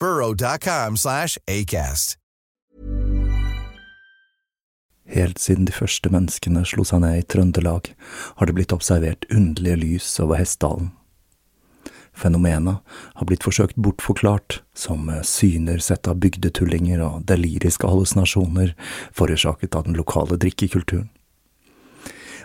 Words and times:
burrow.com 0.00 0.96
slash 0.96 1.38
ACAST. 1.46 2.16
Helt 5.08 5.38
siden 5.38 5.64
de 5.64 5.72
første 5.72 6.10
menneskene 6.12 6.66
slo 6.68 6.84
seg 6.84 7.00
ned 7.00 7.22
i 7.22 7.24
Trøndelag, 7.24 7.94
har 8.36 8.48
det 8.48 8.54
blitt 8.58 8.74
observert 8.76 9.24
underlige 9.32 9.80
lys 9.80 10.08
over 10.20 10.36
Hessdalen. 10.36 10.90
Fenomenet 12.18 12.82
har 13.14 13.28
blitt 13.28 13.46
forsøkt 13.46 13.78
bortforklart 13.78 14.60
som 14.76 15.06
syner 15.24 15.78
sett 15.78 16.10
av 16.10 16.18
bygdetullinger 16.20 17.00
og 17.04 17.22
deliriske 17.30 17.88
hallusinasjoner 17.88 18.74
forårsaket 19.14 19.78
av 19.78 19.86
den 19.86 19.96
lokale 19.96 20.36
drikkekulturen. 20.36 21.08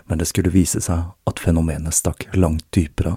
Men 0.06 0.20
det 0.20 0.28
skulle 0.30 0.52
vise 0.54 0.80
seg 0.84 1.10
at 1.28 1.40
fenomenet 1.42 1.96
stakk 1.96 2.28
langt 2.36 2.64
dypere, 2.76 3.16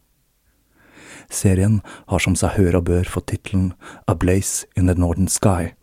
Serien 1.31 1.79
har 2.11 2.19
som 2.19 2.35
seg 2.35 2.57
hør 2.57 2.81
og 2.81 2.87
bør 2.91 3.07
fått 3.07 3.31
tittelen 3.31 3.71
A 4.07 4.13
Blaze 4.13 4.67
in 4.75 4.87
the 4.91 4.95
Northern 4.95 5.31
Sky, 5.31 5.73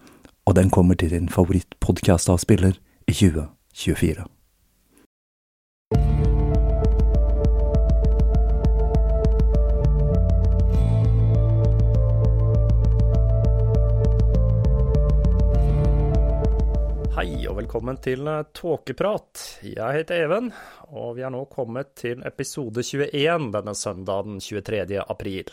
og 0.46 0.56
den 0.56 0.70
kommer 0.70 0.94
til 0.94 1.10
din 1.10 1.28
favorittpodkastavspiller 1.32 2.76
i 3.08 3.12
2024. 3.12 4.28
velkommen 17.68 17.98
til 18.00 18.24
Tåkeprat. 18.56 19.40
Jeg 19.60 19.92
heter 19.92 20.22
Even, 20.24 20.46
og 20.88 21.18
vi 21.18 21.24
er 21.26 21.32
nå 21.34 21.42
kommet 21.52 21.90
til 22.00 22.22
episode 22.24 22.80
21 22.80 23.50
denne 23.52 23.74
søndagen 23.76 24.38
23. 24.40 24.96
april. 25.04 25.50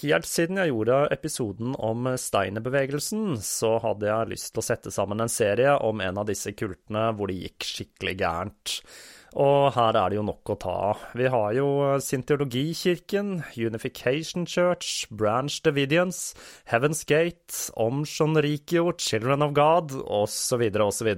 Helt 0.00 0.26
siden 0.26 0.58
jeg 0.58 0.72
gjorde 0.72 0.98
episoden 1.14 1.76
om 1.78 2.10
Steinerbevegelsen, 2.18 3.38
så 3.38 3.76
hadde 3.84 4.10
jeg 4.10 4.32
lyst 4.32 4.50
til 4.50 4.64
å 4.64 4.66
sette 4.66 4.90
sammen 4.90 5.22
en 5.22 5.30
serie 5.30 5.76
om 5.78 6.02
en 6.02 6.18
av 6.24 6.26
disse 6.26 6.56
kultene 6.58 7.06
hvor 7.14 7.30
det 7.30 7.38
gikk 7.38 7.68
skikkelig 7.70 8.16
gærent. 8.24 8.76
Og 9.38 9.70
her 9.76 9.94
er 9.94 10.10
det 10.10 10.16
jo 10.18 10.24
nok 10.26 10.50
å 10.50 10.56
ta 10.58 10.72
av. 10.90 11.02
Vi 11.14 11.28
har 11.30 11.52
jo 11.54 11.66
Scientologikirken, 12.02 13.44
Unification 13.54 14.42
Church, 14.42 15.04
Branch 15.10 15.54
Davidians, 15.62 16.32
Heaven's 16.66 17.04
Gate, 17.06 17.70
Om 17.78 18.02
Shonrikyo, 18.02 18.90
Children 18.98 19.46
of 19.46 19.54
God, 19.54 19.94
osv., 20.02 20.66
osv. 20.82 21.12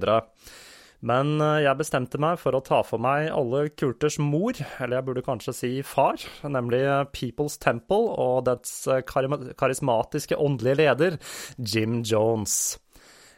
Men 1.03 1.33
jeg 1.41 1.75
bestemte 1.81 2.21
meg 2.21 2.37
for 2.39 2.55
å 2.55 2.61
ta 2.63 2.83
for 2.85 3.01
meg 3.01 3.27
alle 3.33 3.65
kulters 3.75 4.19
mor, 4.21 4.55
eller 4.77 4.99
jeg 4.99 5.07
burde 5.09 5.25
kanskje 5.25 5.57
si 5.57 5.71
far, 5.83 6.21
nemlig 6.45 6.85
People's 7.17 7.57
Temple 7.59 8.13
og 8.13 8.45
dets 8.47 8.85
karismatiske 9.09 10.37
åndelige 10.37 10.79
leder, 10.85 11.19
Jim 11.57 12.03
Jones. 12.07 12.77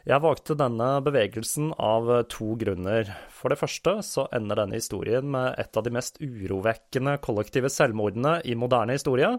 Jeg 0.06 0.22
valgte 0.22 0.54
denne 0.54 0.86
bevegelsen 1.02 1.72
av 1.82 2.06
to 2.30 2.52
grunner. 2.60 3.08
For 3.34 3.50
det 3.50 3.58
første 3.58 3.96
så 4.06 4.28
ender 4.36 4.60
denne 4.60 4.78
historien 4.78 5.26
med 5.34 5.56
et 5.58 5.74
av 5.74 5.82
de 5.82 5.90
mest 5.96 6.20
urovekkende 6.22 7.16
kollektive 7.24 7.66
selvmordene 7.74 8.36
i 8.46 8.54
moderne 8.54 8.94
historie, 8.94 9.32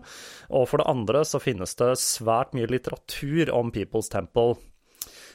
og 0.52 0.68
for 0.68 0.84
det 0.84 0.90
andre 0.92 1.24
så 1.24 1.40
finnes 1.40 1.72
det 1.80 1.94
svært 2.04 2.52
mye 2.52 2.68
litteratur 2.68 3.54
om 3.56 3.72
People's 3.72 4.12
Temple. 4.12 4.58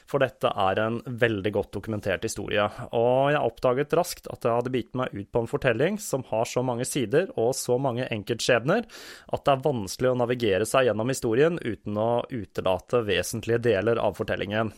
For 0.09 0.23
dette 0.23 0.49
er 0.49 0.81
en 0.83 0.99
veldig 1.05 1.53
godt 1.55 1.71
dokumentert 1.77 2.25
historie, 2.27 2.65
og 2.91 3.31
jeg 3.33 3.41
oppdaget 3.41 3.95
raskt 3.97 4.29
at 4.33 4.45
jeg 4.45 4.57
hadde 4.59 4.73
bitt 4.73 4.93
meg 4.99 5.13
ut 5.15 5.29
på 5.31 5.43
en 5.43 5.49
fortelling 5.49 5.99
som 6.01 6.25
har 6.29 6.47
så 6.49 6.63
mange 6.65 6.87
sider 6.87 7.31
og 7.39 7.53
så 7.57 7.79
mange 7.81 8.07
enkeltskjebner 8.11 8.83
at 8.83 9.45
det 9.45 9.55
er 9.55 9.65
vanskelig 9.65 10.11
å 10.11 10.19
navigere 10.23 10.67
seg 10.69 10.89
gjennom 10.89 11.11
historien 11.13 11.59
uten 11.63 11.99
å 11.99 12.11
utelate 12.29 13.03
vesentlige 13.07 13.63
deler 13.69 14.01
av 14.01 14.17
fortellingen. 14.19 14.73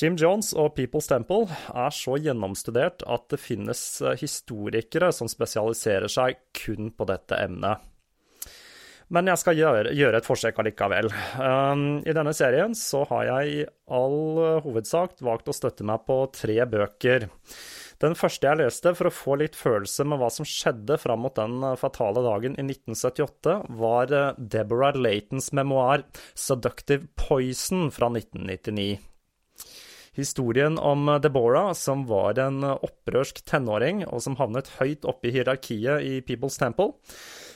Jim 0.00 0.16
Jones 0.16 0.54
og 0.56 0.72
People's 0.78 1.10
Temple 1.10 1.50
er 1.50 1.92
så 1.92 2.16
gjennomstudert 2.16 3.04
at 3.04 3.26
det 3.32 3.40
finnes 3.42 3.82
historikere 4.22 5.10
som 5.12 5.28
spesialiserer 5.28 6.08
seg 6.08 6.40
kun 6.56 6.88
på 6.96 7.08
dette 7.10 7.36
emnet. 7.36 7.89
Men 9.10 9.26
jeg 9.26 9.40
skal 9.42 9.58
gjøre, 9.58 9.92
gjøre 9.98 10.20
et 10.20 10.26
forsøk 10.26 10.60
allikevel. 10.62 11.10
Um, 11.42 11.84
I 12.06 12.14
denne 12.14 12.34
serien 12.36 12.76
så 12.78 13.02
har 13.10 13.26
jeg 13.26 13.54
i 13.56 13.64
all 13.90 14.60
hovedsak 14.62 15.18
valgt 15.26 15.50
å 15.50 15.56
støtte 15.56 15.86
meg 15.86 16.04
på 16.06 16.22
tre 16.36 16.60
bøker. 16.70 17.26
Den 18.00 18.14
første 18.16 18.46
jeg 18.46 18.60
leste 18.62 18.94
for 18.96 19.10
å 19.10 19.12
få 19.12 19.36
litt 19.42 19.58
følelse 19.58 20.06
med 20.08 20.22
hva 20.22 20.30
som 20.32 20.46
skjedde 20.48 20.96
fram 21.02 21.26
mot 21.26 21.34
den 21.36 21.58
fatale 21.80 22.22
dagen 22.24 22.54
i 22.54 22.64
1978, 22.64 23.58
var 23.82 24.14
Deborah 24.38 24.96
Laytons 24.96 25.50
memoar 25.58 26.06
'Seductive 26.32 27.10
Poison' 27.18 27.90
fra 27.92 28.08
1999. 28.14 29.02
Historien 30.16 30.78
om 30.78 31.06
Deborah, 31.22 31.72
som 31.72 32.06
var 32.06 32.38
en 32.38 32.64
opprørsk 32.64 33.44
tenåring, 33.46 34.02
og 34.08 34.22
som 34.24 34.38
havnet 34.40 34.72
høyt 34.80 35.04
oppe 35.04 35.28
i 35.28 35.34
hierarkiet 35.36 36.02
i 36.02 36.18
People's 36.26 36.58
Temple, 36.58 36.96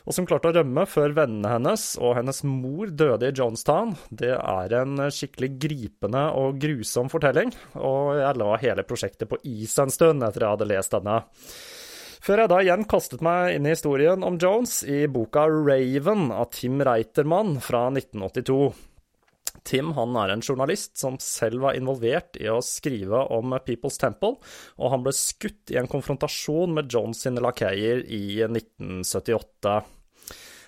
og 0.05 0.13
som 0.13 0.27
klarte 0.29 0.51
å 0.51 0.55
rømme 0.59 0.85
før 0.89 1.15
vennene 1.17 1.53
hennes 1.55 1.85
og 1.97 2.19
hennes 2.19 2.43
mor 2.45 2.91
døde 2.93 3.31
i 3.31 3.37
Jonestown, 3.37 3.95
det 4.13 4.35
er 4.37 4.75
en 4.83 5.07
skikkelig 5.09 5.55
gripende 5.63 6.27
og 6.37 6.59
grusom 6.61 7.09
fortelling, 7.13 7.55
og 7.81 8.19
jeg 8.21 8.41
la 8.41 8.51
hele 8.61 8.85
prosjektet 8.85 9.31
på 9.31 9.41
is 9.49 9.79
en 9.81 9.93
stund 9.93 10.27
etter 10.27 10.45
jeg 10.45 10.57
hadde 10.57 10.69
lest 10.69 10.97
denne. 10.97 11.23
Før 12.25 12.41
jeg 12.41 12.53
da 12.53 12.59
igjen 12.65 12.87
kastet 12.89 13.25
meg 13.25 13.57
inn 13.57 13.67
i 13.69 13.73
historien 13.75 14.23
om 14.25 14.39
Jones 14.41 14.79
i 14.89 15.03
boka 15.13 15.45
Raven 15.49 16.31
av 16.33 16.53
Tim 16.57 16.81
Reitermann 16.85 17.59
fra 17.65 17.87
1982. 17.91 18.73
Tim 19.65 19.95
han 19.97 20.17
er 20.21 20.35
en 20.35 20.45
journalist 20.45 20.99
som 21.01 21.17
selv 21.23 21.65
var 21.65 21.79
involvert 21.79 22.37
i 22.41 22.51
å 22.53 22.61
skrive 22.65 23.25
om 23.35 23.57
People's 23.65 23.99
Temple, 24.01 24.37
og 24.77 24.93
han 24.93 25.05
ble 25.07 25.15
skutt 25.17 25.73
i 25.73 25.81
en 25.81 25.91
konfrontasjon 25.91 26.77
med 26.77 26.93
Jones 26.93 27.25
sine 27.25 27.43
lakeier 27.45 28.05
i 28.05 28.43
1978. 28.45 29.79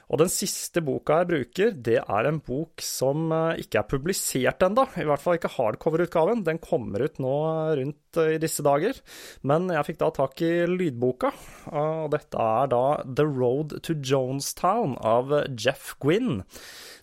Og 0.06 0.20
den 0.20 0.30
siste 0.30 0.82
boka 0.86 1.20
jeg 1.20 1.28
bruker, 1.32 1.72
det 1.74 1.98
er 1.98 2.28
en 2.28 2.38
bok 2.46 2.82
som 2.84 3.26
eh, 3.34 3.62
ikke 3.64 3.80
er 3.80 3.88
publisert 3.90 4.62
ennå. 4.62 4.84
I 5.02 5.06
hvert 5.08 5.22
fall 5.22 5.38
ikke 5.38 5.50
hardcover-utgaven. 5.56 6.44
Den 6.46 6.60
kommer 6.62 7.02
ut 7.02 7.18
nå 7.22 7.34
rundt 7.80 8.20
eh, 8.22 8.36
i 8.36 8.40
disse 8.42 8.62
dager. 8.66 9.00
Men 9.42 9.66
jeg 9.74 9.88
fikk 9.88 9.98
da 10.04 10.12
tak 10.14 10.42
i 10.46 10.52
lydboka, 10.70 11.32
og 11.74 12.12
dette 12.14 12.38
er 12.38 12.70
da 12.70 12.84
The 13.02 13.26
Road 13.26 13.80
to 13.86 13.98
Jonestown 13.98 14.94
av 15.02 15.34
Jeff 15.58 15.96
Gwynn. 16.02 16.44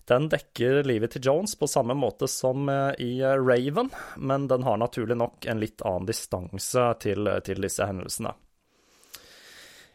Den 0.08 0.28
dekker 0.28 0.82
livet 0.84 1.14
til 1.14 1.24
Jones 1.30 1.54
på 1.56 1.68
samme 1.70 1.96
måte 1.96 2.28
som 2.28 2.68
eh, 2.68 2.92
i 3.00 3.12
Raven, 3.22 3.88
men 4.16 4.48
den 4.48 4.66
har 4.66 4.80
naturlig 4.80 5.16
nok 5.16 5.46
en 5.48 5.62
litt 5.62 5.84
annen 5.84 6.08
distanse 6.08 6.90
til, 7.00 7.30
til 7.46 7.64
disse 7.64 7.88
hendelsene. 7.88 8.34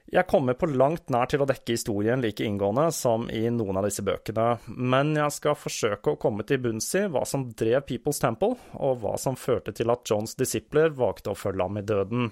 Jeg 0.09 0.25
kommer 0.25 0.56
på 0.57 0.65
langt 0.65 1.11
nær 1.13 1.29
til 1.29 1.44
å 1.44 1.45
dekke 1.45 1.75
historien 1.75 2.21
like 2.23 2.41
inngående 2.41 2.88
som 2.95 3.27
i 3.29 3.44
noen 3.53 3.77
av 3.77 3.85
disse 3.85 4.01
bøkene, 4.01 4.47
men 4.65 5.11
jeg 5.13 5.35
skal 5.35 5.57
forsøke 5.59 6.15
å 6.15 6.17
komme 6.21 6.45
til 6.50 6.63
bunns 6.63 6.88
i 6.97 7.03
hva 7.13 7.21
som 7.29 7.45
drev 7.53 7.85
People's 7.85 8.21
Temple, 8.23 8.56
og 8.81 9.03
hva 9.03 9.13
som 9.21 9.38
førte 9.38 9.75
til 9.77 9.94
at 9.94 10.09
Johns 10.09 10.33
disipler 10.39 10.89
valgte 10.97 11.35
å 11.35 11.38
følge 11.38 11.67
ham 11.67 11.77
i 11.77 11.85
døden. 11.85 12.31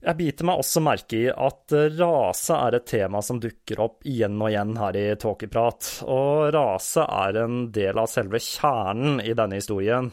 Jeg 0.00 0.16
biter 0.16 0.46
meg 0.48 0.62
også 0.62 0.80
merke 0.80 1.18
i 1.18 1.26
at 1.28 1.74
rase 1.98 2.56
er 2.56 2.78
et 2.78 2.86
tema 2.88 3.20
som 3.20 3.36
dukker 3.40 3.82
opp 3.84 4.06
igjen 4.08 4.38
og 4.40 4.48
igjen 4.48 4.72
her 4.80 4.96
i 4.96 5.04
Tåkeprat, 5.20 5.90
og 6.08 6.48
rase 6.56 7.04
er 7.04 7.42
en 7.42 7.66
del 7.74 8.00
av 8.00 8.08
selve 8.08 8.40
kjernen 8.40 9.20
i 9.20 9.34
denne 9.36 9.60
historien. 9.60 10.08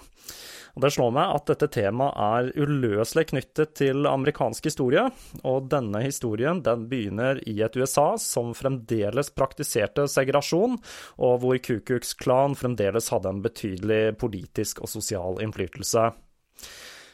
Og 0.76 0.84
Det 0.84 0.92
slår 0.94 1.14
meg 1.16 1.32
at 1.34 1.48
dette 1.50 1.70
temaet 1.74 2.20
er 2.22 2.68
uløselig 2.68 3.24
knyttet 3.32 3.72
til 3.80 4.06
amerikansk 4.06 4.68
historie, 4.68 5.08
og 5.42 5.72
denne 5.72 6.04
historien 6.04 6.60
den 6.62 6.84
begynner 6.92 7.40
i 7.50 7.56
et 7.66 7.80
USA 7.80 8.12
som 8.22 8.52
fremdeles 8.54 9.32
praktiserte 9.34 10.06
segregasjon, 10.12 10.78
og 11.18 11.40
hvor 11.42 11.58
Ku 11.64 11.80
Klux 11.80 12.12
Klan 12.20 12.60
fremdeles 12.60 13.10
hadde 13.10 13.32
en 13.32 13.42
betydelig 13.42 14.20
politisk 14.22 14.84
og 14.84 14.92
sosial 14.92 15.42
innflytelse. 15.48 16.12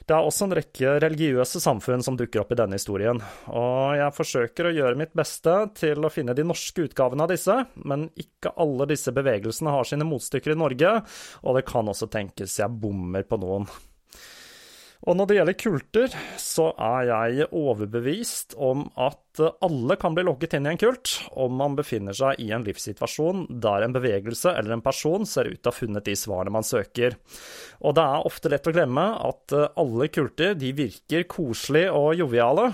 Det 0.04 0.16
er 0.16 0.26
også 0.26 0.50
en 0.50 0.56
rekke 0.58 0.98
religiøse 1.00 1.62
samfunn 1.64 2.04
som 2.04 2.18
dukker 2.20 2.42
opp 2.42 2.52
i 2.52 2.58
denne 2.60 2.76
historien, 2.76 3.22
og 3.48 3.96
jeg 3.96 4.16
forsøker 4.18 4.68
å 4.68 4.74
gjøre 4.76 5.00
mitt 5.00 5.14
beste 5.16 5.54
til 5.80 6.04
å 6.04 6.12
finne 6.12 6.36
de 6.36 6.44
norske 6.44 6.90
utgavene 6.90 7.24
av 7.24 7.32
disse, 7.32 7.56
men 7.88 8.10
ikke 8.20 8.52
alle 8.60 8.90
disse 8.92 9.16
bevegelsene 9.16 9.72
har 9.72 9.88
sine 9.88 10.08
motstykker 10.10 10.58
i 10.58 10.60
Norge, 10.60 10.92
og 11.48 11.56
det 11.56 11.64
kan 11.70 11.88
også 11.88 12.12
tenkes 12.12 12.60
jeg 12.60 12.80
bommer 12.84 13.24
på 13.24 13.40
noen. 13.40 13.70
Og 15.04 15.18
når 15.20 15.28
det 15.28 15.36
gjelder 15.36 15.56
kulter, 15.60 16.14
så 16.40 16.70
er 16.80 17.10
jeg 17.10 17.48
overbevist 17.52 18.54
om 18.56 18.86
at 18.96 19.42
alle 19.66 19.98
kan 20.00 20.16
bli 20.16 20.24
lokket 20.24 20.56
inn 20.56 20.70
i 20.70 20.72
en 20.72 20.80
kult 20.80 21.16
om 21.42 21.58
man 21.60 21.76
befinner 21.76 22.16
seg 22.16 22.40
i 22.40 22.52
en 22.56 22.64
livssituasjon 22.64 23.48
der 23.64 23.84
en 23.84 23.96
bevegelse 23.96 24.54
eller 24.54 24.78
en 24.78 24.86
person 24.86 25.28
ser 25.28 25.50
ut 25.50 25.60
til 25.60 25.72
å 25.72 25.74
ha 25.74 25.76
funnet 25.76 26.08
de 26.08 26.16
svarene 26.16 26.54
man 26.56 26.64
søker. 26.64 27.18
Og 27.84 27.98
det 27.98 28.06
er 28.06 28.30
ofte 28.30 28.54
lett 28.54 28.70
å 28.70 28.76
glemme 28.76 29.08
at 29.28 29.58
alle 29.60 30.08
kulter 30.14 30.56
de 30.56 30.72
virker 30.78 31.28
koselige 31.28 31.92
og 31.92 32.14
joviale, 32.22 32.70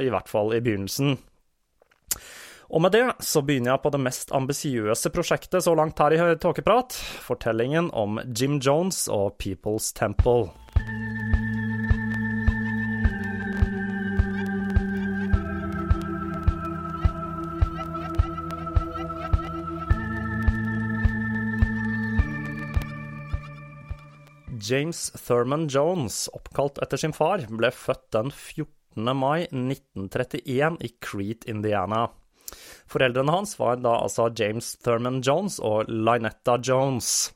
i 0.00 0.08
hvert 0.08 0.32
fall 0.32 0.54
i 0.56 0.62
begynnelsen. 0.64 1.18
Og 2.70 2.84
med 2.86 2.94
det 2.94 3.04
så 3.26 3.42
begynner 3.42 3.74
jeg 3.74 3.82
på 3.82 3.90
det 3.92 4.00
mest 4.06 4.32
ambisiøse 4.32 5.10
prosjektet 5.12 5.66
så 5.66 5.74
langt 5.76 5.98
her 5.98 6.14
i 6.14 6.36
Tåkeprat, 6.40 6.94
fortellingen 7.26 7.90
om 7.92 8.22
Jim 8.30 8.60
Jones 8.62 9.08
og 9.10 9.34
People's 9.42 9.90
Temple. 9.92 10.54
James 24.60 25.10
Thurman 25.26 25.68
Jones, 25.68 26.28
oppkalt 26.36 26.78
etter 26.84 27.00
sin 27.00 27.14
far, 27.16 27.42
ble 27.48 27.70
født 27.72 28.10
den 28.12 28.30
14. 28.30 29.12
mai 29.16 29.46
1931 29.48 30.80
i 30.84 30.90
Crete, 31.00 31.48
Indiana. 31.50 32.08
Foreldrene 32.90 33.32
hans 33.32 33.54
var 33.60 33.78
da 33.80 33.96
altså 34.02 34.28
James 34.36 34.74
Thurman 34.82 35.20
Jones 35.24 35.60
og 35.64 35.88
Lynetta 35.88 36.58
Jones. 36.58 37.30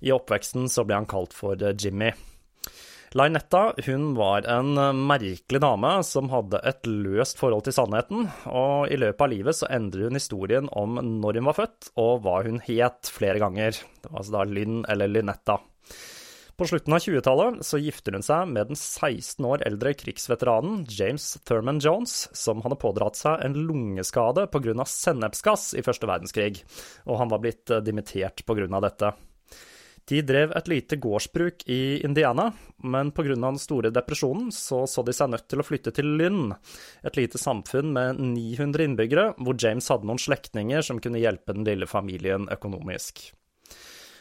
I 0.00 0.14
oppveksten 0.16 0.66
så 0.72 0.84
ble 0.86 0.98
han 0.98 1.08
kalt 1.10 1.36
for 1.36 1.60
Jimmy. 1.60 2.10
Lynetta 3.16 3.70
hun 3.86 4.10
var 4.16 4.44
en 4.50 4.74
merkelig 5.06 5.60
dame 5.62 5.92
som 6.04 6.28
hadde 6.32 6.60
et 6.68 6.88
løst 6.90 7.38
forhold 7.40 7.64
til 7.68 7.76
sannheten, 7.76 8.26
og 8.50 8.90
i 8.92 8.98
løpet 8.98 9.22
av 9.24 9.32
livet 9.32 9.56
så 9.56 9.70
endrer 9.72 10.08
hun 10.08 10.18
historien 10.18 10.68
om 10.74 10.98
når 11.22 11.40
hun 11.40 11.48
var 11.52 11.60
født 11.62 11.92
og 12.02 12.26
hva 12.26 12.42
hun 12.48 12.60
het 12.66 13.12
flere 13.12 13.40
ganger. 13.40 13.78
Det 13.78 14.10
var 14.10 14.20
altså 14.24 14.36
da 14.40 14.44
Lynn 14.50 14.82
eller 14.90 15.12
Lynetta. 15.12 15.60
På 16.56 16.64
slutten 16.66 16.92
av 16.96 16.98
20-tallet 17.04 17.58
så 17.68 17.76
gifter 17.76 18.14
hun 18.16 18.22
seg 18.24 18.48
med 18.48 18.70
den 18.70 18.78
16 18.80 19.44
år 19.44 19.60
eldre 19.68 19.90
krigsveteranen 19.92 20.86
James 20.88 21.34
Thurman 21.44 21.82
Jones, 21.84 22.30
som 22.32 22.62
hadde 22.64 22.78
pådratt 22.80 23.20
seg 23.20 23.44
en 23.44 23.58
lungeskade 23.68 24.46
pga. 24.48 24.86
sennepsgass 24.88 25.74
i 25.76 25.84
første 25.84 26.08
verdenskrig, 26.08 26.62
og 27.04 27.20
han 27.20 27.28
var 27.28 27.44
blitt 27.44 27.68
eh, 27.68 27.84
dimittert 27.84 28.40
pga. 28.48 28.80
dette. 28.80 29.12
De 30.08 30.22
drev 30.22 30.56
et 30.56 30.68
lite 30.72 30.96
gårdsbruk 30.96 31.68
i 31.68 32.00
Indiana, 32.00 32.48
men 32.78 33.12
pga. 33.12 33.36
den 33.36 33.60
store 33.60 33.92
depresjonen 33.92 34.48
så 34.48 34.86
så 34.88 35.04
de 35.04 35.12
seg 35.12 35.34
nødt 35.34 35.50
til 35.52 35.60
å 35.60 35.66
flytte 35.66 35.92
til 35.92 36.08
Lynn, 36.16 36.54
et 37.04 37.20
lite 37.20 37.36
samfunn 37.36 37.92
med 37.92 38.22
900 38.32 38.88
innbyggere, 38.88 39.32
hvor 39.36 39.60
James 39.60 39.92
hadde 39.92 40.08
noen 40.08 40.24
slektninger 40.24 40.80
som 40.80 41.04
kunne 41.04 41.20
hjelpe 41.20 41.52
den 41.52 41.68
lille 41.68 41.84
familien 41.90 42.48
økonomisk. 42.48 43.28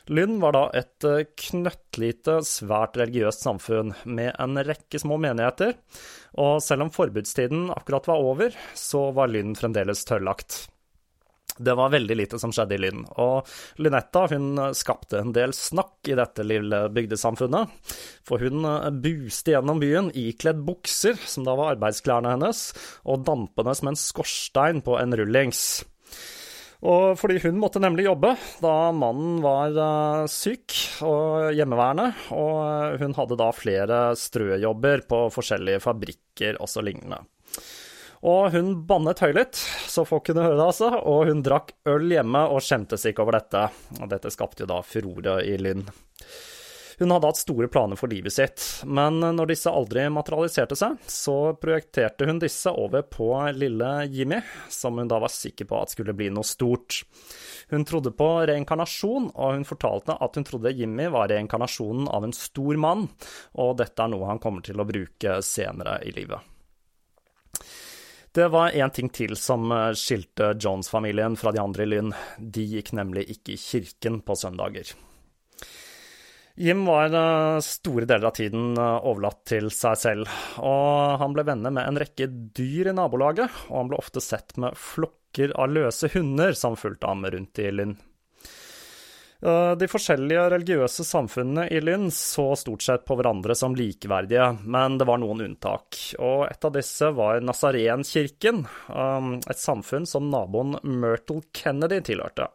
Lynn 0.08 0.38
var 0.40 0.54
da 0.54 0.66
et 0.78 1.08
eh, 1.08 1.26
knøttlite, 1.48 2.38
svært 2.46 3.00
religiøst 3.00 3.46
samfunn 3.46 3.96
med 4.06 4.36
en 4.38 4.62
rekke 4.68 5.02
små 5.02 5.18
menigheter, 5.22 5.74
og 6.38 6.62
selv 6.62 6.86
om 6.86 6.94
forbudstiden 6.94 7.72
akkurat 7.74 8.12
var 8.12 8.22
over, 8.22 8.56
så 8.78 9.10
var 9.16 9.32
Lynn 9.34 9.56
fremdeles 9.58 10.06
tørrlagt. 10.06 10.66
Det 11.58 11.74
var 11.80 11.94
veldig 11.94 12.18
lite 12.20 12.38
som 12.42 12.52
skjedde 12.54 12.76
i 12.76 12.82
Lynn, 12.84 13.06
og 13.24 13.50
Lynetta 13.82 14.26
hun 14.30 14.60
skapte 14.76 15.22
en 15.22 15.32
del 15.34 15.56
snakk 15.56 16.12
i 16.12 16.18
dette 16.20 16.44
lille 16.46 16.84
bygdesamfunnet. 16.94 17.74
For 18.28 18.46
hun 18.46 18.62
eh, 18.70 18.92
buste 18.94 19.56
gjennom 19.56 19.82
byen 19.82 20.14
ikledd 20.14 20.62
bukser, 20.68 21.18
som 21.18 21.50
da 21.50 21.58
var 21.58 21.74
arbeidsklærne 21.74 22.36
hennes, 22.36 22.68
og 23.10 23.26
dampende 23.26 23.74
som 23.74 23.90
en 23.90 24.02
skorstein 24.06 24.86
på 24.86 25.00
en 25.02 25.18
rullings. 25.18 25.66
Og 26.86 27.16
fordi 27.18 27.40
hun 27.48 27.58
måtte 27.58 27.82
nemlig 27.82 28.06
jobbe 28.06 28.36
da 28.62 28.74
mannen 28.94 29.40
var 29.42 29.74
uh, 29.74 30.28
syk 30.30 30.76
og 31.06 31.56
hjemmeværende, 31.58 32.12
og 32.36 33.00
hun 33.02 33.16
hadde 33.18 33.40
da 33.42 33.50
flere 33.56 34.00
strøjobber 34.20 35.06
på 35.10 35.24
forskjellige 35.34 35.82
fabrikker 35.82 36.62
også 36.62 36.86
lignende. 36.86 37.24
Og 38.26 38.54
hun 38.56 38.72
bannet 38.90 39.22
høylytt, 39.22 39.58
så 39.90 40.06
folk 40.08 40.26
kunne 40.30 40.46
høre 40.46 40.58
det, 40.58 40.66
altså, 40.66 40.90
og 40.98 41.28
hun 41.30 41.44
drakk 41.46 41.76
øl 41.90 42.10
hjemme 42.10 42.42
og 42.50 42.64
skjemtes 42.66 43.06
ikke 43.10 43.26
over 43.26 43.38
dette. 43.38 43.68
Og 44.00 44.10
dette 44.10 44.34
skapte 44.34 44.66
jo 44.66 44.70
da 44.72 44.80
furore 44.86 45.40
i 45.46 45.58
Lynn. 45.62 45.84
Hun 46.98 47.12
hadde 47.12 47.28
hatt 47.28 47.40
store 47.40 47.68
planer 47.68 48.00
for 48.00 48.12
livet 48.12 48.34
sitt, 48.34 48.64
men 48.88 49.20
når 49.20 49.50
disse 49.52 49.72
aldri 49.72 50.06
materialiserte 50.14 50.78
seg, 50.80 50.96
så 51.12 51.54
projekterte 51.60 52.28
hun 52.30 52.40
disse 52.40 52.72
over 52.72 53.04
på 53.04 53.30
lille 53.58 53.92
Jimmy, 54.12 54.40
som 54.72 54.96
hun 55.00 55.12
da 55.12 55.20
var 55.20 55.34
sikker 55.34 55.68
på 55.68 55.82
at 55.82 55.92
skulle 55.96 56.16
bli 56.16 56.30
noe 56.32 56.48
stort. 56.48 57.02
Hun 57.74 57.86
trodde 57.88 58.14
på 58.16 58.30
reinkarnasjon, 58.48 59.32
og 59.34 59.58
hun 59.58 59.68
fortalte 59.68 60.16
at 60.22 60.40
hun 60.40 60.48
trodde 60.48 60.72
Jimmy 60.76 61.10
var 61.12 61.32
reinkarnasjonen 61.34 62.08
av 62.08 62.28
en 62.28 62.36
stor 62.36 62.80
mann, 62.80 63.08
og 63.60 63.78
dette 63.82 64.04
er 64.04 64.14
noe 64.14 64.30
han 64.30 64.40
kommer 64.44 64.64
til 64.64 64.80
å 64.80 64.88
bruke 64.88 65.40
senere 65.44 66.00
i 66.08 66.16
livet. 66.16 66.52
Det 68.36 68.50
var 68.52 68.76
én 68.76 68.92
ting 68.92 69.08
til 69.16 69.38
som 69.40 69.72
skilte 69.96 70.54
Jones-familien 70.60 71.38
fra 71.40 71.54
de 71.56 71.62
andre 71.64 71.86
i 71.86 71.92
Lynn. 71.94 72.12
De 72.40 72.66
gikk 72.68 72.92
nemlig 72.92 73.30
ikke 73.32 73.56
i 73.56 73.60
kirken 73.60 74.20
på 74.28 74.36
søndager. 74.36 74.92
Jim 76.58 76.86
var 76.86 77.14
eh, 77.14 77.60
store 77.60 78.06
deler 78.08 78.30
av 78.30 78.36
tiden 78.38 78.78
eh, 78.80 78.98
overlatt 79.04 79.42
til 79.50 79.68
seg 79.76 80.00
selv, 80.00 80.36
og 80.64 81.20
han 81.20 81.36
ble 81.36 81.44
venner 81.50 81.74
med 81.76 81.84
en 81.84 82.00
rekke 82.00 82.30
dyr 82.32 82.94
i 82.94 82.96
nabolaget, 82.96 83.52
og 83.68 83.80
han 83.82 83.92
ble 83.92 84.00
ofte 84.00 84.24
sett 84.24 84.56
med 84.62 84.78
flokker 84.80 85.52
av 85.60 85.74
løse 85.76 86.08
hunder 86.16 86.56
som 86.56 86.80
fulgte 86.80 87.12
ham 87.12 87.28
rundt 87.28 87.60
i 87.60 87.68
Lynn. 87.76 87.98
Eh, 89.44 89.74
de 89.76 89.92
forskjellige 89.92 90.48
religiøse 90.56 91.04
samfunnene 91.04 91.68
i 91.76 91.84
Lynn 91.84 92.08
så 92.16 92.48
stort 92.56 92.88
sett 92.88 93.04
på 93.04 93.20
hverandre 93.20 93.52
som 93.60 93.76
likeverdige, 93.76 94.54
men 94.64 94.96
det 94.96 95.12
var 95.12 95.20
noen 95.20 95.44
unntak, 95.50 96.00
og 96.24 96.48
et 96.48 96.72
av 96.72 96.78
disse 96.80 97.12
var 97.20 97.44
Nazarenkirken, 97.44 98.64
et 99.44 99.60
samfunn 99.60 100.08
som 100.08 100.32
naboen 100.32 100.80
Myrtle 100.88 101.44
Kennedy 101.52 102.00
tilhørte. 102.14 102.54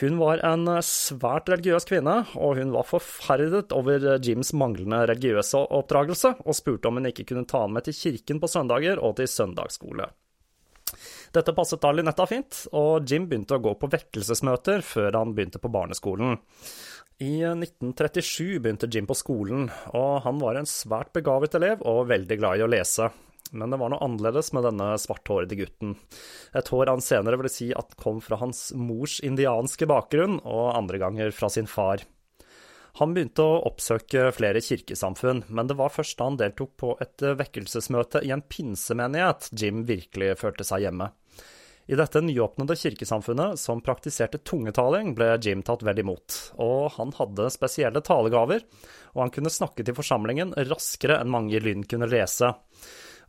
Hun 0.00 0.16
var 0.16 0.40
en 0.48 0.64
svært 0.86 1.50
religiøs 1.52 1.84
kvinne, 1.88 2.22
og 2.40 2.56
hun 2.56 2.70
var 2.72 2.86
forferdet 2.88 3.74
over 3.76 4.06
Jims 4.24 4.54
manglende 4.56 5.02
religiøse 5.10 5.60
oppdragelse, 5.76 6.32
og 6.40 6.56
spurte 6.56 6.88
om 6.88 6.96
hun 6.96 7.10
ikke 7.10 7.26
kunne 7.28 7.44
ta 7.48 7.66
ham 7.66 7.76
med 7.76 7.84
til 7.84 7.98
kirken 7.98 8.40
på 8.40 8.48
søndager 8.48 9.02
og 9.04 9.18
til 9.18 9.28
søndagsskole. 9.28 10.08
Dette 11.36 11.54
passet 11.54 11.82
da 11.82 11.92
Linetta 11.94 12.24
fint, 12.26 12.64
og 12.74 13.04
Jim 13.06 13.28
begynte 13.30 13.58
å 13.58 13.62
gå 13.62 13.76
på 13.78 13.90
vekkelsesmøter 13.92 14.82
før 14.82 15.20
han 15.20 15.36
begynte 15.36 15.60
på 15.62 15.70
barneskolen. 15.70 16.40
I 17.20 17.44
1937 17.44 18.56
begynte 18.64 18.88
Jim 18.90 19.06
på 19.06 19.18
skolen, 19.18 19.68
og 19.92 20.22
han 20.24 20.40
var 20.40 20.56
en 20.56 20.68
svært 20.68 21.12
begavet 21.12 21.54
elev 21.60 21.84
og 21.84 22.08
veldig 22.08 22.40
glad 22.40 22.58
i 22.58 22.64
å 22.64 22.70
lese. 22.72 23.10
Men 23.50 23.72
det 23.72 23.80
var 23.80 23.92
noe 23.92 24.02
annerledes 24.04 24.52
med 24.56 24.66
denne 24.68 24.92
svarthårede 25.00 25.58
gutten. 25.58 25.96
Et 26.56 26.70
hår 26.70 26.92
han 26.92 27.04
senere 27.04 27.40
ville 27.40 27.52
si 27.52 27.70
at 27.76 27.96
kom 28.00 28.22
fra 28.24 28.38
hans 28.40 28.70
mors 28.78 29.18
indianske 29.26 29.88
bakgrunn, 29.90 30.38
og 30.44 30.72
andre 30.76 31.02
ganger 31.02 31.34
fra 31.34 31.50
sin 31.52 31.70
far. 31.70 32.04
Han 32.98 33.14
begynte 33.14 33.44
å 33.46 33.60
oppsøke 33.70 34.30
flere 34.34 34.62
kirkesamfunn, 34.64 35.44
men 35.48 35.70
det 35.70 35.76
var 35.78 35.92
først 35.94 36.18
da 36.18 36.26
han 36.26 36.38
deltok 36.40 36.74
på 36.80 36.94
et 37.02 37.22
vekkelsesmøte 37.38 38.24
i 38.26 38.32
en 38.34 38.42
pinsemenighet 38.42 39.52
Jim 39.54 39.84
virkelig 39.88 40.34
følte 40.40 40.66
seg 40.66 40.86
hjemme. 40.88 41.10
I 41.90 41.96
dette 41.98 42.20
nyåpnede 42.22 42.76
kirkesamfunnet, 42.78 43.58
som 43.58 43.80
praktiserte 43.82 44.38
tungetaling, 44.46 45.14
ble 45.18 45.32
Jim 45.42 45.62
tatt 45.66 45.82
vel 45.86 46.02
imot, 46.02 46.36
og 46.62 46.92
han 46.94 47.10
hadde 47.16 47.48
spesielle 47.50 48.02
talegaver, 48.06 48.62
og 49.14 49.24
han 49.24 49.32
kunne 49.34 49.50
snakke 49.50 49.86
til 49.86 49.96
forsamlingen 49.96 50.52
raskere 50.70 51.18
enn 51.18 51.32
mange 51.32 51.56
i 51.58 51.62
Lynn 51.62 51.82
kunne 51.90 52.06
lese, 52.10 52.52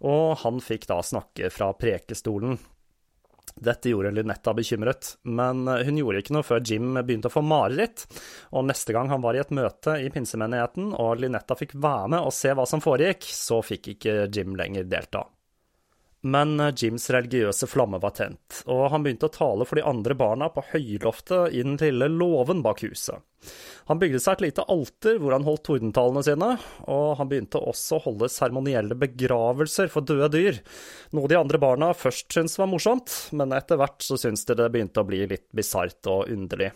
og 0.02 0.42
han 0.44 0.62
fikk 0.64 0.88
da 0.90 1.00
snakke 1.06 1.52
fra 1.54 1.72
prekestolen. 1.78 2.60
Dette 3.62 3.92
gjorde 3.92 4.14
Lynetta 4.16 4.54
bekymret, 4.56 5.16
men 5.28 5.66
hun 5.68 5.98
gjorde 6.00 6.22
ikke 6.22 6.36
noe 6.38 6.48
før 6.48 6.62
Jim 6.66 6.94
begynte 7.02 7.30
å 7.30 7.34
få 7.34 7.44
mareritt, 7.46 8.06
og 8.56 8.66
neste 8.70 8.96
gang 8.96 9.12
han 9.12 9.22
var 9.24 9.36
i 9.36 9.42
et 9.44 9.52
møte 9.54 9.98
i 10.02 10.10
pinsemenigheten 10.14 10.94
og 10.96 11.20
Lynetta 11.20 11.58
fikk 11.60 11.76
være 11.76 12.14
med 12.16 12.26
og 12.26 12.34
se 12.36 12.54
hva 12.56 12.66
som 12.70 12.84
foregikk, 12.84 13.28
så 13.28 13.60
fikk 13.66 13.94
ikke 13.96 14.18
Jim 14.32 14.56
lenger 14.58 14.88
delta. 14.90 15.26
Men 16.22 16.60
eh, 16.60 16.74
Jims 16.78 17.10
religiøse 17.14 17.68
flamme 17.70 18.00
var 18.02 18.14
tent, 18.18 18.62
og 18.70 18.90
han 18.94 19.06
begynte 19.06 19.30
å 19.30 19.34
tale 19.34 19.66
for 19.66 19.80
de 19.80 19.86
andre 19.88 20.18
barna 20.18 20.52
på 20.54 20.64
høyloftet 20.74 21.56
i 21.56 21.64
den 21.66 21.80
lille 21.82 22.10
låven 22.14 22.62
bak 22.66 22.84
huset. 22.86 23.24
Han 23.90 23.98
bygde 23.98 24.22
seg 24.22 24.38
et 24.38 24.44
lite 24.46 24.66
alter 24.70 25.18
hvor 25.18 25.34
han 25.34 25.46
holdt 25.48 25.64
tordentalene 25.66 26.22
sine, 26.26 26.52
og 26.86 27.16
han 27.18 27.32
begynte 27.32 27.62
også 27.62 27.98
å 27.98 28.04
holde 28.06 28.30
seremonielle 28.30 28.98
begravelser 29.02 29.90
for 29.90 30.06
døde 30.06 30.30
dyr, 30.36 30.62
noe 31.18 31.32
de 31.32 31.40
andre 31.40 31.62
barna 31.62 31.90
først 31.98 32.30
syntes 32.30 32.60
var 32.62 32.70
morsomt, 32.70 33.10
men 33.34 33.58
etter 33.58 33.82
hvert 33.82 34.06
så 34.06 34.20
syntes 34.22 34.46
de 34.46 34.60
det 34.62 34.70
begynte 34.74 35.02
å 35.02 35.10
bli 35.10 35.26
litt 35.34 35.48
bisart 35.58 36.06
og 36.12 36.30
underlig. 36.30 36.70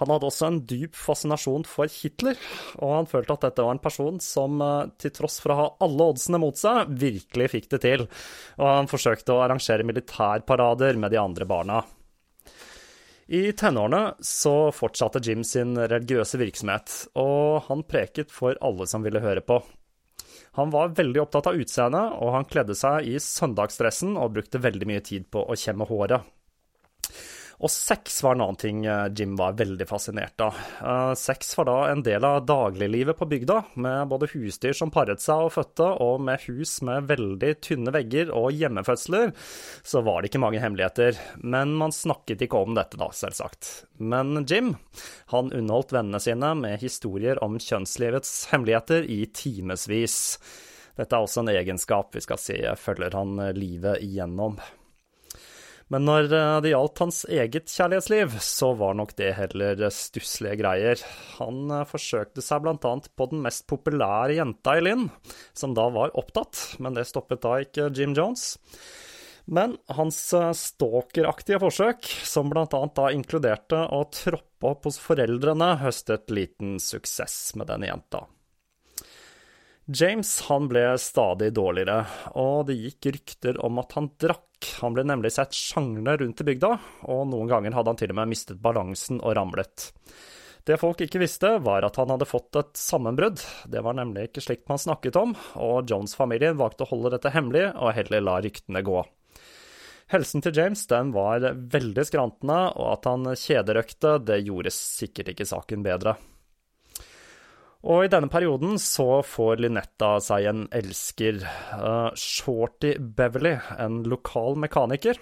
Han 0.00 0.10
hadde 0.10 0.26
også 0.26 0.48
en 0.48 0.56
dyp 0.66 0.96
fascinasjon 0.98 1.64
for 1.70 1.90
Hitler, 1.90 2.38
og 2.82 2.94
han 2.96 3.06
følte 3.10 3.36
at 3.36 3.44
dette 3.46 3.62
var 3.62 3.76
en 3.76 3.82
person 3.82 4.16
som, 4.22 4.62
eh, 4.62 4.88
til 4.98 5.12
tross 5.14 5.38
for 5.42 5.54
å 5.54 5.58
ha 5.60 5.66
alle 5.86 6.08
oddsene 6.10 6.40
mot 6.42 6.58
seg, 6.58 6.90
virkelig 6.90 7.50
fikk 7.52 7.68
det 7.70 7.80
til, 7.84 8.08
og 8.58 8.66
han 8.66 8.90
forsøkte 8.90 9.36
å 9.36 9.44
arrangere 9.44 9.86
militærparader 9.86 10.98
med 10.98 11.14
de 11.14 11.22
andre 11.22 11.46
barna. 11.46 11.84
I 13.28 13.52
tenårene 13.56 14.16
så 14.20 14.68
fortsatte 14.74 15.22
Jim 15.24 15.44
sin 15.44 15.78
religiøse 15.78 16.36
virksomhet, 16.42 17.06
og 17.16 17.62
han 17.70 17.86
preket 17.88 18.34
for 18.34 18.58
alle 18.60 18.86
som 18.90 19.06
ville 19.06 19.22
høre 19.22 19.40
på. 19.40 19.62
Han 20.58 20.70
var 20.70 20.92
veldig 20.94 21.22
opptatt 21.22 21.48
av 21.50 21.56
utseendet, 21.58 22.18
og 22.20 22.34
han 22.34 22.44
kledde 22.50 22.76
seg 22.78 23.08
i 23.08 23.16
søndagsdressen 23.22 24.18
og 24.18 24.34
brukte 24.36 24.60
veldig 24.62 24.90
mye 24.90 25.02
tid 25.06 25.30
på 25.30 25.42
å 25.46 25.56
kjemme 25.58 25.86
håret. 25.88 26.26
Og 27.62 27.70
sex 27.70 28.16
var 28.24 28.34
en 28.34 28.42
annen 28.44 28.58
ting 28.58 28.82
eh, 28.86 29.06
Jim 29.14 29.36
var 29.38 29.54
veldig 29.58 29.86
fascinert 29.88 30.40
av. 30.42 30.58
Uh, 30.80 31.14
sex 31.18 31.54
var 31.58 31.68
da 31.68 31.76
en 31.92 32.02
del 32.06 32.26
av 32.26 32.42
dagliglivet 32.48 33.18
på 33.18 33.28
bygda, 33.30 33.60
med 33.74 34.10
både 34.10 34.28
husdyr 34.32 34.74
som 34.76 34.92
paret 34.94 35.22
seg 35.22 35.46
og 35.46 35.54
fødte, 35.54 35.86
og 36.02 36.24
med 36.26 36.42
hus 36.48 36.76
med 36.86 37.08
veldig 37.10 37.52
tynne 37.64 37.94
vegger 37.94 38.32
og 38.34 38.50
hjemmefødsler, 38.56 39.32
så 39.86 40.02
var 40.06 40.20
det 40.22 40.32
ikke 40.32 40.42
mange 40.42 40.62
hemmeligheter. 40.62 41.18
Men 41.42 41.76
man 41.78 41.94
snakket 41.94 42.44
ikke 42.44 42.64
om 42.66 42.76
dette 42.76 42.98
da, 43.00 43.10
selvsagt. 43.14 43.72
Men 44.02 44.44
Jim, 44.50 44.74
han 45.32 45.52
underholdt 45.54 45.94
vennene 45.94 46.22
sine 46.22 46.54
med 46.58 46.80
historier 46.82 47.40
om 47.44 47.58
kjønnslivets 47.62 48.48
hemmeligheter 48.52 49.06
i 49.06 49.24
timevis. 49.30 50.18
Dette 50.98 51.14
er 51.14 51.26
også 51.26 51.42
en 51.42 51.54
egenskap 51.54 52.14
vi 52.14 52.22
skal 52.22 52.38
si 52.38 52.60
følger 52.78 53.14
han 53.18 53.38
livet 53.56 54.02
igjennom. 54.04 54.58
Men 55.92 56.06
når 56.08 56.32
eh, 56.32 56.58
det 56.64 56.72
gjaldt 56.72 57.02
hans 57.02 57.20
eget 57.28 57.68
kjærlighetsliv, 57.68 58.36
så 58.40 58.72
var 58.78 58.96
nok 58.96 59.12
det 59.18 59.34
heller 59.36 59.82
stusslige 59.92 60.58
greier. 60.62 61.00
Han 61.38 61.68
eh, 61.68 61.86
forsøkte 61.88 62.44
seg 62.44 62.64
annet 62.88 63.10
på 63.16 63.28
den 63.30 63.44
mest 63.44 63.66
populære 63.70 64.38
jenta 64.38 64.78
i 64.78 64.84
Linn, 64.84 65.08
som 65.52 65.76
da 65.76 65.88
var 65.92 66.14
opptatt, 66.16 66.78
men 66.80 66.96
det 66.96 67.08
stoppet 67.10 67.44
da 67.44 67.58
ikke 67.66 67.90
Jim 67.94 68.16
Jones. 68.16 68.54
Men 69.44 69.76
hans 69.92 70.18
eh, 70.32 70.52
stalkeraktige 70.56 71.60
forsøk, 71.60 72.08
som 72.24 72.48
annet 72.80 72.96
da 72.96 73.10
inkluderte 73.12 73.82
å 73.92 74.06
troppe 74.08 74.70
opp 74.70 74.88
hos 74.88 74.96
foreldrene, 75.02 75.74
høstet 75.84 76.32
liten 76.32 76.78
suksess 76.80 77.52
med 77.60 77.68
denne 77.68 77.92
jenta. 77.92 78.24
James 79.84 80.30
han 80.48 80.64
ble 80.70 80.94
stadig 80.96 81.50
dårligere, 81.52 82.06
og 82.40 82.70
det 82.70 82.78
gikk 82.78 83.10
rykter 83.18 83.60
om 83.60 83.82
at 83.82 83.92
han 83.98 84.08
drakk. 84.16 84.48
Han 84.82 84.96
ble 84.96 85.04
nemlig 85.06 85.32
sett 85.34 85.56
sjanglende 85.56 86.16
rundt 86.20 86.42
i 86.42 86.46
bygda, 86.48 86.70
og 87.10 87.26
noen 87.30 87.50
ganger 87.50 87.76
hadde 87.76 87.92
han 87.92 88.00
til 88.00 88.14
og 88.14 88.18
med 88.20 88.32
mistet 88.32 88.60
balansen 88.62 89.20
og 89.20 89.36
ramlet. 89.38 89.90
Det 90.64 90.78
folk 90.80 91.02
ikke 91.04 91.20
visste, 91.20 91.50
var 91.60 91.84
at 91.84 91.98
han 92.00 92.08
hadde 92.14 92.28
fått 92.28 92.56
et 92.56 92.78
sammenbrudd. 92.80 93.42
Det 93.68 93.82
var 93.84 93.98
nemlig 93.98 94.30
ikke 94.30 94.44
slikt 94.46 94.70
man 94.70 94.80
snakket 94.80 95.18
om, 95.20 95.34
og 95.60 95.90
Jones-familien 95.90 96.56
valgte 96.56 96.86
å 96.86 96.90
holde 96.94 97.12
dette 97.12 97.34
hemmelig 97.34 97.66
og 97.74 97.92
heller 97.98 98.24
la 98.24 98.38
ryktene 98.44 98.80
gå. 98.86 99.02
Helsen 100.12 100.44
til 100.44 100.56
James 100.56 100.86
den 100.88 101.12
var 101.12 101.44
veldig 101.52 102.04
skrantende, 102.08 102.60
og 102.80 102.94
at 102.94 103.08
han 103.08 103.28
kjederøkte, 103.36 104.18
det 104.24 104.42
gjorde 104.44 104.72
sikkert 104.72 105.32
ikke 105.34 105.48
saken 105.48 105.84
bedre. 105.84 106.16
Og 107.84 108.06
i 108.06 108.08
denne 108.08 108.30
perioden 108.32 108.78
så 108.80 109.20
får 109.28 109.60
Linetta 109.60 110.14
seg 110.24 110.46
en 110.48 110.64
elsker, 110.72 111.42
uh, 111.76 112.08
Shorty 112.16 112.94
Beverly, 112.96 113.58
en 113.76 114.00
lokal 114.08 114.56
mekaniker. 114.62 115.20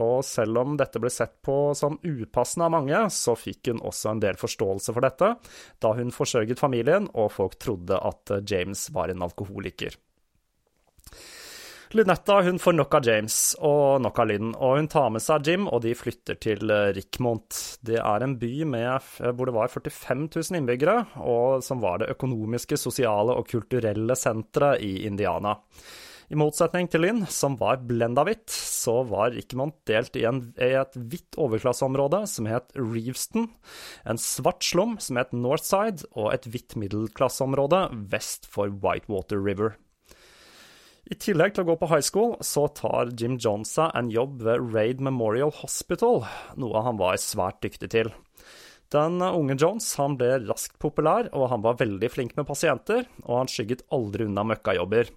Og 0.00 0.22
selv 0.24 0.56
om 0.62 0.78
dette 0.80 1.02
ble 1.02 1.10
sett 1.12 1.34
på 1.44 1.74
som 1.76 1.98
upassende 2.00 2.70
av 2.70 2.72
mange, 2.78 3.02
så 3.12 3.36
fikk 3.36 3.68
hun 3.68 3.82
også 3.84 4.14
en 4.14 4.22
del 4.24 4.40
forståelse 4.40 4.94
for 4.96 5.04
dette, 5.04 5.34
da 5.84 5.92
hun 5.98 6.14
forsørget 6.16 6.62
familien 6.62 7.10
og 7.12 7.28
folk 7.36 7.58
trodde 7.60 8.00
at 8.00 8.32
James 8.48 8.86
var 8.96 9.12
en 9.12 9.26
alkoholiker. 9.28 9.98
Lunetta 11.92 12.38
hun 12.42 12.56
får 12.58 12.72
nok 12.72 12.94
av 12.96 13.04
James 13.04 13.34
og 13.60 13.98
nok 14.00 14.20
av 14.22 14.28
Lynn, 14.30 14.52
og 14.56 14.78
hun 14.78 14.86
tar 14.88 15.10
med 15.12 15.20
seg 15.20 15.44
Jim, 15.44 15.66
og 15.68 15.82
de 15.84 15.90
flytter 15.92 16.38
til 16.40 16.72
eh, 16.72 16.88
Rickmont. 16.96 17.58
Det 17.84 17.98
er 18.00 18.24
en 18.24 18.38
by 18.40 18.52
med, 18.64 19.10
hvor 19.36 19.50
det 19.50 19.54
var 19.58 19.68
45 19.68 20.22
000 20.30 20.56
innbyggere, 20.62 20.94
og 21.20 21.60
som 21.66 21.82
var 21.84 22.00
det 22.00 22.08
økonomiske, 22.14 22.78
sosiale 22.80 23.36
og 23.36 23.44
kulturelle 23.52 24.16
senteret 24.16 24.80
i 24.80 25.02
Indiana. 25.04 25.58
I 26.32 26.40
motsetning 26.40 26.88
til 26.88 27.04
Lynn, 27.04 27.26
som 27.28 27.60
var 27.60 27.84
blenda 27.84 28.24
hvitt, 28.24 28.48
så 28.48 29.02
var 29.04 29.36
Rickmont 29.36 29.76
delt 29.84 30.16
i, 30.16 30.24
en, 30.24 30.46
i 30.56 30.72
et 30.80 30.96
hvitt 30.96 31.36
overklasseområde 31.36 32.24
som 32.32 32.48
het 32.48 32.72
Reeveston, 32.72 33.50
en 34.08 34.24
svart 34.30 34.64
slum 34.64 34.96
som 34.96 35.20
het 35.20 35.36
Northside, 35.36 36.08
og 36.16 36.32
et 36.32 36.48
hvitt 36.48 36.80
middelklasseområde 36.80 37.84
vest 38.16 38.48
for 38.48 38.72
Whitewater 38.72 39.44
River. 39.44 39.76
I 41.10 41.16
tillegg 41.18 41.56
til 41.56 41.64
å 41.64 41.72
gå 41.72 41.74
på 41.80 41.88
high 41.90 42.04
school, 42.06 42.36
så 42.46 42.68
tar 42.78 43.10
Jim 43.18 43.34
Jones 43.42 43.74
en 43.82 44.10
jobb 44.12 44.44
ved 44.46 44.68
Raid 44.74 45.00
Memorial 45.02 45.50
Hospital, 45.58 46.22
noe 46.54 46.82
han 46.86 47.00
var 47.00 47.18
svært 47.18 47.58
dyktig 47.64 47.90
til. 47.96 48.12
Den 48.92 49.18
unge 49.24 49.56
Jones 49.58 49.88
han 49.98 50.14
ble 50.20 50.36
raskt 50.44 50.78
populær, 50.82 51.26
og 51.32 51.48
han 51.50 51.64
var 51.64 51.80
veldig 51.80 52.12
flink 52.12 52.36
med 52.38 52.46
pasienter, 52.46 53.08
og 53.24 53.40
han 53.40 53.50
skygget 53.50 53.82
aldri 53.90 54.28
unna 54.28 54.46
møkkajobber. 54.52 55.10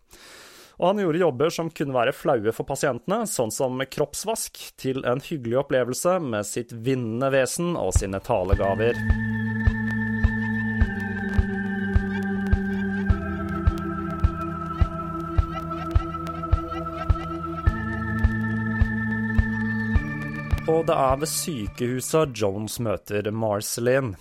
Og 0.79 0.89
han 0.89 1.03
gjorde 1.03 1.21
jobber 1.21 1.53
som 1.53 1.71
kunne 1.71 1.95
være 1.95 2.15
flaue 2.15 2.55
for 2.55 2.67
pasientene, 2.67 3.21
sånn 3.29 3.53
som 3.53 3.79
kroppsvask, 3.85 4.57
til 4.81 5.05
en 5.07 5.23
hyggelig 5.23 5.61
opplevelse 5.63 6.17
med 6.23 6.49
sitt 6.49 6.73
vinnende 6.73 7.29
vesen 7.35 7.75
og 7.79 7.93
sine 7.99 8.23
talegaver. 8.25 8.97
Og 20.65 20.85
det 20.87 20.95
er 20.97 21.17
ved 21.21 21.29
sykehuset 21.29 22.31
Jones 22.39 22.79
møter 22.81 23.27
Marceline. 23.29 24.15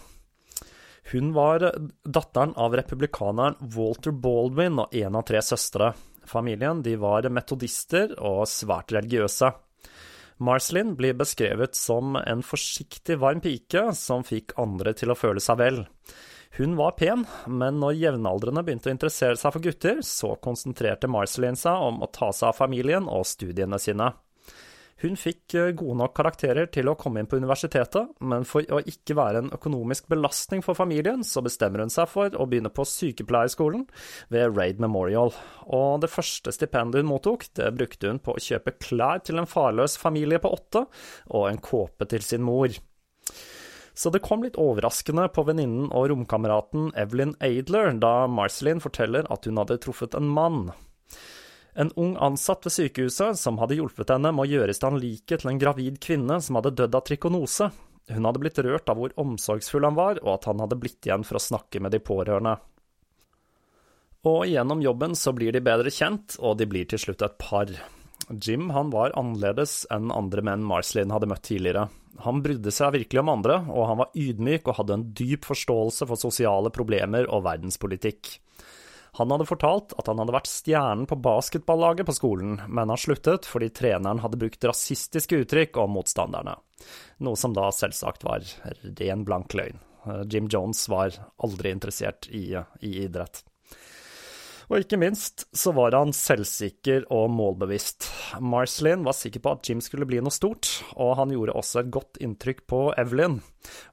Hun 1.12 1.30
var 1.36 1.62
datteren 2.04 2.52
av 2.60 2.74
republikaneren 2.76 3.56
Walter 3.72 4.12
Baldwin 4.12 4.80
og 4.82 4.92
en 4.96 5.16
av 5.16 5.24
tre 5.28 5.40
søstre. 5.44 5.92
Familien 6.28 6.82
de 6.84 6.96
var 7.00 7.28
metodister 7.32 8.12
og 8.20 8.44
svært 8.48 8.92
religiøse. 8.92 9.50
Marcelin 10.44 10.92
blir 10.98 11.16
beskrevet 11.16 11.78
som 11.78 12.18
en 12.20 12.42
forsiktig, 12.44 13.16
varm 13.22 13.40
pike 13.44 13.86
som 13.96 14.24
fikk 14.26 14.56
andre 14.60 14.92
til 14.98 15.14
å 15.14 15.18
føle 15.18 15.40
seg 15.40 15.60
vel. 15.60 15.80
Hun 16.58 16.76
var 16.78 16.96
pen, 16.98 17.24
men 17.46 17.80
når 17.82 17.96
jevnaldrende 17.98 18.62
begynte 18.66 18.90
å 18.90 18.94
interessere 18.94 19.38
seg 19.38 19.54
for 19.54 19.64
gutter, 19.64 20.02
så 20.06 20.34
konsentrerte 20.42 21.10
Marcelin 21.10 21.56
seg 21.58 21.88
om 21.88 22.04
å 22.04 22.10
ta 22.12 22.32
seg 22.32 22.52
av 22.52 22.58
familien 22.58 23.08
og 23.10 23.26
studiene 23.26 23.80
sine. 23.82 24.12
Hun 25.02 25.16
fikk 25.18 25.56
eh, 25.58 25.72
gode 25.74 25.96
nok 25.98 26.14
karakterer 26.16 26.68
til 26.72 26.88
å 26.90 26.94
komme 26.98 27.20
inn 27.20 27.28
på 27.30 27.38
universitetet, 27.40 28.12
men 28.22 28.46
for 28.46 28.62
å 28.70 28.80
ikke 28.86 29.16
være 29.18 29.42
en 29.42 29.50
økonomisk 29.56 30.06
belastning 30.12 30.62
for 30.64 30.78
familien, 30.78 31.24
så 31.26 31.42
bestemmer 31.44 31.82
hun 31.82 31.92
seg 31.92 32.08
for 32.12 32.36
å 32.38 32.46
begynne 32.50 32.70
på 32.74 32.86
sykepleierskolen 32.86 33.84
ved 34.34 34.54
Raid 34.54 34.82
Memorial. 34.82 35.34
Og 35.66 36.04
det 36.04 36.12
første 36.12 36.54
stipendet 36.54 37.02
hun 37.02 37.10
mottok, 37.10 37.48
det 37.58 37.72
brukte 37.74 38.12
hun 38.12 38.22
på 38.22 38.36
å 38.36 38.44
kjøpe 38.46 38.76
klær 38.78 39.24
til 39.26 39.42
en 39.42 39.50
farløs 39.50 39.98
familie 40.00 40.38
på 40.42 40.54
åtte, 40.54 40.86
og 41.34 41.50
en 41.50 41.62
kåpe 41.64 42.06
til 42.10 42.22
sin 42.22 42.46
mor. 42.46 42.70
Så 43.94 44.10
det 44.10 44.24
kom 44.26 44.42
litt 44.42 44.58
overraskende 44.58 45.28
på 45.34 45.44
venninnen 45.46 45.90
og 45.94 46.08
romkameraten 46.10 46.90
Evelyn 46.98 47.36
Adler 47.44 47.92
da 48.02 48.26
Marceline 48.26 48.82
forteller 48.82 49.26
at 49.30 49.46
hun 49.46 49.60
hadde 49.62 49.78
truffet 49.82 50.16
en 50.18 50.26
mann. 50.26 50.64
En 51.74 51.90
ung 51.98 52.14
ansatt 52.22 52.66
ved 52.66 52.72
sykehuset 52.72 53.38
som 53.38 53.58
hadde 53.58 53.74
hjulpet 53.78 54.12
henne 54.14 54.30
med 54.30 54.46
å 54.46 54.50
gjøre 54.50 54.70
i 54.70 54.76
stand 54.78 55.00
liket 55.02 55.42
til 55.42 55.50
en 55.50 55.58
gravid 55.58 55.98
kvinne 56.02 56.38
som 56.42 56.60
hadde 56.60 56.76
dødd 56.78 56.94
av 56.94 57.02
trikonose. 57.08 57.70
Hun 58.14 58.28
hadde 58.28 58.42
blitt 58.42 58.60
rørt 58.62 58.90
av 58.92 59.00
hvor 59.00 59.14
omsorgsfull 59.18 59.86
han 59.88 59.96
var, 59.98 60.20
og 60.22 60.36
at 60.36 60.46
han 60.50 60.62
hadde 60.62 60.78
blitt 60.78 61.08
igjen 61.08 61.24
for 61.26 61.40
å 61.40 61.42
snakke 61.42 61.82
med 61.82 61.96
de 61.96 62.02
pårørende. 62.04 62.54
Og 64.24 64.46
gjennom 64.48 64.80
jobben 64.84 65.16
så 65.18 65.34
blir 65.36 65.52
de 65.52 65.60
bedre 65.64 65.90
kjent, 65.92 66.38
og 66.38 66.56
de 66.60 66.68
blir 66.68 66.86
til 66.88 67.00
slutt 67.00 67.24
et 67.26 67.36
par. 67.40 67.72
Jim 68.40 68.70
han 68.72 68.92
var 68.92 69.12
annerledes 69.18 69.82
enn 69.92 70.12
andre 70.14 70.44
menn 70.46 70.64
Marcelin 70.64 71.12
hadde 71.12 71.28
møtt 71.28 71.44
tidligere. 71.50 71.88
Han 72.24 72.40
brydde 72.44 72.70
seg 72.72 72.94
virkelig 72.94 73.20
om 73.20 73.32
andre, 73.32 73.58
og 73.68 73.88
han 73.90 74.00
var 74.00 74.14
ydmyk 74.16 74.70
og 74.70 74.78
hadde 74.78 74.96
en 74.96 75.06
dyp 75.18 75.48
forståelse 75.48 76.06
for 76.08 76.20
sosiale 76.20 76.70
problemer 76.72 77.26
og 77.26 77.44
verdenspolitikk. 77.48 78.36
Han 79.16 79.30
hadde 79.30 79.46
fortalt 79.46 79.94
at 79.94 80.08
han 80.10 80.18
hadde 80.18 80.34
vært 80.34 80.50
stjernen 80.50 81.06
på 81.06 81.18
basketballaget 81.22 82.08
på 82.08 82.16
skolen, 82.16 82.56
men 82.66 82.90
han 82.90 82.98
sluttet 82.98 83.46
fordi 83.46 83.70
treneren 83.70 84.22
hadde 84.24 84.40
brukt 84.40 84.66
rasistiske 84.66 85.38
uttrykk 85.44 85.78
om 85.84 85.94
motstanderne, 85.94 86.56
noe 87.22 87.38
som 87.38 87.54
da 87.54 87.68
selvsagt 87.74 88.26
var 88.26 88.42
ren 88.98 89.22
blank 89.28 89.54
løgn. 89.54 89.78
Jim 90.28 90.50
Jones 90.52 90.82
var 90.90 91.14
aldri 91.40 91.70
interessert 91.72 92.26
i, 92.28 92.50
i 92.80 92.90
idrett. 93.06 93.44
Og 94.70 94.80
ikke 94.80 94.98
minst 95.00 95.44
så 95.56 95.72
var 95.76 95.96
han 95.96 96.14
selvsikker 96.16 97.06
og 97.12 97.28
målbevisst. 97.34 98.08
Marcelin 98.40 99.04
var 99.04 99.16
sikker 99.16 99.42
på 99.44 99.52
at 99.54 99.68
Jim 99.68 99.82
skulle 99.84 100.08
bli 100.08 100.20
noe 100.24 100.34
stort, 100.34 100.70
og 100.96 101.16
han 101.20 101.34
gjorde 101.34 101.56
også 101.58 101.82
et 101.82 101.92
godt 101.94 102.20
inntrykk 102.24 102.64
på 102.70 102.80
Evelyn. 103.00 103.40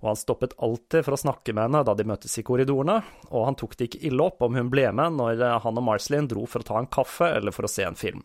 Og 0.02 0.12
han 0.12 0.20
stoppet 0.20 0.56
alltid 0.64 1.06
for 1.08 1.16
å 1.18 1.22
snakke 1.22 1.56
med 1.56 1.68
henne 1.68 1.84
da 1.88 1.96
de 1.98 2.08
møttes 2.08 2.38
i 2.40 2.46
korridorene, 2.48 3.00
og 3.32 3.48
han 3.50 3.60
tok 3.60 3.78
det 3.78 3.90
ikke 3.90 4.04
ille 4.10 4.28
opp 4.28 4.44
om 4.48 4.60
hun 4.60 4.72
ble 4.72 4.88
med 4.96 5.20
når 5.20 5.46
han 5.64 5.82
og 5.82 5.88
Marcelin 5.92 6.30
dro 6.32 6.46
for 6.48 6.64
å 6.64 6.70
ta 6.72 6.80
en 6.80 6.92
kaffe 6.92 7.32
eller 7.40 7.56
for 7.56 7.68
å 7.68 7.72
se 7.72 7.88
en 7.88 8.00
film. 8.00 8.24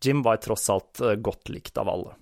Jim 0.00 0.24
var 0.24 0.40
tross 0.40 0.68
alt 0.72 1.00
eh, 1.04 1.18
godt 1.20 1.50
likt 1.52 1.76
av 1.80 1.88
alle. 1.92 2.16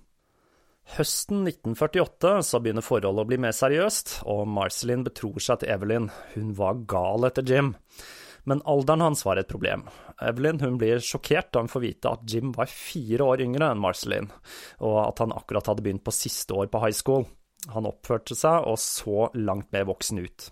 Høsten 0.97 1.43
1948 1.45 2.31
så 2.47 2.59
begynner 2.59 2.83
forholdet 2.83 3.21
å 3.23 3.29
bli 3.29 3.37
mer 3.39 3.53
seriøst, 3.53 4.23
og 4.31 4.47
Marcelin 4.49 5.05
betror 5.05 5.37
seg 5.43 5.61
til 5.61 5.75
Evelyn. 5.75 6.09
Hun 6.33 6.55
var 6.57 6.81
gal 6.89 7.27
etter 7.29 7.45
Jim 7.45 7.75
men 8.43 8.61
alderen 8.69 9.03
hans 9.03 9.25
var 9.25 9.41
et 9.41 9.49
problem. 9.49 9.87
Evelyn 10.21 10.61
hun 10.63 10.77
blir 10.79 11.03
sjokkert 11.03 11.51
da 11.53 11.63
hun 11.63 11.71
får 11.71 11.83
vite 11.85 12.13
at 12.13 12.23
Jim 12.29 12.53
var 12.55 12.71
fire 12.71 13.27
år 13.31 13.43
yngre 13.45 13.71
enn 13.71 13.81
Marceline, 13.83 14.31
og 14.83 15.01
at 15.07 15.23
han 15.23 15.35
akkurat 15.35 15.71
hadde 15.71 15.85
begynt 15.85 16.05
på 16.05 16.15
siste 16.15 16.55
år 16.55 16.71
på 16.71 16.83
high 16.83 16.95
school. 16.95 17.27
Han 17.73 17.89
oppførte 17.89 18.37
seg 18.37 18.69
og 18.69 18.79
så 18.79 19.27
langt 19.35 19.71
mer 19.75 19.89
voksen 19.89 20.23
ut. 20.23 20.49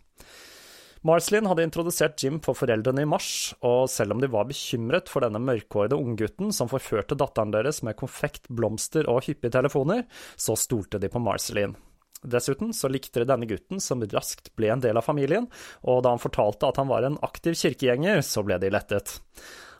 Marceline 1.07 1.47
hadde 1.47 1.63
introdusert 1.63 2.19
Jim 2.19 2.39
for 2.43 2.57
foreldrene 2.57 3.05
i 3.05 3.07
mars, 3.07 3.53
og 3.63 3.85
selv 3.91 4.15
om 4.15 4.21
de 4.21 4.29
var 4.33 4.47
bekymret 4.49 5.11
for 5.11 5.23
denne 5.23 5.39
mørkhårede 5.39 5.95
unggutten 5.95 6.51
som 6.55 6.71
forførte 6.71 7.15
datteren 7.15 7.53
deres 7.53 7.83
med 7.85 7.95
konfekt, 7.99 8.49
blomster 8.49 9.07
og 9.07 9.23
hyppige 9.27 9.53
telefoner, 9.55 10.03
så 10.35 10.57
stolte 10.59 10.99
de 10.99 11.11
på 11.13 11.21
Marceline. 11.23 11.77
Dessuten 12.25 12.73
så 12.73 12.89
likte 12.89 13.21
de 13.21 13.29
denne 13.29 13.47
gutten, 13.49 13.81
som 13.83 14.01
raskt 14.01 14.49
ble 14.57 14.71
en 14.73 14.81
del 14.83 14.97
av 14.97 15.05
familien, 15.05 15.45
og 15.85 16.03
da 16.03 16.15
han 16.15 16.23
fortalte 16.23 16.69
at 16.69 16.81
han 16.81 16.89
var 16.89 17.05
en 17.05 17.19
aktiv 17.25 17.57
kirkegjenger, 17.59 18.23
så 18.25 18.43
ble 18.45 18.57
de 18.61 18.73
lettet. 18.73 19.19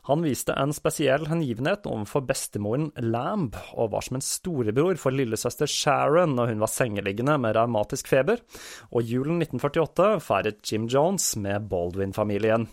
Han 0.08 0.22
viste 0.24 0.54
en 0.56 0.72
spesiell 0.72 1.26
hengivenhet 1.28 1.84
overfor 1.90 2.24
bestemoren 2.30 2.94
Lamb, 3.04 3.58
og 3.76 3.92
var 3.92 4.06
som 4.06 4.16
en 4.16 4.24
storebror 4.24 4.96
for 5.02 5.12
lillesøster 5.12 5.68
Sharon 5.68 6.38
når 6.38 6.54
hun 6.54 6.64
var 6.64 6.72
sengeliggende 6.72 7.36
med 7.44 7.58
revmatisk 7.58 8.08
feber, 8.14 8.40
og 8.88 9.04
julen 9.04 9.42
1948 9.44 10.14
feiret 10.24 10.62
Jim 10.64 10.88
Jones 10.88 11.34
med 11.44 11.68
Baldwin-familien. 11.68 12.70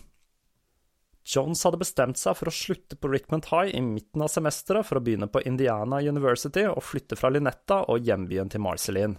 Jones 1.25 1.63
hadde 1.65 1.81
bestemt 1.81 2.19
seg 2.21 2.37
for 2.37 2.51
å 2.51 2.53
slutte 2.53 2.97
på 3.01 3.09
Rickmond 3.09 3.47
High 3.49 3.73
i 3.73 3.81
midten 3.81 4.21
av 4.21 4.29
semesteret 4.29 4.85
for 4.85 4.99
å 4.99 5.05
begynne 5.05 5.27
på 5.31 5.41
Indiana 5.49 5.97
University 6.05 6.67
og 6.69 6.83
flytte 6.85 7.17
fra 7.17 7.31
Lynetta 7.33 7.81
og 7.89 8.05
hjembyen 8.05 8.51
til 8.53 8.61
Marceline. 8.61 9.17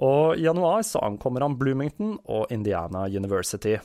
Og 0.00 0.36
i 0.36 0.46
januar 0.46 0.80
så 0.84 1.04
ankommer 1.04 1.44
han 1.44 1.58
Bloomington 1.60 2.16
og 2.24 2.48
Indiana 2.52 3.04
University. 3.08 3.76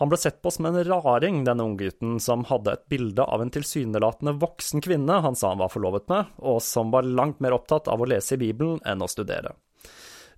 Han 0.00 0.08
ble 0.08 0.16
sett 0.16 0.38
på 0.42 0.50
som 0.50 0.66
en 0.66 0.78
raring, 0.86 1.42
denne 1.44 1.64
unggutten, 1.66 2.18
som 2.24 2.46
hadde 2.48 2.72
et 2.72 2.86
bilde 2.88 3.22
av 3.22 3.42
en 3.42 3.50
tilsynelatende 3.52 4.32
voksen 4.40 4.82
kvinne 4.82 5.18
han 5.20 5.36
sa 5.36 5.52
han 5.52 5.60
var 5.60 5.70
forlovet 5.70 6.08
med, 6.08 6.30
og 6.40 6.62
som 6.64 6.90
var 6.94 7.06
langt 7.06 7.42
mer 7.44 7.54
opptatt 7.58 7.90
av 7.92 8.00
å 8.00 8.08
lese 8.08 8.34
i 8.38 8.40
Bibelen 8.40 8.80
enn 8.88 9.04
å 9.04 9.10
studere. 9.10 9.52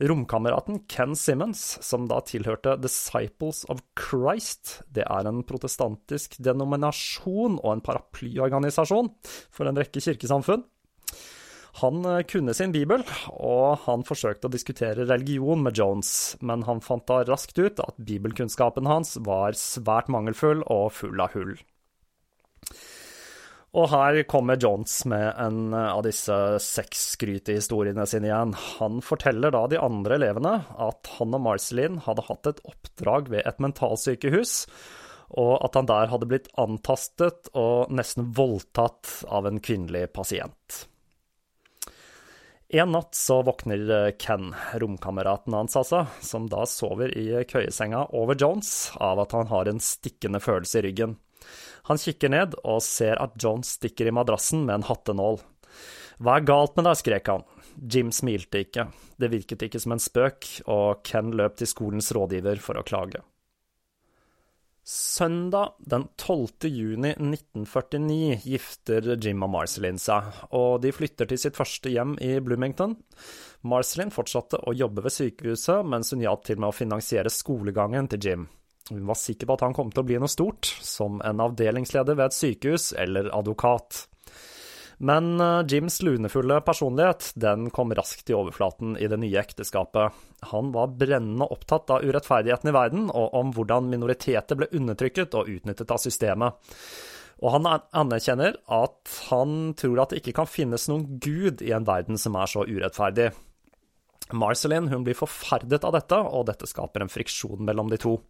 Romkameraten 0.02 0.82
Ken 0.90 1.14
Simmons, 1.16 1.78
som 1.84 2.08
da 2.10 2.18
tilhørte 2.26 2.74
Disciples 2.82 3.62
of 3.70 3.84
Christ, 3.98 4.80
det 4.90 5.04
er 5.06 5.28
en 5.28 5.44
protestantisk 5.46 6.36
denominasjon 6.42 7.60
og 7.60 7.70
en 7.76 7.84
paraplyorganisasjon 7.86 9.12
for 9.54 9.70
en 9.70 9.78
rekke 9.78 10.02
kirkesamfunn. 10.02 10.66
Han 11.80 12.04
eh, 12.04 12.22
kunne 12.28 12.52
sin 12.54 12.72
bibel, 12.74 13.04
og 13.32 13.84
han 13.86 14.04
forsøkte 14.04 14.50
å 14.50 14.52
diskutere 14.52 15.06
religion 15.08 15.62
med 15.64 15.78
Jones, 15.78 16.34
men 16.44 16.66
han 16.68 16.82
fant 16.84 17.06
da 17.08 17.22
raskt 17.28 17.56
ut 17.62 17.80
at 17.80 18.00
bibelkunnskapen 18.02 18.90
hans 18.90 19.16
var 19.24 19.56
svært 19.56 20.10
mangelfull 20.12 20.66
og 20.66 20.90
full 20.98 21.22
av 21.22 21.32
hull. 21.38 21.54
Og 23.72 23.86
her 23.88 24.18
kommer 24.28 24.60
Jones 24.60 24.98
med 25.08 25.30
en 25.40 25.72
av 25.72 26.02
disse 26.04 26.34
sexskrytehistoriene 26.60 28.04
sine 28.08 28.28
igjen. 28.28 28.52
Han 28.76 29.00
forteller 29.00 29.54
da 29.54 29.62
de 29.72 29.80
andre 29.80 30.18
elevene 30.18 30.58
at 30.76 31.08
han 31.16 31.32
og 31.32 31.40
Marceline 31.46 32.02
hadde 32.04 32.26
hatt 32.26 32.50
et 32.50 32.60
oppdrag 32.68 33.32
ved 33.32 33.48
et 33.48 33.62
mentalsykehus, 33.64 34.66
og 35.40 35.54
at 35.64 35.80
han 35.80 35.88
der 35.88 36.12
hadde 36.12 36.28
blitt 36.28 36.52
antastet 36.60 37.48
og 37.56 37.88
nesten 37.96 38.28
voldtatt 38.36 39.22
av 39.32 39.48
en 39.48 39.62
kvinnelig 39.64 40.10
pasient. 40.12 40.82
En 42.72 42.92
natt 42.92 43.16
så 43.16 43.40
våkner 43.44 44.12
Ken, 44.20 44.52
romkameraten 44.80 45.56
hans 45.56 45.80
altså, 45.80 46.06
som 46.20 46.44
da 46.52 46.68
sover 46.68 47.12
i 47.16 47.40
køyesenga 47.48 48.06
over 48.16 48.36
Jones, 48.36 48.92
av 49.00 49.24
at 49.24 49.32
han 49.36 49.48
har 49.48 49.68
en 49.68 49.80
stikkende 49.80 50.40
følelse 50.44 50.80
i 50.80 50.90
ryggen. 50.90 51.16
Han 51.90 51.98
kikker 51.98 52.30
ned 52.30 52.54
og 52.62 52.82
ser 52.86 53.18
at 53.22 53.34
John 53.42 53.64
stikker 53.66 54.08
i 54.08 54.14
madrassen 54.14 54.66
med 54.66 54.80
en 54.80 54.86
hattenål. 54.90 55.40
Hva 56.22 56.38
er 56.38 56.46
galt 56.46 56.76
med 56.78 56.86
deg, 56.86 57.00
skrek 57.00 57.32
han. 57.32 57.44
Jim 57.90 58.12
smilte 58.14 58.62
ikke, 58.62 58.86
det 59.18 59.32
virket 59.32 59.66
ikke 59.66 59.80
som 59.82 59.96
en 59.96 60.02
spøk, 60.02 60.48
og 60.70 61.02
Ken 61.08 61.32
løp 61.34 61.56
til 61.58 61.70
skolens 61.70 62.12
rådgiver 62.14 62.60
for 62.62 62.78
å 62.78 62.86
klage. 62.86 63.22
Søndag 64.84 65.76
den 65.78 66.08
12. 66.18 66.66
juni 66.66 67.12
1949 67.14 68.40
gifter 68.42 69.12
Jim 69.14 69.44
og 69.46 69.52
Marceline 69.54 70.02
seg, 70.02 70.26
og 70.58 70.80
de 70.82 70.90
flytter 70.94 71.30
til 71.30 71.38
sitt 71.38 71.58
første 71.58 71.90
hjem 71.92 72.16
i 72.18 72.34
Bloomington. 72.42 72.96
Marceline 73.62 74.14
fortsatte 74.14 74.58
å 74.58 74.74
jobbe 74.74 75.04
ved 75.06 75.14
sykehuset, 75.14 75.86
mens 75.86 76.10
hun 76.10 76.24
hjalp 76.26 76.42
til 76.48 76.58
med 76.58 76.72
å 76.72 76.76
finansiere 76.76 77.30
skolegangen 77.30 78.10
til 78.10 78.26
Jim. 78.26 78.48
Hun 78.90 79.06
var 79.06 79.18
sikker 79.18 79.46
på 79.46 79.56
at 79.56 79.64
han 79.66 79.76
kom 79.76 79.92
til 79.92 80.02
å 80.02 80.06
bli 80.06 80.18
noe 80.20 80.30
stort, 80.30 80.66
som 80.82 81.20
en 81.24 81.42
avdelingsleder 81.44 82.18
ved 82.18 82.30
et 82.30 82.38
sykehus 82.38 82.90
eller 82.98 83.30
advokat. 83.34 84.06
Men 85.02 85.40
eh, 85.40 85.64
Jims 85.66 86.02
lunefulle 86.02 86.60
personlighet 86.60 87.32
den 87.34 87.70
kom 87.74 87.94
raskt 87.94 88.30
i 88.30 88.36
overflaten 88.38 88.94
i 88.98 89.08
det 89.10 89.18
nye 89.18 89.40
ekteskapet. 89.40 90.18
Han 90.52 90.70
var 90.74 90.94
brennende 90.98 91.48
opptatt 91.50 91.90
av 91.90 92.04
urettferdigheten 92.06 92.70
i 92.70 92.74
verden, 92.76 93.08
og 93.10 93.34
om 93.38 93.50
hvordan 93.56 93.90
minoriteter 93.90 94.58
ble 94.58 94.70
undertrykket 94.70 95.34
og 95.38 95.50
utnyttet 95.50 95.90
av 95.90 96.02
systemet. 96.02 96.74
Og 97.42 97.56
han 97.56 97.66
anerkjenner 97.66 98.60
at 98.70 99.16
han 99.32 99.72
tror 99.78 100.04
at 100.04 100.12
det 100.12 100.22
ikke 100.22 100.36
kan 100.36 100.50
finnes 100.50 100.86
noen 100.90 101.18
gud 101.18 101.64
i 101.66 101.72
en 101.74 101.86
verden 101.88 102.20
som 102.20 102.38
er 102.38 102.50
så 102.50 102.62
urettferdig. 102.62 103.32
Marceline 104.38 104.92
hun 104.92 105.02
blir 105.02 105.18
forferdet 105.18 105.82
av 105.82 105.96
dette, 105.96 106.14
og 106.14 106.46
dette 106.46 106.68
skaper 106.70 107.02
en 107.02 107.10
friksjon 107.10 107.66
mellom 107.66 107.90
de 107.90 107.98
to. 108.00 108.20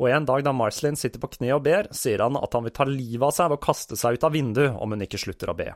Og 0.00 0.08
en 0.08 0.24
dag 0.24 0.42
da 0.46 0.52
Marcelin 0.56 0.96
sitter 0.96 1.20
på 1.20 1.28
kne 1.36 1.52
og 1.58 1.64
ber, 1.66 1.90
sier 1.92 2.22
han 2.24 2.38
at 2.40 2.56
han 2.56 2.64
vil 2.64 2.72
ta 2.72 2.88
livet 2.88 3.26
av 3.28 3.36
seg 3.36 3.50
ved 3.52 3.60
å 3.60 3.64
kaste 3.66 3.98
seg 4.00 4.16
ut 4.16 4.26
av 4.26 4.32
vinduet 4.32 4.78
om 4.80 4.96
hun 4.96 5.04
ikke 5.04 5.20
slutter 5.20 5.52
å 5.52 5.56
be. 5.58 5.68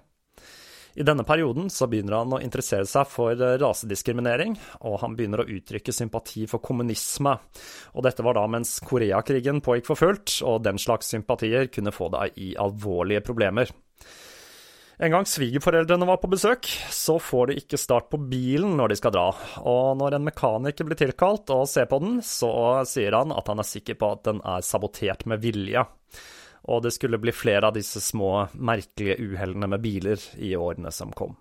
I 0.95 1.03
denne 1.03 1.25
perioden 1.27 1.67
så 1.75 1.89
begynner 1.91 2.21
han 2.21 2.33
å 2.37 2.41
interessere 2.41 2.87
seg 2.87 3.09
for 3.11 3.35
rasediskriminering, 3.35 4.55
og 4.87 5.01
han 5.03 5.17
begynner 5.19 5.43
å 5.43 5.49
uttrykke 5.51 5.93
sympati 5.93 6.47
for 6.51 6.63
kommunisme. 6.63 7.35
Og 7.99 8.07
dette 8.07 8.23
var 8.23 8.39
da 8.39 8.47
mens 8.49 8.77
Koreakrigen 8.87 9.59
pågikk 9.65 9.91
for 9.91 9.99
fullt, 9.99 10.39
og 10.47 10.63
den 10.65 10.79
slags 10.79 11.11
sympatier 11.11 11.67
kunne 11.75 11.93
få 11.93 12.13
deg 12.15 12.39
i 12.39 12.53
alvorlige 12.63 13.25
problemer. 13.27 13.75
En 14.99 15.11
gang 15.11 15.27
svigerforeldrene 15.27 16.07
var 16.07 16.21
på 16.23 16.29
besøk, 16.31 16.69
så 16.95 17.17
får 17.19 17.51
de 17.51 17.57
ikke 17.59 17.79
start 17.81 18.07
på 18.13 18.19
bilen 18.31 18.77
når 18.79 18.93
de 18.93 18.99
skal 19.01 19.15
dra, 19.17 19.27
og 19.67 19.97
når 19.99 20.15
en 20.15 20.27
mekaniker 20.29 20.87
blir 20.87 20.99
tilkalt 21.01 21.51
og 21.51 21.67
ser 21.67 21.89
på 21.91 21.99
den, 22.03 22.21
så 22.23 22.85
sier 22.87 23.17
han 23.19 23.35
at 23.35 23.51
han 23.51 23.59
er 23.59 23.67
sikker 23.67 23.99
på 23.99 24.13
at 24.15 24.23
den 24.29 24.43
er 24.47 24.63
sabotert 24.63 25.27
med 25.27 25.43
vilje. 25.43 25.83
Og 26.71 26.85
det 26.85 26.95
skulle 26.95 27.19
bli 27.21 27.35
flere 27.35 27.69
av 27.69 27.75
disse 27.75 28.01
små, 28.01 28.47
merkelige 28.55 29.19
uhellene 29.21 29.69
med 29.75 29.83
biler 29.83 30.23
i 30.39 30.55
årene 30.57 30.95
som 30.95 31.11
kom. 31.13 31.35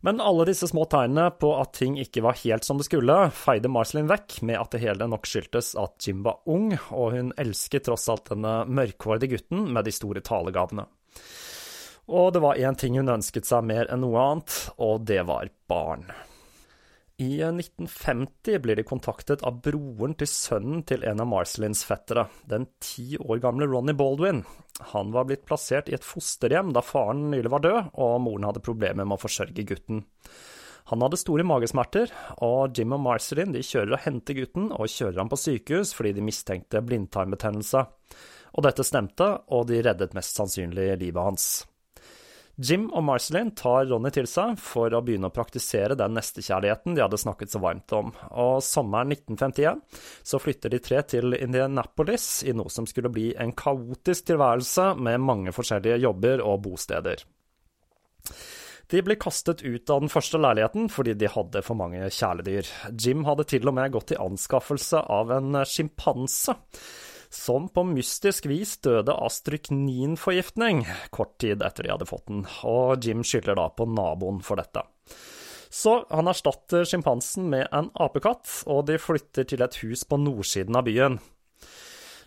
Men 0.00 0.20
alle 0.24 0.46
disse 0.48 0.66
små 0.68 0.86
tegnene 0.90 1.28
på 1.36 1.52
at 1.60 1.74
ting 1.76 1.98
ikke 2.00 2.24
var 2.24 2.38
helt 2.42 2.64
som 2.66 2.80
det 2.80 2.88
skulle, 2.88 3.16
feide 3.36 3.70
Marcelin 3.70 4.08
vekk 4.10 4.40
med 4.48 4.58
at 4.58 4.72
det 4.74 4.80
hele 4.82 5.06
nok 5.12 5.28
skyldtes 5.28 5.74
at 5.78 6.00
Jim 6.02 6.24
var 6.26 6.40
ung, 6.50 6.72
og 6.90 7.14
hun 7.14 7.30
elsket 7.38 7.86
tross 7.86 8.08
alt 8.10 8.32
denne 8.32 8.64
mørkhårede 8.66 9.28
gutten 9.30 9.68
med 9.70 9.86
de 9.86 9.94
store 9.94 10.24
talegavene. 10.24 10.88
Og 12.10 12.32
det 12.34 12.42
var 12.42 12.58
én 12.58 12.74
ting 12.74 12.98
hun 12.98 13.12
ønsket 13.12 13.46
seg 13.46 13.62
mer 13.68 13.86
enn 13.92 14.02
noe 14.02 14.18
annet, 14.18 14.56
og 14.82 15.06
det 15.06 15.22
var 15.28 15.50
barn. 15.70 16.08
I 17.20 17.36
1950 17.44 18.58
blir 18.64 18.78
de 18.78 18.84
kontaktet 18.88 19.42
av 19.44 19.58
broren 19.62 20.14
til 20.18 20.28
sønnen 20.30 20.80
til 20.88 21.04
en 21.06 21.20
av 21.20 21.28
Marcelins 21.28 21.82
fettere, 21.84 22.24
den 22.48 22.64
ti 22.80 23.18
år 23.20 23.42
gamle 23.44 23.68
Ronny 23.68 23.92
Baldwin. 23.92 24.40
Han 24.94 25.12
var 25.12 25.28
blitt 25.28 25.44
plassert 25.46 25.90
i 25.90 25.94
et 25.98 26.06
fosterhjem 26.06 26.72
da 26.72 26.80
faren 26.82 27.26
nylig 27.30 27.52
var 27.52 27.62
død, 27.66 27.90
og 28.00 28.14
moren 28.24 28.48
hadde 28.48 28.64
problemer 28.64 29.04
med 29.04 29.18
å 29.18 29.20
forsørge 29.20 29.66
gutten. 29.68 30.00
Han 30.90 31.04
hadde 31.04 31.20
store 31.20 31.44
magesmerter, 31.46 32.10
og 32.42 32.72
Jim 32.74 32.96
og 32.96 33.04
Marcelin 33.04 33.52
kjører 33.54 33.94
og 33.94 34.02
henter 34.06 34.40
gutten 34.40 34.70
og 34.72 34.88
kjører 34.90 35.20
ham 35.20 35.30
på 35.30 35.38
sykehus 35.38 35.92
fordi 35.94 36.16
de 36.16 36.24
mistenkte 36.24 36.82
blindtarmbetennelse. 36.82 37.84
Og 38.56 38.64
dette 38.66 38.82
stemte, 38.88 39.28
og 39.52 39.68
de 39.68 39.84
reddet 39.84 40.16
mest 40.16 40.40
sannsynlig 40.40 40.88
livet 41.04 41.22
hans. 41.22 41.50
Jim 42.56 42.88
og 42.90 43.04
Marcelin 43.06 43.52
tar 43.56 43.86
Ronny 43.88 44.10
til 44.12 44.26
seg 44.28 44.58
for 44.60 44.92
å 44.92 45.00
begynne 45.04 45.30
å 45.30 45.34
praktisere 45.34 45.96
den 45.96 46.16
nestekjærligheten 46.18 46.96
de 46.96 47.04
hadde 47.04 47.20
snakket 47.20 47.54
så 47.54 47.60
varmt 47.62 47.94
om, 47.96 48.10
og 48.30 48.60
sommeren 48.64 49.14
1951 49.14 49.80
så 50.26 50.40
flytter 50.42 50.74
de 50.74 50.80
tre 50.84 51.02
til 51.08 51.36
Indianapolis 51.38 52.42
i 52.44 52.54
noe 52.56 52.72
som 52.72 52.88
skulle 52.90 53.12
bli 53.12 53.30
en 53.40 53.54
kaotisk 53.56 54.32
tilværelse 54.32 54.90
med 55.00 55.24
mange 55.24 55.54
forskjellige 55.56 56.02
jobber 56.04 56.44
og 56.44 56.60
bosteder. 56.66 57.24
De 58.90 59.02
blir 59.06 59.20
kastet 59.22 59.62
ut 59.62 59.90
av 59.90 60.02
den 60.02 60.10
første 60.10 60.38
leiligheten 60.40 60.88
fordi 60.90 61.14
de 61.14 61.30
hadde 61.30 61.62
for 61.62 61.78
mange 61.78 62.08
kjæledyr. 62.10 62.66
Jim 62.98 63.22
hadde 63.28 63.46
til 63.52 63.70
og 63.70 63.76
med 63.78 63.94
gått 63.94 64.10
til 64.10 64.22
anskaffelse 64.24 65.04
av 65.06 65.30
en 65.36 65.62
sjimpanse 65.62 66.56
som 67.30 67.68
på 67.70 67.84
mystisk 67.86 68.46
vis 68.50 68.76
døde 68.82 69.14
av 69.14 69.30
strykninforgiftning 69.30 70.82
kort 71.14 71.36
tid 71.42 71.62
etter 71.62 71.86
de 71.86 71.92
hadde 71.94 72.08
fått 72.10 72.26
den, 72.26 72.42
og 72.66 73.06
Jim 73.06 73.22
skylder 73.26 73.58
da 73.58 73.68
på 73.70 73.86
naboen 73.86 74.42
for 74.42 74.58
dette. 74.60 74.82
Så 75.70 76.00
han 76.10 76.26
erstatter 76.26 76.82
sjimpansen 76.84 77.46
med 77.52 77.68
en 77.70 77.92
apekatt, 77.94 78.48
og 78.66 78.88
de 78.90 78.98
flytter 78.98 79.46
til 79.46 79.62
et 79.62 79.78
hus 79.84 80.02
på 80.02 80.18
nordsiden 80.18 80.76
av 80.76 80.88
byen. 80.88 81.20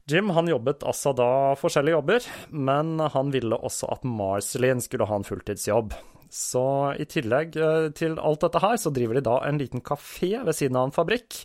Jim 0.08 0.32
han 0.36 0.48
jobbet 0.52 0.84
altså 0.88 1.12
da 1.16 1.30
forskjellige 1.60 1.98
jobber, 1.98 2.26
men 2.52 2.98
han 3.12 3.36
ville 3.36 3.60
også 3.60 3.92
at 3.92 4.08
Marceline 4.08 4.84
skulle 4.84 5.08
ha 5.08 5.20
en 5.20 5.28
fulltidsjobb. 5.28 5.96
Så 6.34 6.65
i 6.98 7.06
tillegg 7.06 7.54
eh, 7.62 7.88
til 7.93 8.17
alt 8.17 8.41
dette 8.41 8.62
her, 8.63 8.78
så 8.82 8.89
driver 8.93 9.19
de 9.19 9.26
da 9.28 9.36
en 9.46 9.60
liten 9.62 9.84
kafé 9.86 10.32
ved 10.41 10.58
siden 10.58 10.80
av 10.80 10.88
en 10.88 10.96
fabrikk. 10.96 11.43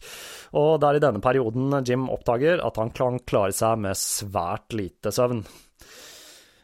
Og 0.57 0.79
det 0.81 0.89
er 0.89 0.99
i 0.99 1.03
denne 1.05 1.21
perioden 1.21 1.77
Jim 1.85 2.07
oppdager 2.09 2.63
at 2.65 2.81
han 2.81 2.95
kan 2.97 3.21
klare 3.29 3.53
seg 3.53 3.83
med 3.85 3.99
svært 4.01 4.73
lite 4.73 5.13
søvn. 5.13 5.45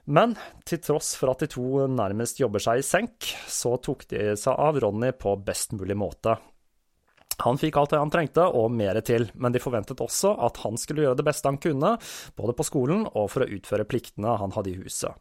Men 0.05 0.35
til 0.69 0.81
tross 0.85 1.15
for 1.21 1.33
at 1.33 1.45
de 1.45 1.51
to 1.53 1.85
nærmest 1.89 2.41
jobber 2.41 2.65
seg 2.65 2.81
i 2.81 2.87
senk, 2.87 3.29
så 3.49 3.77
tok 3.85 4.07
de 4.09 4.33
seg 4.41 4.57
av 4.57 4.81
Ronny 4.81 5.13
på 5.17 5.37
best 5.45 5.77
mulig 5.77 5.97
måte. 5.97 6.37
Han 7.45 7.59
fikk 7.59 7.77
alt 7.81 7.93
det 7.93 8.01
han 8.01 8.13
trengte, 8.15 8.45
og 8.47 8.73
mer 8.73 9.01
til, 9.05 9.27
men 9.35 9.53
de 9.53 9.63
forventet 9.63 10.01
også 10.01 10.37
at 10.47 10.61
han 10.63 10.79
skulle 10.81 11.05
gjøre 11.05 11.19
det 11.19 11.27
beste 11.27 11.51
han 11.51 11.61
kunne, 11.61 11.97
både 12.39 12.57
på 12.57 12.69
skolen 12.69 13.05
og 13.11 13.29
for 13.33 13.45
å 13.45 13.53
utføre 13.57 13.89
pliktene 13.89 14.37
han 14.41 14.55
hadde 14.55 14.73
i 14.73 14.79
huset. 14.81 15.13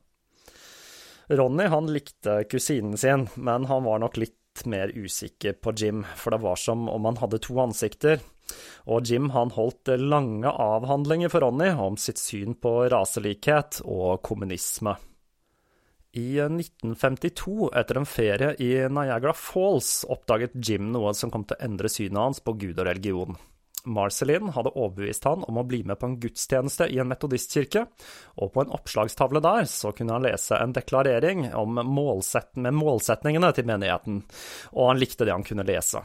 Ronny 1.37 1.65
han 1.71 1.89
likte 1.93 2.43
kusinen 2.49 2.97
sin, 2.97 3.27
men 3.35 3.65
han 3.69 3.83
var 3.83 4.01
nok 4.03 4.17
litt 4.21 4.63
mer 4.69 4.91
usikker 4.93 5.53
på 5.53 5.73
Jim, 5.77 6.03
for 6.15 6.35
det 6.35 6.43
var 6.43 6.59
som 6.61 6.89
om 6.89 7.05
han 7.09 7.17
hadde 7.21 7.41
to 7.41 7.57
ansikter. 7.63 8.21
Og 8.85 9.07
Jim 9.07 9.31
han 9.33 9.53
holdt 9.55 9.93
lange 9.97 10.51
avhandlinger 10.51 11.31
for 11.31 11.45
Ronny 11.45 11.71
om 11.73 11.97
sitt 11.97 12.21
syn 12.21 12.53
på 12.59 12.75
raselikhet 12.93 13.81
og 13.85 14.21
kommunisme. 14.25 14.95
I 16.13 16.37
1952, 16.45 17.71
etter 17.73 17.97
en 17.97 18.05
ferie 18.05 18.51
i 18.61 18.73
Niagara 18.85 19.33
Falls, 19.33 20.03
oppdaget 20.05 20.53
Jim 20.61 20.91
noe 20.93 21.15
som 21.17 21.31
kom 21.33 21.47
til 21.49 21.57
å 21.57 21.65
endre 21.65 21.89
synet 21.89 22.21
hans 22.21 22.43
på 22.45 22.53
Gud 22.53 22.77
og 22.77 22.85
religion. 22.85 23.39
Marcelin 23.85 24.49
hadde 24.55 24.71
overbevist 24.77 25.25
han 25.27 25.43
om 25.43 25.59
å 25.59 25.65
bli 25.67 25.81
med 25.83 25.99
på 25.99 26.07
en 26.07 26.17
gudstjeneste 26.21 26.87
i 26.91 26.99
en 27.03 27.09
metodistkirke, 27.11 27.85
og 28.39 28.53
på 28.55 28.63
en 28.63 28.73
oppslagstavle 28.75 29.41
der 29.43 29.67
så 29.69 29.91
kunne 29.95 30.15
han 30.15 30.25
lese 30.25 30.59
en 30.59 30.75
deklarering 30.75 31.49
målset 31.53 32.55
med 32.63 32.77
målsetningene 32.79 33.51
til 33.55 33.67
menigheten, 33.67 34.21
og 34.71 34.93
han 34.93 35.01
likte 35.01 35.27
det 35.27 35.35
han 35.35 35.47
kunne 35.47 35.67
lese. 35.67 36.03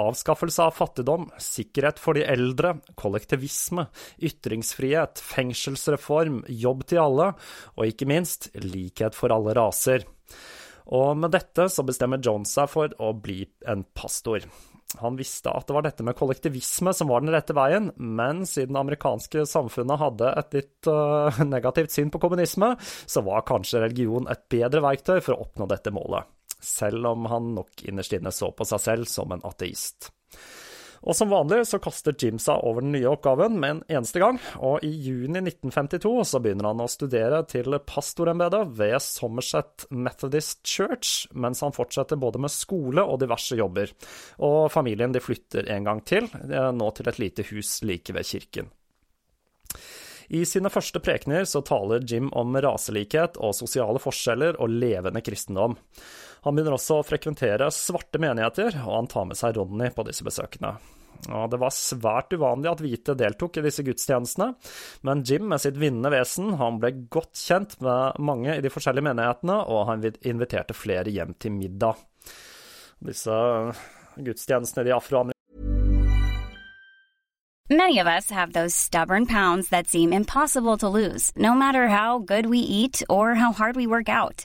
Avskaffelse 0.00 0.62
av 0.62 0.76
fattigdom, 0.76 1.26
sikkerhet 1.42 1.98
for 1.98 2.14
de 2.14 2.22
eldre, 2.22 2.76
kollektivisme, 2.94 3.88
ytringsfrihet, 4.22 5.18
fengselsreform, 5.18 6.44
jobb 6.46 6.86
til 6.92 7.02
alle, 7.02 7.32
og 7.74 7.90
ikke 7.90 8.06
minst 8.06 8.52
likhet 8.62 9.18
for 9.18 9.34
alle 9.34 9.56
raser. 9.58 10.06
Og 10.94 11.18
med 11.18 11.34
dette 11.34 11.66
så 11.74 11.82
bestemmer 11.86 12.22
John 12.22 12.46
seg 12.46 12.70
for 12.70 12.94
å 13.02 13.12
bli 13.18 13.42
en 13.66 13.82
pastor. 13.94 14.46
Han 14.98 15.16
visste 15.18 15.52
at 15.54 15.68
det 15.68 15.76
var 15.76 15.86
dette 15.86 16.04
med 16.06 16.16
kollektivisme 16.18 16.92
som 16.96 17.10
var 17.12 17.22
den 17.22 17.32
rette 17.34 17.54
veien, 17.56 17.90
men 17.96 18.42
siden 18.48 18.74
det 18.74 18.82
amerikanske 18.82 19.46
samfunnet 19.46 20.02
hadde 20.02 20.32
et 20.42 20.56
litt 20.58 20.90
uh, 20.90 21.42
negativt 21.54 21.94
syn 21.94 22.10
på 22.10 22.20
kommunisme, 22.22 22.74
så 22.80 23.22
var 23.26 23.46
kanskje 23.48 23.84
religion 23.84 24.28
et 24.32 24.46
bedre 24.50 24.82
verktøy 24.84 25.18
for 25.22 25.36
å 25.36 25.46
oppnå 25.46 25.70
dette 25.70 25.94
målet, 25.94 26.26
selv 26.58 27.12
om 27.12 27.30
han 27.30 27.52
nok 27.58 27.84
innerst 27.86 28.18
inne 28.18 28.34
så 28.34 28.50
på 28.50 28.66
seg 28.68 28.82
selv 28.88 29.10
som 29.10 29.30
en 29.36 29.46
ateist. 29.46 30.10
Og 31.00 31.16
som 31.16 31.30
vanlig 31.32 31.62
så 31.68 31.80
kaster 31.80 32.12
Jim 32.20 32.36
seg 32.42 32.60
over 32.66 32.84
den 32.84 32.92
nye 32.92 33.08
oppgaven 33.08 33.56
med 33.60 33.70
en 33.72 33.82
eneste 33.96 34.20
gang, 34.20 34.36
og 34.60 34.84
i 34.84 34.90
juni 34.90 35.40
1952 35.40 36.12
så 36.28 36.40
begynner 36.44 36.68
han 36.68 36.82
å 36.84 36.88
studere 36.92 37.40
til 37.48 37.78
pastorembedet 37.88 38.66
ved 38.76 38.98
Somerset 39.04 39.86
Methodist 39.88 40.60
Church, 40.66 41.24
mens 41.32 41.64
han 41.64 41.76
fortsetter 41.76 42.20
både 42.20 42.42
med 42.44 42.52
skole 42.52 43.04
og 43.04 43.22
diverse 43.22 43.56
jobber. 43.56 43.94
Og 44.44 44.68
familien 44.72 45.16
de 45.16 45.24
flytter 45.24 45.72
en 45.72 45.88
gang 45.88 46.04
til, 46.04 46.28
eh, 46.36 46.70
nå 46.76 46.92
til 46.92 47.08
et 47.08 47.22
lite 47.22 47.48
hus 47.48 47.80
like 47.82 48.12
ved 48.12 48.28
kirken. 48.28 48.70
I 50.30 50.44
sine 50.46 50.70
første 50.70 51.00
prekener 51.02 51.42
så 51.48 51.58
taler 51.66 52.04
Jim 52.06 52.28
om 52.38 52.54
raselikhet 52.54 53.40
og 53.42 53.56
sosiale 53.56 53.98
forskjeller 53.98 54.60
og 54.62 54.70
levende 54.70 55.24
kristendom. 55.26 55.74
Han 56.44 56.56
begynner 56.56 56.76
også 56.76 57.00
å 57.00 57.06
frekventere 57.06 57.68
svarte 57.74 58.20
menigheter, 58.22 58.78
og 58.86 58.96
han 58.96 59.10
tar 59.10 59.28
med 59.28 59.38
seg 59.38 59.58
Ronny 59.58 59.90
på 59.94 60.06
disse 60.08 60.24
besøkene. 60.26 60.74
Og 61.28 61.50
det 61.52 61.58
var 61.60 61.74
svært 61.74 62.32
uvanlig 62.32 62.70
at 62.70 62.80
hvite 62.80 63.16
deltok 63.18 63.58
i 63.60 63.64
disse 63.66 63.84
gudstjenestene, 63.84 64.54
men 65.04 65.24
Jim 65.26 65.50
med 65.52 65.60
sitt 65.60 65.76
vinnende 65.80 66.12
vesen 66.14 66.54
han 66.60 66.78
ble 66.80 66.94
godt 67.12 67.36
kjent 67.36 67.76
med 67.84 68.20
mange 68.24 68.54
i 68.56 68.62
de 68.64 68.72
forskjellige 68.72 69.10
menighetene, 69.10 69.58
og 69.68 69.84
han 69.90 70.06
inviterte 70.06 70.76
flere 70.76 71.12
hjem 71.12 71.36
til 71.36 71.52
middag. 71.58 72.00
Disse 73.04 73.36
gudstjenestene 74.16 74.88
i 74.88 74.96
afroamerikanske 74.96 75.36
Many 77.70 78.00
of 78.00 78.08
us 78.08 78.30
have 78.30 78.52
those 78.52 78.74
stubborn 78.74 79.26
pounds 79.26 79.68
that 79.68 79.86
seem 79.86 80.12
impossible 80.12 80.76
to 80.78 80.88
lose, 80.88 81.30
no 81.36 81.54
matter 81.54 81.86
how 81.86 82.18
good 82.18 82.46
we 82.46 82.58
eat 82.58 83.00
or 83.08 83.36
how 83.36 83.52
hard 83.52 83.76
we 83.76 83.86
work 83.86 84.08
out. 84.08 84.44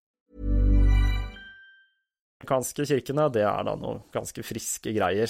Amerikanske 2.41 2.85
kirkene, 2.89 3.29
det 3.31 3.43
er 3.45 3.63
da 3.67 3.75
noe 3.77 3.99
ganske 4.13 4.43
friske 4.43 4.91
greier. 4.95 5.29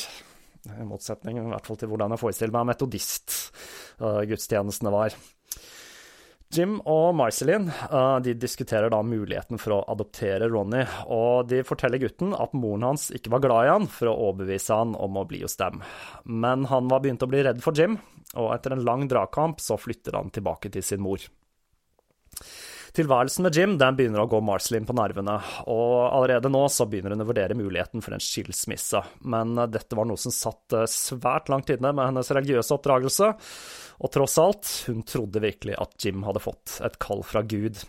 I 0.65 0.83
motsetning 0.85 1.37
i 1.37 1.49
hvert 1.49 1.65
fall 1.67 1.77
til 1.81 1.89
hvordan 1.91 2.11
jeg 2.13 2.19
forestiller 2.21 2.53
meg 2.55 2.67
metodist-gudstjenestene 2.71 4.91
var. 4.93 5.11
Jim 6.51 6.81
og 6.83 7.15
Marceline 7.15 7.71
de 8.25 8.33
diskuterer 8.35 8.89
da 8.91 9.01
muligheten 9.07 9.57
for 9.61 9.71
å 9.77 9.85
adoptere 9.93 10.49
Ronny, 10.51 10.83
og 11.07 11.47
de 11.47 11.63
forteller 11.63 11.99
gutten 12.03 12.33
at 12.35 12.53
moren 12.53 12.83
hans 12.89 13.11
ikke 13.15 13.31
var 13.31 13.39
glad 13.45 13.65
i 13.65 13.71
han 13.71 13.87
for 13.87 14.07
å 14.11 14.19
overbevise 14.27 14.73
han 14.75 14.95
om 14.99 15.17
å 15.17 15.27
bli 15.29 15.39
hos 15.45 15.57
dem. 15.61 15.81
Men 16.27 16.65
han 16.67 16.87
var 16.91 16.99
begynt 17.03 17.23
å 17.23 17.31
bli 17.31 17.43
redd 17.47 17.63
for 17.63 17.73
Jim, 17.77 17.93
og 18.35 18.53
etter 18.55 18.71
en 18.75 18.87
lang 18.87 19.03
dragkamp 19.11 19.55
så 19.63 19.75
flytter 19.79 20.13
han 20.19 20.29
tilbake 20.35 20.67
til 20.75 20.83
sin 20.83 21.03
mor. 21.03 21.19
Tilværelsen 22.91 23.45
med 23.45 23.55
Jim 23.55 23.77
den 23.79 23.95
begynner 23.95 24.25
å 24.25 24.27
gå 24.27 24.41
Marceline 24.43 24.87
på 24.87 24.95
nervene, 24.97 25.37
og 25.71 25.93
allerede 26.11 26.49
nå 26.51 26.65
så 26.67 26.83
begynner 26.91 27.15
hun 27.15 27.23
å 27.23 27.27
vurdere 27.29 27.55
muligheten 27.55 28.03
for 28.03 28.17
en 28.17 28.23
skilsmisse. 28.23 28.99
Men 29.23 29.55
dette 29.71 29.95
var 29.95 30.09
noe 30.09 30.19
som 30.19 30.33
satt 30.35 30.75
svært 30.91 31.47
langt 31.53 31.71
inne 31.71 31.93
med 31.95 32.09
hennes 32.09 32.31
religiøse 32.35 32.75
oppdragelse, 32.75 33.31
og 34.03 34.11
tross 34.11 34.35
alt, 34.43 34.73
hun 34.89 35.05
trodde 35.07 35.39
virkelig 35.39 35.79
at 35.79 35.95
Jim 36.03 36.27
hadde 36.27 36.43
fått 36.43 36.81
et 36.83 36.99
kall 36.99 37.23
fra 37.23 37.45
Gud. 37.47 37.79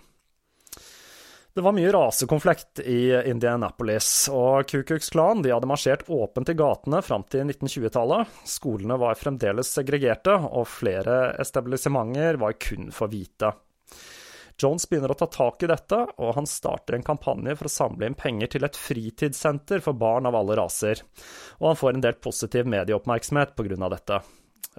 Det 1.52 1.60
var 1.66 1.74
mye 1.76 1.90
rasekonflikt 1.92 2.84
i 2.86 3.10
Indianapolis, 3.28 4.30
og 4.32 4.70
Ku 4.70 4.84
Klux 4.86 5.10
Klan 5.12 5.42
hadde 5.42 5.68
marsjert 5.68 6.06
åpent 6.06 6.48
i 6.48 6.56
gatene 6.56 7.02
fram 7.04 7.26
til 7.26 7.42
1920-tallet. 7.44 8.38
Skolene 8.48 8.96
var 9.02 9.18
fremdeles 9.20 9.74
segregerte, 9.74 10.38
og 10.46 10.70
flere 10.70 11.34
establissementer 11.42 12.38
var 12.40 12.56
kun 12.62 12.88
for 12.94 13.10
hvite. 13.12 13.50
Jones 14.62 14.86
begynner 14.88 15.12
å 15.12 15.18
ta 15.18 15.26
tak 15.26 15.64
i 15.64 15.70
dette, 15.70 15.98
og 16.22 16.36
han 16.36 16.46
starter 16.48 16.96
en 16.96 17.06
kampanje 17.06 17.56
for 17.58 17.68
å 17.68 17.72
samle 17.72 18.08
inn 18.08 18.18
penger 18.18 18.54
til 18.54 18.66
et 18.68 18.78
fritidssenter 18.78 19.82
for 19.82 19.98
barn 19.98 20.28
av 20.30 20.38
alle 20.38 20.58
raser, 20.60 21.02
og 21.58 21.72
han 21.72 21.80
får 21.80 21.96
en 21.96 22.06
del 22.06 22.20
positiv 22.22 22.70
medieoppmerksomhet 22.70 23.56
pga. 23.58 23.88
dette. 23.92 24.22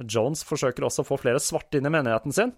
Jones 0.09 0.41
forsøker 0.47 0.85
også 0.87 1.03
å 1.03 1.07
få 1.11 1.19
flere 1.21 1.41
svarte 1.43 1.77
inn 1.77 1.85
i 1.85 1.91
menigheten 1.93 2.33
sin, 2.33 2.53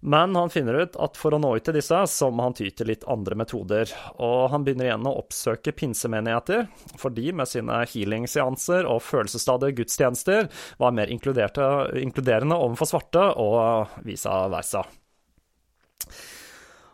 men 0.00 0.34
han 0.34 0.50
finner 0.50 0.80
ut 0.82 0.96
at 1.04 1.18
for 1.20 1.34
å 1.34 1.38
nå 1.38 1.50
ut 1.56 1.66
til 1.66 1.76
disse, 1.76 1.98
så 2.10 2.30
må 2.32 2.46
han 2.48 2.56
ty 2.58 2.70
til 2.74 2.88
litt 2.90 3.04
andre 3.10 3.36
metoder, 3.38 3.92
og 4.16 4.48
han 4.54 4.64
begynner 4.64 4.88
igjen 4.88 5.06
å 5.06 5.14
oppsøke 5.20 5.74
pinsemenigheter, 5.76 6.66
for 6.98 7.14
de 7.14 7.28
med 7.36 7.50
sine 7.50 7.82
healing-seanser 7.92 8.88
og 8.88 9.04
følelsesstadige 9.04 9.82
gudstjenester 9.82 10.48
var 10.82 10.96
mer 10.96 11.12
inkluderende 11.12 12.58
overfor 12.58 12.94
svarte 12.94 13.28
og 13.42 13.98
vice 14.06 14.40
versa. 14.56 14.86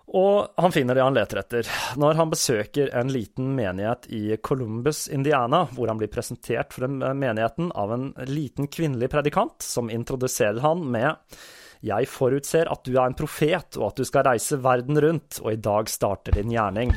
Og 0.09 0.49
han 0.57 0.73
finner 0.73 0.97
det 0.97 1.05
han 1.05 1.17
leter 1.17 1.43
etter, 1.43 1.69
når 2.01 2.17
han 2.17 2.33
besøker 2.33 2.89
en 2.97 3.13
liten 3.13 3.53
menighet 3.59 4.09
i 4.09 4.39
Columbus, 4.41 5.05
Indiana, 5.13 5.67
hvor 5.77 5.91
han 5.93 6.01
blir 6.01 6.09
presentert 6.13 6.73
for 6.73 6.89
menigheten 6.89 7.69
av 7.77 7.93
en 7.93 8.09
liten 8.31 8.71
kvinnelig 8.73 9.11
predikant, 9.13 9.61
som 9.61 9.93
introduserer 9.93 10.63
han 10.65 10.87
med 10.89 11.39
Jeg 11.85 12.09
forutser 12.11 12.73
at 12.73 12.89
du 12.89 12.97
er 12.97 13.05
en 13.05 13.19
profet, 13.19 13.77
og 13.77 13.93
at 13.93 14.01
du 14.01 14.09
skal 14.09 14.27
reise 14.33 14.59
verden 14.65 14.99
rundt, 14.99 15.43
og 15.45 15.53
i 15.53 15.63
dag 15.69 15.93
starter 15.93 16.41
din 16.41 16.57
gjerning. 16.57 16.97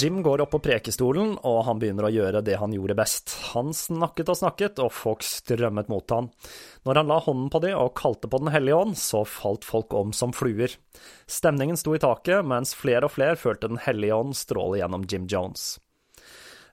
Jim 0.00 0.22
går 0.22 0.40
opp 0.40 0.50
på 0.54 0.58
prekestolen, 0.64 1.34
og 1.44 1.58
han 1.66 1.80
begynner 1.80 2.06
å 2.06 2.12
gjøre 2.12 2.40
det 2.44 2.54
han 2.56 2.72
gjorde 2.72 2.94
best. 2.96 3.34
Han 3.50 3.74
snakket 3.76 4.30
og 4.32 4.38
snakket, 4.38 4.80
og 4.80 4.94
folk 4.96 5.24
strømmet 5.26 5.90
mot 5.92 6.14
han. 6.14 6.30
Når 6.88 7.00
han 7.00 7.10
la 7.10 7.18
hånden 7.20 7.50
på 7.52 7.60
de 7.60 7.74
og 7.76 7.92
kalte 7.98 8.30
på 8.30 8.40
Den 8.40 8.52
hellige 8.54 8.78
ånd, 8.80 8.96
så 8.96 9.26
falt 9.28 9.66
folk 9.68 9.92
om 9.92 10.14
som 10.16 10.32
fluer. 10.32 10.72
Stemningen 11.28 11.76
sto 11.76 11.92
i 11.96 12.00
taket, 12.00 12.40
mens 12.48 12.72
flere 12.78 13.10
og 13.10 13.14
flere 13.18 13.36
følte 13.36 13.68
Den 13.68 13.82
hellige 13.84 14.16
ånd 14.16 14.32
stråle 14.38 14.80
gjennom 14.80 15.04
Jim 15.04 15.28
Jones. 15.28 15.74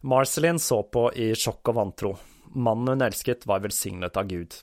Marceline 0.07 0.61
så 0.63 0.83
på 0.87 1.09
i 1.11 1.33
sjokk 1.35 1.73
og 1.73 1.79
vantro. 1.81 2.15
Mannen 2.55 2.95
hun 2.95 3.07
elsket, 3.09 3.43
var 3.49 3.65
velsignet 3.65 4.15
av 4.15 4.31
Gud. 4.31 4.55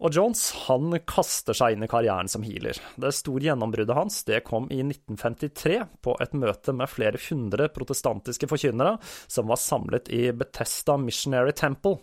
Og 0.00 0.14
Jones 0.16 0.46
han 0.64 0.94
kaster 1.08 1.56
seg 1.56 1.74
inn 1.74 1.84
i 1.84 1.90
karrieren 1.90 2.28
som 2.30 2.44
healer. 2.44 2.78
Det 2.96 3.12
store 3.12 3.50
gjennombruddet 3.50 3.96
hans 3.96 4.22
det 4.28 4.42
kom 4.46 4.70
i 4.72 4.80
1953, 4.80 5.80
på 6.00 6.14
et 6.24 6.36
møte 6.40 6.72
med 6.76 6.88
flere 6.88 7.20
hundre 7.28 7.68
protestantiske 7.72 8.48
forkynnere 8.48 8.96
som 9.28 9.50
var 9.50 9.60
samlet 9.60 10.08
i 10.08 10.30
Bethesda 10.32 10.96
Missionary 11.00 11.52
Temple. 11.52 12.00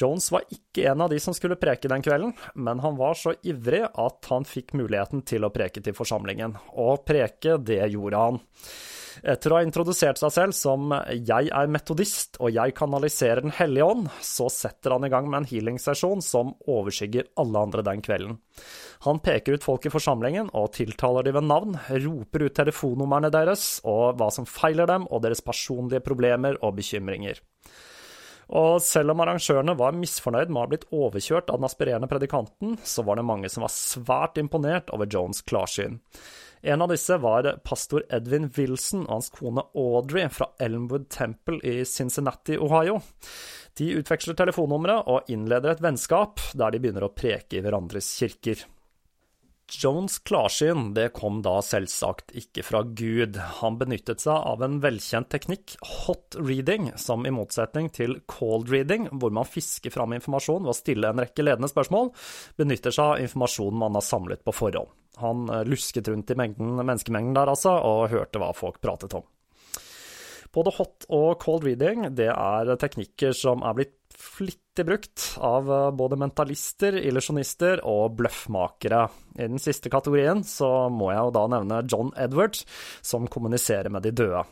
Jones 0.00 0.30
var 0.32 0.46
ikke 0.48 0.86
en 0.88 1.02
av 1.04 1.10
de 1.12 1.18
som 1.20 1.34
skulle 1.36 1.58
preke 1.60 1.90
den 1.90 2.04
kvelden, 2.04 2.32
men 2.54 2.80
han 2.80 2.96
var 2.96 3.18
så 3.18 3.34
ivrig 3.44 3.82
at 3.84 4.30
han 4.30 4.46
fikk 4.48 4.72
muligheten 4.78 5.26
til 5.28 5.44
å 5.44 5.52
preke 5.52 5.82
til 5.84 5.96
forsamlingen. 5.96 6.56
Og 6.80 7.04
preke, 7.04 7.58
det 7.60 7.82
gjorde 7.92 8.24
han. 8.24 8.40
Etter 9.20 9.52
å 9.52 9.58
ha 9.58 9.64
introdusert 9.66 10.16
seg 10.16 10.32
selv 10.32 10.54
som 10.56 10.92
'jeg 11.12 11.50
er 11.52 11.66
metodist 11.68 12.38
og 12.40 12.52
jeg 12.52 12.74
kanaliserer 12.74 13.42
Den 13.42 13.52
hellige 13.52 13.84
ånd', 13.84 14.10
så 14.20 14.48
setter 14.48 14.92
han 14.92 15.04
i 15.04 15.10
gang 15.10 15.28
med 15.28 15.38
en 15.42 15.50
healingsesjon 15.50 16.22
som 16.22 16.54
overskygger 16.66 17.28
alle 17.36 17.58
andre 17.58 17.82
den 17.82 18.00
kvelden. 18.00 18.38
Han 19.02 19.20
peker 19.20 19.54
ut 19.54 19.64
folk 19.64 19.84
i 19.86 19.90
forsamlingen 19.90 20.50
og 20.54 20.72
tiltaler 20.72 21.24
dem 21.24 21.34
ved 21.34 21.44
navn, 21.44 21.78
roper 21.88 22.44
ut 22.44 22.54
telefonnumrene 22.54 23.30
deres 23.30 23.80
og 23.84 24.16
hva 24.16 24.30
som 24.32 24.46
feiler 24.46 24.86
dem, 24.86 25.06
og 25.10 25.22
deres 25.22 25.40
personlige 25.40 26.00
problemer 26.00 26.56
og 26.62 26.76
bekymringer. 26.76 27.40
Og 28.50 28.80
selv 28.82 29.12
om 29.12 29.20
arrangørene 29.22 29.76
var 29.78 29.92
misfornøyd 29.94 30.48
med 30.48 30.58
å 30.58 30.64
ha 30.64 30.70
blitt 30.72 30.88
overkjørt 30.90 31.50
av 31.52 31.60
den 31.60 31.68
aspirerende 31.68 32.08
predikanten, 32.10 32.78
så 32.82 33.04
var 33.06 33.16
det 33.16 33.28
mange 33.28 33.48
som 33.48 33.62
var 33.62 33.70
svært 33.70 34.40
imponert 34.42 34.90
over 34.90 35.06
Jones' 35.06 35.44
klarsyn. 35.46 36.00
En 36.62 36.82
av 36.82 36.90
disse 36.92 37.16
var 37.16 37.46
pastor 37.64 38.04
Edwin 38.12 38.50
Wilson 38.56 39.06
og 39.06 39.14
hans 39.14 39.30
kone 39.32 39.64
Audrey 39.72 40.28
fra 40.28 40.50
Elmwood 40.60 41.08
Temple 41.12 41.60
i 41.64 41.84
Cincinnati, 41.88 42.58
Ohio. 42.60 42.98
De 43.78 43.94
utveksler 43.96 44.36
telefonnumre 44.36 44.98
og 45.08 45.30
innleder 45.32 45.72
et 45.72 45.80
vennskap 45.84 46.42
der 46.52 46.74
de 46.74 46.82
begynner 46.82 47.06
å 47.06 47.14
preke 47.16 47.56
i 47.56 47.64
hverandres 47.64 48.10
kirker. 48.20 48.66
Jones' 49.70 50.18
klarsyn 50.26 50.90
det 50.96 51.12
kom 51.14 51.40
da 51.46 51.60
selvsagt 51.62 52.34
ikke 52.36 52.64
fra 52.66 52.82
Gud. 52.82 53.38
Han 53.60 53.78
benyttet 53.78 54.24
seg 54.24 54.34
av 54.34 54.64
en 54.66 54.80
velkjent 54.82 55.30
teknikk, 55.30 55.76
hot 56.04 56.36
reading, 56.42 56.90
som 56.98 57.24
i 57.26 57.32
motsetning 57.34 57.88
til 57.94 58.18
cold 58.30 58.68
reading, 58.72 59.06
hvor 59.12 59.32
man 59.34 59.48
fisker 59.48 59.94
fram 59.94 60.16
informasjon 60.16 60.66
ved 60.66 60.74
å 60.74 60.80
stille 60.80 61.12
en 61.14 61.22
rekke 61.22 61.46
ledende 61.46 61.70
spørsmål, 61.70 62.10
benytter 62.58 62.94
seg 62.94 63.14
av 63.14 63.28
informasjonen 63.28 63.84
man 63.86 64.00
har 64.00 64.06
samlet 64.10 64.42
på 64.44 64.56
forhånd. 64.58 64.90
Han 65.20 65.48
eh, 65.48 65.64
lusket 65.68 66.08
rundt 66.08 66.32
i 66.32 66.38
mengden, 66.38 66.74
menneskemengden 66.80 67.36
der, 67.36 67.52
altså, 67.52 67.76
og 67.76 68.10
hørte 68.12 68.42
hva 68.42 68.50
folk 68.56 68.80
pratet 68.84 69.14
om. 69.18 69.26
Både 70.50 70.72
hot 70.74 71.06
og 71.14 71.38
cold 71.42 71.62
reading 71.68 72.08
det 72.18 72.32
er 72.32 72.74
teknikker 72.82 73.36
som 73.36 73.62
er 73.62 73.76
blitt 73.76 73.94
flittig 74.20 74.86
brukt 74.86 75.24
av 75.40 75.70
både 75.96 76.16
mentalister, 76.20 76.96
illusjonister 77.00 77.82
og 77.88 78.18
bløffmakere. 78.20 79.06
I 79.40 79.48
den 79.48 79.60
siste 79.62 79.90
kategorien 79.92 80.44
så 80.44 80.88
må 80.92 81.10
jeg 81.12 81.24
jo 81.24 81.34
da 81.36 81.44
nevne 81.54 81.82
John 81.88 82.12
Edwards, 82.20 82.66
som 83.00 83.28
kommuniserer 83.30 83.90
med 83.92 84.04
de 84.04 84.12
døde. 84.22 84.44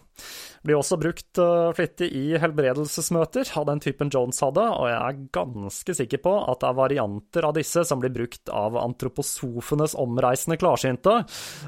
Blir 0.66 0.78
også 0.78 0.98
brukt 0.98 1.38
uh, 1.38 1.70
flittig 1.76 2.08
i 2.18 2.24
helbredelsesmøter 2.40 3.52
av 3.60 3.68
den 3.68 3.82
typen 3.84 4.10
Jones 4.12 4.40
hadde, 4.42 4.64
og 4.64 4.88
jeg 4.90 4.98
er 4.98 5.20
ganske 5.36 5.96
sikker 6.00 6.22
på 6.24 6.34
at 6.40 6.62
det 6.62 6.70
er 6.70 6.80
varianter 6.80 7.46
av 7.46 7.54
disse 7.58 7.84
som 7.86 8.02
blir 8.02 8.12
brukt 8.14 8.50
av 8.50 8.76
antroposofenes 8.80 9.94
omreisende 9.98 10.58
klarsynte, 10.60 11.20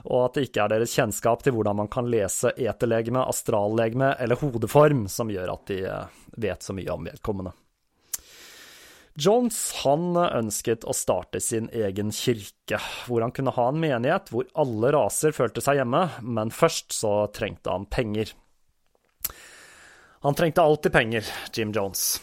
og 0.08 0.18
at 0.24 0.36
det 0.36 0.48
ikke 0.48 0.66
er 0.66 0.74
deres 0.74 0.96
kjennskap 0.98 1.46
til 1.46 1.54
hvordan 1.56 1.82
man 1.84 1.92
kan 1.92 2.10
lese 2.10 2.54
eterlegeme, 2.58 3.22
astrallegeme 3.30 4.14
eller 4.18 4.40
hodeform 4.42 5.06
som 5.10 5.30
gjør 5.30 5.54
at 5.54 5.66
de 5.70 5.82
uh, 5.86 6.22
vet 6.40 6.66
så 6.66 6.74
mye 6.76 6.90
om 6.94 7.10
vedkommende. 7.12 7.54
Jones 9.20 9.59
han 9.83 10.16
ønsket 10.16 10.87
å 10.88 10.94
starte 10.96 11.42
sin 11.44 11.68
egen 11.76 12.12
kirke, 12.14 12.78
hvor 13.04 13.20
han 13.24 13.35
kunne 13.37 13.52
ha 13.52 13.66
en 13.68 13.80
menighet 13.83 14.33
hvor 14.33 14.48
alle 14.59 14.92
raser 14.96 15.35
følte 15.37 15.61
seg 15.64 15.80
hjemme, 15.80 16.06
men 16.24 16.52
først 16.54 16.94
så 16.96 17.14
trengte 17.37 17.74
han 17.74 17.85
penger. 17.90 18.33
Han 20.24 20.37
trengte 20.37 20.64
alltid 20.64 20.92
penger, 20.92 21.28
Jim 21.52 21.72
Jones. 21.76 22.18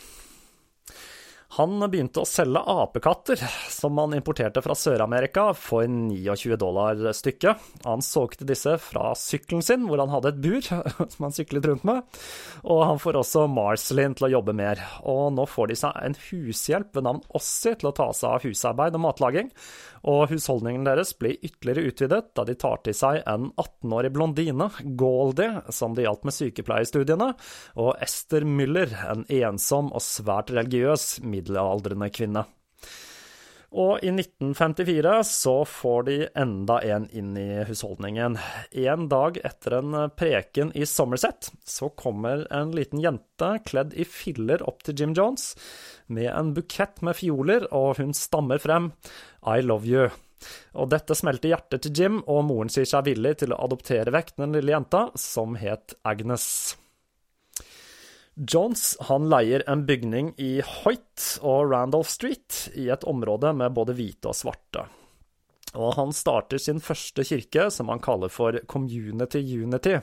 Han 1.58 1.82
begynte 1.89 2.22
å 2.22 2.28
selge 2.30 2.62
apekatter 2.70 3.41
som 3.74 3.98
han 3.98 4.13
importerte 4.13 4.62
fra 4.62 4.76
Sør-Amerika 4.78 5.48
for 5.58 5.88
29 5.89 6.54
dollar 6.62 7.00
stykket. 7.17 7.63
Han 7.88 8.04
solgte 8.06 8.46
disse 8.46 8.76
fra 8.82 9.15
sykkelen 9.17 9.65
sin, 9.65 9.88
hvor 9.89 10.04
han 10.04 10.13
hadde 10.13 10.36
et 10.36 10.43
bur 10.43 10.62
som 11.13 11.26
han 11.26 11.34
syklet 11.34 11.65
rundt 11.65 11.88
med. 11.88 12.06
Og 12.62 12.84
han 12.86 13.02
får 13.02 13.22
også 13.24 13.48
Marcelin 13.50 14.13
til 14.17 14.30
å 14.30 14.34
jobbe 14.38 14.54
mer. 14.58 14.84
Og 15.10 15.32
nå 15.34 15.48
får 15.50 15.72
de 15.72 15.80
seg 15.82 15.98
en 15.98 16.20
hushjelp 16.28 16.93
ved 16.93 17.10
navn 17.10 17.26
Ossi 17.38 17.74
til 17.74 17.89
å 17.89 17.96
ta 17.98 18.12
seg 18.13 18.38
av 18.38 18.46
husarbeid 18.46 19.00
og 19.00 19.06
matlaging 19.08 19.54
og 20.08 20.30
husholdningen 20.32 20.86
deres 20.88 21.12
blir 21.20 21.36
ytterligere 21.43 21.89
utvidet 21.91 22.22
da 22.38 22.46
de 22.48 22.56
tar 22.60 22.80
til 22.86 22.96
seg 22.96 23.22
en 23.28 23.50
18-årig 23.60 24.12
blondine, 24.15 24.70
Goldie, 25.00 25.63
som 25.74 25.96
det 25.98 26.06
gjaldt 26.06 26.28
med 26.28 26.36
sykepleierstudiene, 26.36 27.32
og 27.82 27.91
Esther 28.04 28.46
Müller, 28.48 28.93
en 29.10 29.26
ensom 29.28 29.91
og 29.91 30.04
svært 30.04 30.54
religiøs 30.54 31.17
middelaldrende 31.24 31.46
kvinne. 32.13 32.45
Og 33.75 33.99
i 33.99 34.07
1954 34.13 35.23
så 35.27 35.53
får 35.67 36.03
de 36.07 36.15
enda 36.39 36.77
en 36.88 37.10
inn 37.12 37.33
i 37.38 37.65
husholdningen. 37.67 38.38
En 38.71 39.10
dag 39.12 39.39
etter 39.43 39.75
en 39.81 39.97
preken 40.15 40.71
i 40.71 40.88
Somerset 40.88 41.51
så 41.67 41.89
kommer 41.89 42.45
en 42.53 42.71
liten 42.71 43.03
jente 43.03 43.51
kledd 43.67 43.91
i 43.93 44.07
filler 44.07 44.63
opp 44.63 44.88
til 44.88 44.95
Jim 45.01 45.17
Jones 45.17 45.51
med 46.07 46.31
en 46.31 46.53
bukett 46.55 47.03
med 47.03 47.19
fioler, 47.19 47.67
og 47.75 47.99
hun 47.99 48.15
stammer 48.15 48.63
frem 48.63 48.93
I 49.43 49.60
love 49.60 49.83
you. 49.83 50.07
Og 50.77 50.88
dette 50.93 51.17
smelter 51.17 51.51
hjertet 51.51 51.83
til 51.83 52.03
Jim, 52.03 52.19
og 52.23 52.45
moren 52.47 52.71
sier 52.71 52.88
seg 52.88 53.10
villig 53.10 53.39
til 53.41 53.51
å 53.51 53.62
adoptere 53.67 54.13
vekk 54.15 54.38
den 54.39 54.55
lille 54.55 54.77
jenta, 54.77 55.10
som 55.19 55.60
het 55.60 55.97
Agnes. 56.07 56.77
Jones 58.38 58.97
han 59.00 59.30
leier 59.32 59.63
en 59.65 59.82
bygning 59.88 60.28
i 60.38 60.60
Hoyt 60.62 61.39
og 61.41 61.71
Randolph 61.71 62.12
Street, 62.12 62.67
i 62.78 62.86
et 62.93 63.06
område 63.10 63.50
med 63.58 63.73
både 63.73 63.95
hvite 63.97 64.30
og 64.30 64.38
svarte. 64.38 64.84
Og 65.73 65.95
han 65.97 66.13
starter 66.13 66.62
sin 66.62 66.78
første 66.78 67.26
kirke, 67.26 67.65
som 67.73 67.89
han 67.89 68.02
kaller 68.04 68.30
for 68.30 68.60
Community 68.69 69.41
Unity, 69.41 69.97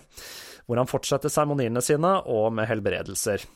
hvor 0.66 0.82
han 0.82 0.90
fortsetter 0.90 1.30
seremoniene 1.30 1.82
sine 1.82 2.16
og 2.26 2.50
med 2.58 2.66
helbredelser. 2.72 3.46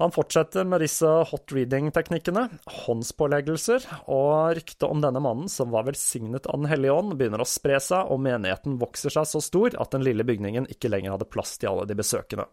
Han 0.00 0.14
fortsetter 0.14 0.64
med 0.64 0.80
disse 0.80 1.12
hot 1.28 1.52
reading-teknikkene, 1.52 2.46
håndspåleggelser, 2.86 3.84
og 4.08 4.56
ryktet 4.56 4.88
om 4.88 5.04
denne 5.04 5.20
mannen, 5.20 5.52
som 5.52 5.68
var 5.70 5.84
velsignet 5.90 6.48
av 6.48 6.64
Den 6.64 6.72
hellige 6.72 6.96
ånd, 6.96 7.18
begynner 7.20 7.44
å 7.44 7.48
spre 7.48 7.76
seg, 7.76 8.08
og 8.08 8.24
menigheten 8.24 8.80
vokser 8.80 9.12
seg 9.12 9.28
så 9.28 9.44
stor 9.44 9.76
at 9.76 9.92
den 9.92 10.08
lille 10.08 10.24
bygningen 10.24 10.72
ikke 10.72 10.88
lenger 10.88 11.18
hadde 11.18 11.28
plass 11.28 11.58
til 11.60 11.74
alle 11.74 11.84
de 11.92 12.00
besøkende. 12.00 12.48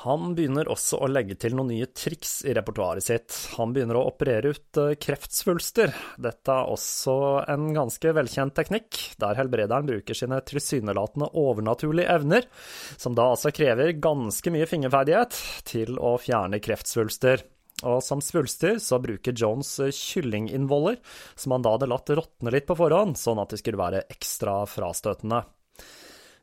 Han 0.00 0.32
begynner 0.34 0.70
også 0.72 0.98
å 1.04 1.08
legge 1.10 1.36
til 1.38 1.54
noen 1.54 1.68
nye 1.70 1.86
triks 1.92 2.40
i 2.48 2.54
repertoaret 2.56 3.04
sitt. 3.04 3.36
Han 3.58 3.74
begynner 3.74 3.98
å 4.00 4.06
operere 4.08 4.54
ut 4.54 4.80
eh, 4.80 4.94
kreftsvulster. 4.96 5.92
Dette 6.16 6.56
er 6.56 6.72
også 6.72 7.14
en 7.52 7.68
ganske 7.76 8.14
velkjent 8.16 8.56
teknikk, 8.56 8.98
der 9.22 9.38
helbrederen 9.38 9.86
bruker 9.86 10.16
sine 10.16 10.40
tilsynelatende 10.48 11.28
overnaturlige 11.38 12.08
evner, 12.16 12.48
som 12.96 13.14
da 13.18 13.28
altså 13.34 13.52
krever 13.54 13.94
ganske 14.02 14.54
mye 14.54 14.68
fingerferdighet, 14.70 15.38
til 15.68 16.00
å 16.00 16.16
fjerne 16.22 16.62
kreftsvulster. 16.64 17.44
Og 17.82 18.02
som 18.04 18.20
svulster 18.22 18.78
så 18.82 18.98
bruker 19.02 19.36
Jones 19.36 19.76
eh, 19.82 19.94
kyllinginnvoller, 19.94 20.98
som 21.36 21.54
han 21.54 21.64
da 21.64 21.76
hadde 21.76 21.92
latt 21.92 22.16
råtne 22.16 22.54
litt 22.54 22.66
på 22.68 22.80
forhånd, 22.80 23.20
sånn 23.20 23.44
at 23.44 23.52
de 23.52 23.60
skulle 23.60 23.80
være 23.80 24.06
ekstra 24.12 24.62
frastøtende. 24.70 25.44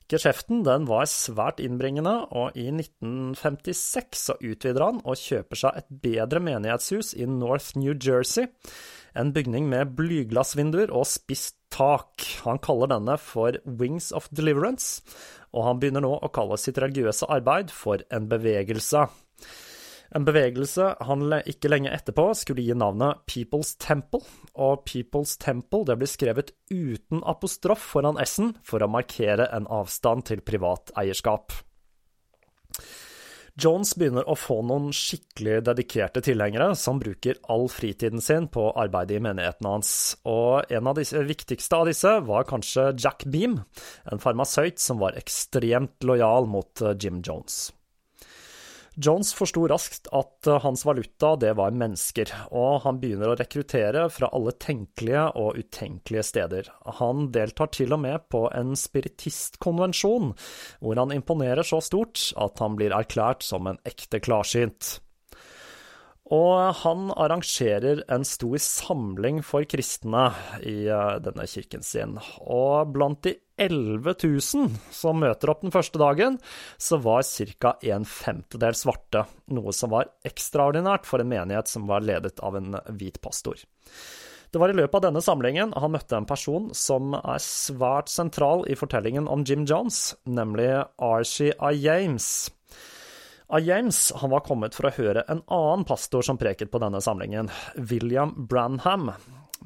Geskjeften 0.10 0.64
den 0.66 0.88
var 0.90 1.06
svært 1.06 1.60
innbringende, 1.62 2.16
og 2.34 2.56
i 2.58 2.66
1956 2.72 4.24
så 4.26 4.36
utvider 4.42 4.88
han 4.88 5.04
og 5.06 5.20
kjøper 5.22 5.60
seg 5.62 5.78
et 5.78 5.92
bedre 6.02 6.42
menighetshus 6.42 7.14
i 7.14 7.28
North 7.30 7.78
New 7.78 7.94
Jersey. 7.94 8.50
En 9.14 9.30
bygning 9.36 9.68
med 9.70 9.94
blyglassvinduer 9.98 10.90
og 10.90 11.06
spisst 11.10 11.60
tak. 11.74 12.26
Han 12.48 12.58
kaller 12.66 12.90
denne 12.90 13.20
for 13.22 13.62
Wings 13.66 14.10
of 14.16 14.32
Deliverance, 14.34 15.04
og 15.54 15.68
han 15.68 15.82
begynner 15.82 16.06
nå 16.06 16.16
å 16.18 16.34
kalle 16.34 16.58
sitt 16.58 16.82
religiøse 16.82 17.30
arbeid 17.30 17.70
for 17.74 18.02
en 18.10 18.26
bevegelse. 18.32 19.06
En 20.16 20.26
bevegelse 20.26 20.96
han 21.06 21.28
ikke 21.46 21.70
lenge 21.70 21.92
etterpå 21.94 22.32
skulle 22.38 22.64
gi 22.66 22.74
navnet 22.78 23.22
People's 23.30 23.76
Temple, 23.78 24.24
og 24.58 24.86
People's 24.90 25.36
Temple 25.42 25.86
det 25.86 26.00
blir 26.02 26.10
skrevet 26.10 26.54
uten 26.74 27.22
apostrof 27.30 27.84
foran 27.94 28.18
S-en 28.26 28.56
for 28.66 28.82
å 28.82 28.90
markere 28.90 29.50
en 29.54 29.70
avstand 29.70 30.26
til 30.32 30.42
privat 30.46 30.94
eierskap. 30.98 31.54
Jones 33.60 33.92
begynner 34.00 34.28
å 34.30 34.38
få 34.40 34.62
noen 34.64 34.90
skikkelig 34.96 35.58
dedikerte 35.68 36.22
tilhengere 36.24 36.72
som 36.80 37.00
bruker 37.02 37.40
all 37.52 37.68
fritiden 37.72 38.24
sin 38.24 38.48
på 38.52 38.70
arbeidet 38.72 39.18
i 39.18 39.24
menigheten 39.26 39.68
hans, 39.68 39.92
og 40.24 40.70
en 40.72 40.90
av 40.90 40.96
de 40.96 41.04
viktigste 41.28 41.82
av 41.82 41.90
disse 41.90 42.14
var 42.30 42.48
kanskje 42.50 42.94
Jack 42.96 43.28
Beam, 43.28 43.60
en 44.10 44.24
farmasøyt 44.24 44.80
som 44.80 45.02
var 45.04 45.20
ekstremt 45.20 46.08
lojal 46.08 46.48
mot 46.48 46.88
Jim 46.96 47.20
Jones. 47.26 47.68
Jones 49.00 49.32
forsto 49.32 49.62
raskt 49.72 50.10
at 50.16 50.48
eh, 50.50 50.60
hans 50.60 50.84
valuta, 50.84 51.32
det 51.40 51.54
var 51.56 51.76
mennesker, 51.76 52.34
og 52.52 52.82
han 52.84 53.00
begynner 53.00 53.32
å 53.32 53.38
rekruttere 53.40 54.08
fra 54.12 54.28
alle 54.36 54.52
tenkelige 54.60 55.24
og 55.40 55.60
utenkelige 55.62 56.26
steder. 56.28 56.72
Han 57.00 57.30
deltar 57.36 57.72
til 57.76 57.96
og 57.96 58.04
med 58.04 58.28
på 58.34 58.48
en 58.52 58.76
spiritistkonvensjon, 58.80 60.34
hvor 60.84 61.00
han 61.00 61.16
imponerer 61.16 61.64
så 61.64 61.80
stort 61.84 62.32
at 62.36 62.60
han 62.60 62.76
blir 62.80 62.96
erklært 62.96 63.46
som 63.48 63.72
en 63.72 63.80
ekte 63.88 64.20
klarsynt. 64.26 64.98
Og 66.30 66.76
han 66.84 67.08
arrangerer 67.18 68.04
en 68.12 68.26
stor 68.28 68.60
samling 68.62 69.40
for 69.46 69.66
kristne 69.66 70.28
i 70.62 70.84
eh, 70.86 71.16
denne 71.24 71.48
kirken 71.50 71.86
sin. 71.86 72.20
Og 72.44 72.92
blant 72.94 73.24
de 73.26 73.40
11 73.60 74.16
000 74.24 74.78
som 74.96 75.20
møter 75.22 75.52
opp 75.52 75.66
den 75.66 75.74
første 75.74 76.00
dagen, 76.02 76.40
så 76.78 77.00
var 77.04 77.28
ca. 77.28 77.76
en 77.82 78.08
femtedel 78.08 78.78
svarte, 78.78 79.26
noe 79.52 79.76
som 79.76 79.94
var 79.94 80.10
ekstraordinært 80.28 81.08
for 81.10 81.22
en 81.22 81.32
menighet 81.32 81.72
som 81.72 81.88
var 81.90 82.06
ledet 82.06 82.40
av 82.40 82.58
en 82.60 82.80
hvit 82.90 83.22
pastor. 83.22 83.60
Det 84.50 84.58
var 84.58 84.72
i 84.72 84.78
løpet 84.80 84.96
av 84.98 85.04
denne 85.10 85.22
samlingen 85.22 85.76
han 85.78 85.92
møtte 85.94 86.18
en 86.18 86.26
person 86.30 86.72
som 86.74 87.14
er 87.20 87.42
svært 87.44 88.10
sentral 88.10 88.64
i 88.66 88.78
fortellingen 88.80 89.30
om 89.30 89.44
Jim 89.46 89.68
Jones, 89.70 90.16
nemlig 90.26 90.72
Archie 90.98 91.54
A. 91.60 91.70
James. 91.70 92.50
A. 93.50 93.60
James 93.62 94.12
han 94.22 94.34
var 94.34 94.46
kommet 94.46 94.78
for 94.78 94.90
å 94.90 94.94
høre 94.94 95.26
en 95.30 95.44
annen 95.54 95.86
pastor 95.86 96.26
som 96.26 96.38
preket 96.38 96.74
på 96.74 96.82
denne 96.82 97.02
samlingen, 97.02 97.50
William 97.78 98.34
Branham. 98.50 99.12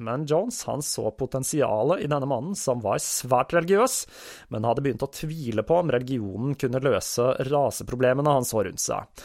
Men 0.02 0.26
Jones 0.26 0.62
han 0.68 0.82
så 0.82 1.10
potensialet 1.14 2.04
i 2.04 2.10
denne 2.10 2.28
mannen, 2.30 2.54
som 2.58 2.82
var 2.84 3.02
svært 3.02 3.54
religiøs, 3.54 3.98
men 4.54 4.66
hadde 4.66 4.84
begynt 4.84 5.04
å 5.06 5.12
tvile 5.14 5.64
på 5.66 5.80
om 5.82 5.92
religionen 5.94 6.56
kunne 6.58 6.82
løse 6.84 7.34
raseproblemene 7.50 8.38
han 8.38 8.48
så 8.48 8.64
rundt 8.66 8.82
seg. 8.82 9.24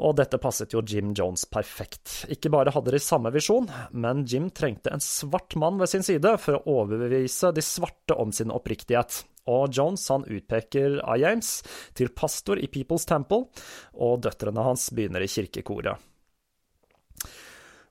Og 0.00 0.14
dette 0.16 0.40
passet 0.40 0.72
jo 0.72 0.80
Jim 0.80 1.10
Jones 1.16 1.44
perfekt. 1.44 2.22
Ikke 2.32 2.52
bare 2.52 2.72
hadde 2.72 2.94
de 2.94 3.00
samme 3.04 3.32
visjon, 3.34 3.68
men 3.92 4.24
Jim 4.28 4.48
trengte 4.48 4.92
en 4.94 5.02
svart 5.04 5.56
mann 5.60 5.80
ved 5.80 5.92
sin 5.92 6.06
side 6.06 6.38
for 6.40 6.56
å 6.56 6.78
overbevise 6.80 7.52
de 7.52 7.64
svarte 7.64 8.16
om 8.16 8.32
sin 8.32 8.52
oppriktighet 8.54 9.22
og 9.50 9.72
Jones 9.74 10.06
han 10.12 10.26
utpeker 10.28 11.00
A. 11.04 11.16
James 11.18 11.60
til 11.96 12.12
pastor 12.14 12.60
i 12.60 12.68
People's 12.70 13.06
Temple, 13.08 13.48
og 13.96 14.22
døtrene 14.26 14.64
hans 14.66 14.90
begynner 14.94 15.24
i 15.24 15.30
kirkekoret. 15.30 15.98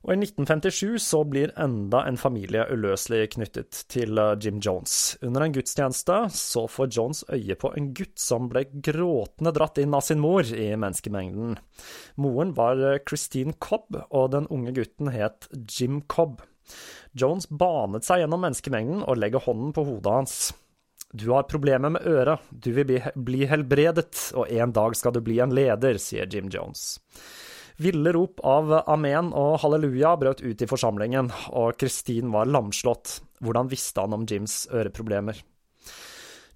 Og 0.00 0.14
I 0.14 0.16
1957 0.16 0.96
så 1.04 1.18
blir 1.28 1.50
enda 1.60 2.06
en 2.08 2.16
familie 2.16 2.62
uløselig 2.72 3.34
knyttet 3.34 3.82
til 3.92 4.16
eh, 4.16 4.36
Jim 4.40 4.56
Jones. 4.64 5.18
Under 5.20 5.44
en 5.44 5.52
gudstjeneste 5.52 6.22
så 6.32 6.64
får 6.72 6.88
Jones 6.96 7.20
øye 7.28 7.56
på 7.60 7.72
en 7.76 7.90
gutt 7.96 8.16
som 8.20 8.48
ble 8.48 8.64
gråtende 8.72 9.52
dratt 9.56 9.80
inn 9.82 9.96
av 9.96 10.06
sin 10.06 10.22
mor 10.22 10.48
i 10.48 10.70
menneskemengden. 10.72 11.58
Moren 12.16 12.54
var 12.56 12.80
eh, 12.80 13.02
Christine 13.04 13.52
Cobb, 13.60 13.98
og 14.08 14.32
den 14.32 14.48
unge 14.48 14.72
gutten 14.78 15.12
het 15.12 15.50
Jim 15.68 16.00
Cobb. 16.08 16.40
Jones 17.12 17.50
banet 17.50 18.06
seg 18.06 18.22
gjennom 18.22 18.40
menneskemengden 18.46 19.04
og 19.04 19.20
legger 19.20 19.44
hånden 19.44 19.76
på 19.76 19.84
hodet 19.84 20.16
hans. 20.16 20.40
Du 21.12 21.28
har 21.34 21.48
problemer 21.50 21.92
med 21.92 22.06
øret, 22.06 22.40
du 22.48 22.70
vil 22.72 23.00
bli 23.18 23.44
helbredet, 23.50 24.30
og 24.38 24.48
en 24.48 24.72
dag 24.72 24.96
skal 24.96 25.12
du 25.12 25.20
bli 25.26 25.40
en 25.42 25.52
leder, 25.52 25.98
sier 26.00 26.30
Jim 26.30 26.48
Jones. 26.48 27.00
Ville 27.80 28.12
rop 28.12 28.42
av 28.44 28.74
amen 28.92 29.30
og 29.32 29.54
halleluja 29.62 30.12
brøt 30.20 30.42
ut 30.44 30.60
i 30.60 30.68
forsamlingen, 30.68 31.30
og 31.56 31.78
Kristin 31.80 32.28
var 32.34 32.50
lamslått. 32.50 33.22
Hvordan 33.40 33.70
visste 33.72 34.04
han 34.04 34.12
om 34.18 34.26
Jims 34.28 34.66
øreproblemer? 34.68 35.40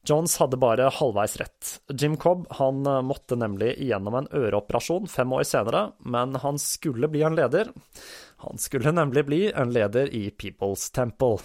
Jones 0.05 0.37
hadde 0.37 0.61
bare 0.61 0.91
halvveis 0.93 1.39
rett. 1.41 1.71
Jim 1.97 2.19
Cobb 2.21 2.45
han 2.59 2.85
måtte 3.09 3.39
nemlig 3.41 3.73
igjennom 3.81 4.19
en 4.21 4.29
øreoperasjon 4.37 5.09
fem 5.09 5.33
år 5.33 5.47
senere, 5.49 5.87
men 6.05 6.37
han 6.43 6.61
skulle 6.61 7.09
bli 7.09 7.25
en 7.25 7.41
leder. 7.41 7.73
Han 8.45 8.61
skulle 8.61 8.93
nemlig 8.93 9.25
bli 9.25 9.43
en 9.49 9.73
leder 9.73 10.13
i 10.13 10.27
People's 10.29 10.91
Temple. 10.93 11.39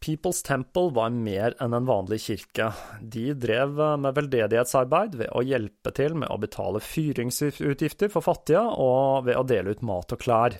People's 0.00 0.40
Temple 0.42 0.88
var 0.96 1.12
mer 1.12 1.54
enn 1.60 1.74
en 1.76 1.88
vanlig 1.88 2.22
kirke. 2.24 2.70
De 3.00 3.34
drev 3.36 3.76
med 4.00 4.16
veldedighetsarbeid 4.16 5.18
ved 5.20 5.28
å 5.36 5.42
hjelpe 5.44 5.92
til 5.96 6.16
med 6.16 6.32
å 6.32 6.38
betale 6.40 6.80
fyringsutgifter 6.80 8.08
for 8.12 8.24
fattige, 8.24 8.62
og 8.64 9.26
ved 9.28 9.36
å 9.36 9.44
dele 9.44 9.76
ut 9.76 9.84
mat 9.84 10.16
og 10.16 10.22
klær. 10.22 10.56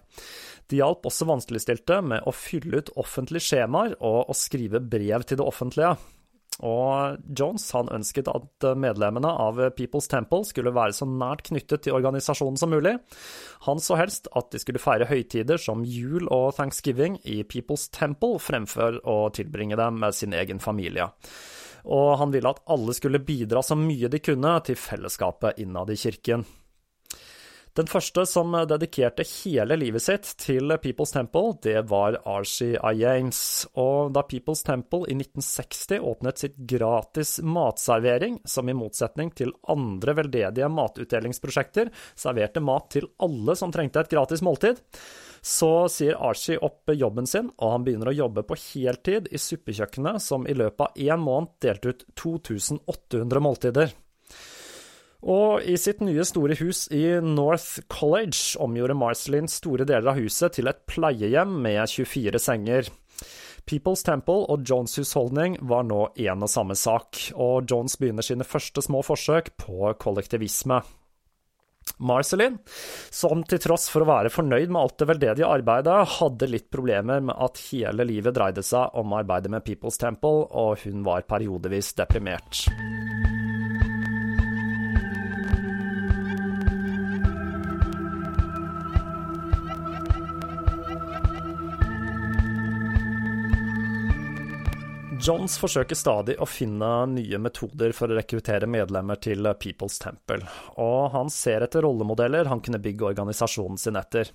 De 0.68 0.78
hjalp 0.78 1.08
også 1.08 1.26
vanskeligstilte 1.26 2.02
med 2.04 2.28
å 2.28 2.36
fylle 2.36 2.82
ut 2.82 2.92
offentlige 3.00 3.48
skjemaer 3.48 3.96
og 3.96 4.28
å 4.28 4.36
skrive 4.36 4.82
brev 4.84 5.24
til 5.24 5.40
det 5.40 5.48
offentlige. 5.48 5.96
Og 6.66 7.20
Jones 7.36 7.64
han 7.72 7.90
ønsket 7.94 8.28
at 8.30 8.66
medlemmene 8.76 9.30
av 9.30 9.60
People's 9.78 10.10
Temple 10.10 10.44
skulle 10.48 10.74
være 10.76 10.96
så 10.96 11.08
nært 11.08 11.46
knyttet 11.48 11.86
til 11.86 11.96
organisasjonen 11.96 12.60
som 12.60 12.72
mulig. 12.74 12.96
Han 13.66 13.80
så 13.80 13.96
helst 14.00 14.28
at 14.36 14.50
de 14.52 14.60
skulle 14.60 14.82
feire 14.82 15.08
høytider 15.08 15.60
som 15.60 15.86
jul 15.86 16.28
og 16.28 16.52
thanksgiving 16.58 17.18
i 17.24 17.40
People's 17.48 17.88
Temple, 17.94 18.38
fremfor 18.42 19.00
å 19.08 19.18
tilbringe 19.34 19.78
dem 19.80 20.00
med 20.02 20.16
sin 20.16 20.36
egen 20.36 20.60
familie. 20.60 21.08
Og 21.88 22.18
han 22.20 22.32
ville 22.34 22.50
at 22.50 22.60
alle 22.68 22.92
skulle 22.96 23.22
bidra 23.24 23.62
så 23.64 23.76
mye 23.78 24.10
de 24.12 24.20
kunne 24.20 24.56
til 24.66 24.76
fellesskapet 24.76 25.62
innad 25.64 25.92
i 25.92 25.96
kirken. 26.00 26.44
Den 27.78 27.86
første 27.86 28.24
som 28.26 28.50
dedikerte 28.66 29.22
hele 29.28 29.76
livet 29.78 30.02
sitt 30.02 30.26
til 30.42 30.72
People's 30.82 31.12
Temple, 31.14 31.52
det 31.62 31.84
var 31.86 32.16
Archie 32.26 32.80
Ayames. 32.82 33.68
Og 33.78 34.10
da 34.16 34.24
People's 34.26 34.64
Temple 34.66 35.04
i 35.06 35.14
1960 35.14 36.02
åpnet 36.02 36.42
sitt 36.42 36.58
gratis 36.58 37.36
matservering, 37.46 38.40
som 38.42 38.66
i 38.66 38.74
motsetning 38.74 39.30
til 39.38 39.54
andre 39.70 40.16
veldedige 40.18 40.70
matutdelingsprosjekter 40.80 41.94
serverte 42.18 42.64
mat 42.64 42.90
til 42.96 43.06
alle 43.22 43.54
som 43.54 43.70
trengte 43.70 44.02
et 44.02 44.12
gratis 44.18 44.42
måltid, 44.42 44.82
så 45.40 45.86
sier 45.88 46.18
Archie 46.18 46.58
opp 46.58 46.90
jobben 46.90 47.30
sin, 47.30 47.52
og 47.62 47.76
han 47.76 47.86
begynner 47.86 48.10
å 48.10 48.18
jobbe 48.18 48.48
på 48.50 48.58
heltid 48.66 49.30
i 49.30 49.38
suppekjøkkenet, 49.38 50.18
som 50.26 50.42
i 50.42 50.58
løpet 50.58 50.90
av 50.90 51.06
én 51.06 51.22
måned 51.22 51.54
delte 51.62 51.94
ut 51.94 52.06
2800 52.18 53.46
måltider. 53.46 53.94
Og 55.20 55.64
i 55.68 55.76
sitt 55.76 56.00
nye 56.00 56.24
store 56.24 56.56
hus 56.62 56.86
i 56.96 57.04
North 57.20 57.82
College 57.92 58.56
omgjorde 58.62 58.96
Marcelin 58.96 59.50
store 59.52 59.84
deler 59.88 60.12
av 60.14 60.20
huset 60.20 60.56
til 60.56 60.70
et 60.70 60.80
pleiehjem 60.88 61.58
med 61.64 61.82
24 61.92 62.40
senger. 62.40 62.88
People's 63.68 64.02
Temple 64.02 64.46
og 64.48 64.64
Jones' 64.66 64.96
husholdning 64.98 65.58
var 65.68 65.84
nå 65.86 66.06
én 66.16 66.40
og 66.40 66.50
samme 66.50 66.74
sak, 66.78 67.20
og 67.36 67.68
Jones 67.70 67.98
begynner 68.00 68.24
sine 68.24 68.46
første 68.48 68.82
små 68.82 69.04
forsøk 69.06 69.52
på 69.60 69.92
kollektivisme. 70.00 70.80
Marcelin, 72.00 72.58
som 73.10 73.42
til 73.48 73.60
tross 73.60 73.88
for 73.92 74.04
å 74.04 74.08
være 74.08 74.32
fornøyd 74.32 74.72
med 74.72 74.80
alt 74.80 74.98
det 75.00 75.08
veldedige 75.10 75.48
arbeidet, 75.48 75.98
hadde 76.16 76.48
litt 76.48 76.68
problemer 76.72 77.22
med 77.24 77.36
at 77.36 77.60
hele 77.70 78.06
livet 78.08 78.36
dreide 78.36 78.64
seg 78.64 78.96
om 79.00 79.16
arbeidet 79.16 79.52
med 79.52 79.64
People's 79.66 80.00
Temple, 80.00 80.46
og 80.50 80.80
hun 80.84 81.04
var 81.06 81.28
periodevis 81.28 81.92
deprimert. 81.98 82.66
Johns 95.20 95.58
forsøker 95.60 95.98
stadig 95.98 96.36
å 96.40 96.46
finne 96.48 96.88
nye 97.12 97.38
metoder 97.42 97.92
for 97.92 98.08
å 98.08 98.16
rekruttere 98.16 98.68
medlemmer 98.70 99.18
til 99.20 99.44
People's 99.60 99.98
Temple, 100.00 100.46
og 100.80 101.10
han 101.12 101.28
ser 101.32 101.66
etter 101.66 101.84
rollemodeller 101.84 102.48
han 102.48 102.62
kunne 102.64 102.80
bygge 102.80 103.10
organisasjonen 103.10 103.76
sin 103.80 104.00
etter. 104.00 104.30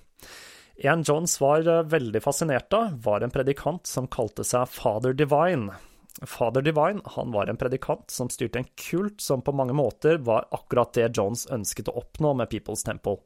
En 0.86 1.02
Johns 1.02 1.40
var 1.42 1.66
veldig 1.90 2.22
fascinert 2.22 2.76
av, 2.76 2.94
var 3.02 3.24
en 3.24 3.34
predikant 3.34 3.88
som 3.88 4.06
kalte 4.06 4.46
seg 4.46 4.68
Father 4.70 5.16
Divine. 5.16 5.74
Father 6.22 6.62
Divine 6.62 7.02
han 7.16 7.34
var 7.34 7.50
en 7.50 7.58
predikant 7.58 8.12
som 8.12 8.30
styrte 8.30 8.62
en 8.62 8.70
kult 8.78 9.20
som 9.20 9.42
på 9.42 9.56
mange 9.56 9.74
måter 9.74 10.22
var 10.22 10.46
akkurat 10.54 10.94
det 10.94 11.10
Jones 11.18 11.48
ønsket 11.50 11.90
å 11.90 11.98
oppnå 12.04 12.36
med 12.38 12.52
People's 12.52 12.86
Temple. 12.86 13.18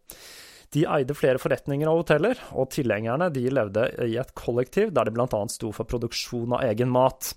De 0.70 0.84
eide 0.86 1.16
flere 1.18 1.40
forretninger 1.42 1.90
og 1.90 2.04
hoteller, 2.04 2.38
og 2.54 2.70
tilhengerne 2.70 3.30
de 3.34 3.48
levde 3.50 3.88
i 4.06 4.14
et 4.20 4.34
kollektiv 4.38 4.92
der 4.94 5.08
de 5.08 5.14
bl.a. 5.16 5.40
sto 5.50 5.72
for 5.74 5.88
produksjon 5.90 6.54
av 6.54 6.62
egen 6.68 6.92
mat. 6.94 7.32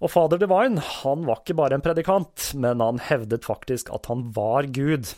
Og 0.00 0.10
Fader 0.10 0.40
Divine 0.40 0.82
han 1.02 1.26
var 1.28 1.42
ikke 1.42 1.58
bare 1.60 1.78
en 1.78 1.84
predikant, 1.84 2.52
men 2.58 2.82
han 2.82 3.02
hevdet 3.10 3.46
faktisk 3.46 3.92
at 3.94 4.08
han 4.10 4.30
var 4.34 4.66
Gud. 4.74 5.12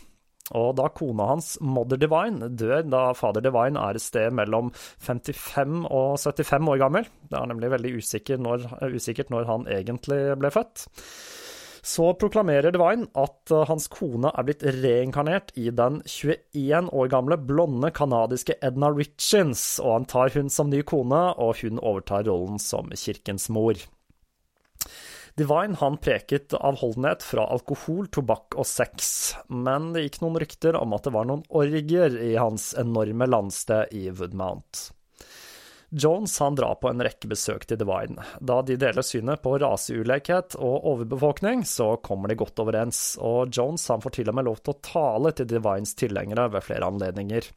Og 0.51 0.73
da 0.75 0.89
kona 0.91 1.29
hans, 1.31 1.55
Mother 1.63 1.97
Divine, 1.97 2.49
dør 2.51 2.83
da 2.85 3.03
fader 3.15 3.45
Divine 3.45 3.79
er 3.79 3.97
et 3.97 4.03
sted 4.03 4.33
mellom 4.35 4.73
55 4.75 5.85
og 5.87 6.17
75 6.19 6.67
år 6.73 6.81
gammel, 6.81 7.07
det 7.31 7.39
er 7.39 7.47
nemlig 7.49 7.71
veldig 7.73 7.93
usikkert 8.01 8.43
når, 8.43 8.67
usikkert 8.91 9.31
når 9.31 9.47
han 9.47 9.69
egentlig 9.71 10.19
ble 10.41 10.51
født, 10.53 10.85
så 11.83 12.13
proklamerer 12.15 12.71
Divine 12.71 13.09
at 13.19 13.51
eh, 13.51 13.65
hans 13.67 13.89
kone 13.91 14.31
er 14.31 14.45
blitt 14.47 14.63
reinkarnert 14.63 15.51
i 15.59 15.67
den 15.75 15.99
21 16.07 16.87
år 16.95 17.09
gamle 17.11 17.37
blonde 17.37 17.91
canadiske 17.91 18.55
Edna 18.63 18.91
Richins, 18.93 19.65
og 19.83 19.97
han 19.97 20.07
tar 20.07 20.31
hun 20.37 20.51
som 20.53 20.71
ny 20.71 20.79
kone, 20.87 21.25
og 21.35 21.59
hun 21.59 21.81
overtar 21.83 22.23
rollen 22.29 22.61
som 22.63 22.93
kirkens 22.95 23.49
mor. 23.51 23.75
Divine 25.35 25.75
han 25.81 25.97
preket 25.97 26.53
avholdenhet 26.55 27.23
fra 27.25 27.49
alkohol, 27.51 28.07
tobakk 28.13 28.55
og 28.55 28.67
sex, 28.69 29.33
men 29.49 29.91
det 29.95 30.05
gikk 30.05 30.21
noen 30.23 30.39
rykter 30.43 30.77
om 30.79 30.93
at 30.95 31.07
det 31.07 31.15
var 31.15 31.27
noen 31.27 31.43
orgier 31.49 32.15
i 32.21 32.35
hans 32.37 32.71
enorme 32.79 33.27
landsted 33.27 33.91
i 33.97 34.07
Woodmount. 34.13 34.91
Jones 35.93 36.39
han 36.39 36.55
drar 36.55 36.75
på 36.81 36.89
en 36.89 37.01
rekke 37.05 37.29
besøk 37.29 37.67
til 37.69 37.77
Divine. 37.77 38.23
Da 38.41 38.61
de 38.65 38.79
deler 38.81 39.05
synet 39.05 39.43
på 39.43 39.59
raseulikhet 39.61 40.55
og 40.57 40.87
overbefolkning, 40.89 41.61
så 41.69 41.91
kommer 42.01 42.31
de 42.31 42.37
godt 42.39 42.61
overens, 42.63 43.01
og 43.21 43.53
Jones 43.53 43.85
han 43.93 44.01
får 44.01 44.15
til 44.17 44.31
og 44.31 44.39
med 44.39 44.47
lov 44.49 44.63
til 44.63 44.73
å 44.73 44.81
tale 44.87 45.33
til 45.37 45.51
Divines 45.51 45.93
tilhengere 45.99 46.47
ved 46.55 46.65
flere 46.65 46.89
anledninger. 46.89 47.51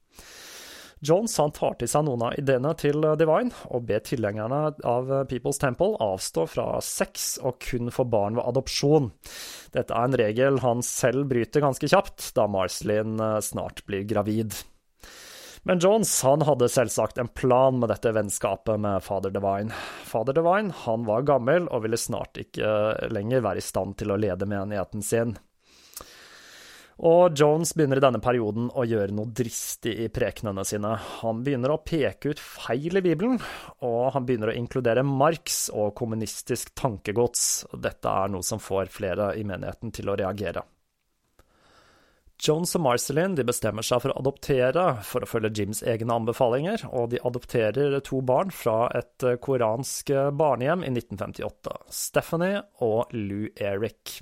Jones 1.01 1.39
han 1.41 1.53
tar 1.57 1.79
til 1.81 1.89
seg 1.89 2.05
noen 2.05 2.27
av 2.29 2.37
ideene 2.41 2.75
til 2.77 3.09
Divine, 3.21 3.57
og 3.73 3.89
ber 3.89 4.05
tilhengerne 4.05 4.61
av 4.85 5.11
People's 5.33 5.61
Temple 5.61 5.97
avstå 6.05 6.45
fra 6.53 6.69
sex 6.85 7.35
og 7.41 7.57
kun 7.65 7.89
få 7.93 8.05
barn 8.05 8.37
ved 8.37 8.49
adopsjon. 8.53 9.11
Dette 9.73 9.97
er 9.97 10.09
en 10.09 10.21
regel 10.21 10.61
han 10.65 10.85
selv 10.85 11.29
bryter 11.33 11.65
ganske 11.65 11.89
kjapt, 11.89 12.35
da 12.37 12.49
Marcelin 12.53 13.17
eh, 13.17 13.39
snart 13.45 13.85
blir 13.89 14.05
gravid. 14.09 14.61
Men 15.67 15.81
Jones 15.83 16.23
han 16.23 16.45
hadde 16.47 16.69
selvsagt 16.71 17.19
en 17.19 17.29
plan 17.29 17.79
med 17.81 17.91
dette 17.91 18.13
vennskapet 18.15 18.79
med 18.79 19.03
Father 19.03 19.33
Divine. 19.35 19.75
Father 20.07 20.37
Divine 20.37 20.71
han 20.85 21.03
var 21.09 21.25
gammel 21.27 21.67
og 21.67 21.83
ville 21.83 21.99
snart 21.99 22.39
ikke 22.39 22.69
lenger 23.11 23.43
være 23.43 23.59
i 23.59 23.65
stand 23.67 23.97
til 23.99 24.15
å 24.15 24.19
lede 24.21 24.47
menigheten 24.47 25.03
sin. 25.03 25.35
Og 27.03 27.35
Jones 27.35 27.75
begynner 27.75 27.99
i 27.99 28.05
denne 28.05 28.23
perioden 28.23 28.71
å 28.79 28.87
gjøre 28.87 29.17
noe 29.19 29.33
dristig 29.35 29.97
i 30.05 30.07
prekenene 30.07 30.63
sine. 30.65 30.95
Han 31.25 31.43
begynner 31.43 31.75
å 31.75 31.81
peke 31.83 32.31
ut 32.31 32.41
feil 32.41 33.03
i 33.03 33.05
Bibelen, 33.05 33.43
og 33.83 34.15
han 34.15 34.25
begynner 34.29 34.55
å 34.55 34.57
inkludere 34.63 35.03
Marx 35.03 35.67
og 35.75 35.97
kommunistisk 35.99 36.77
tankegods. 36.79 37.67
Dette 37.75 38.15
er 38.23 38.31
noe 38.31 38.47
som 38.47 38.63
får 38.63 38.95
flere 38.95 39.33
i 39.35 39.43
menigheten 39.43 39.91
til 39.99 40.15
å 40.15 40.17
reagere. 40.23 40.63
Jones 42.43 42.75
og 42.77 42.83
Marcelin 42.85 43.35
bestemmer 43.49 43.85
seg 43.87 44.03
for 44.05 44.13
å 44.13 44.21
adoptere 44.21 44.85
for 45.09 45.25
å 45.25 45.29
følge 45.31 45.55
Jims 45.57 45.83
egne 45.87 46.19
anbefalinger, 46.21 46.85
og 46.93 47.11
de 47.15 47.23
adopterer 47.25 47.97
to 48.05 48.21
barn 48.21 48.53
fra 48.53 48.91
et 48.97 49.25
koransk 49.43 50.13
barnehjem 50.37 50.85
i 50.85 50.93
1958, 50.93 51.77
Stephanie 51.89 52.63
og 52.85 53.15
Lou 53.17 53.49
Eric. 53.57 54.21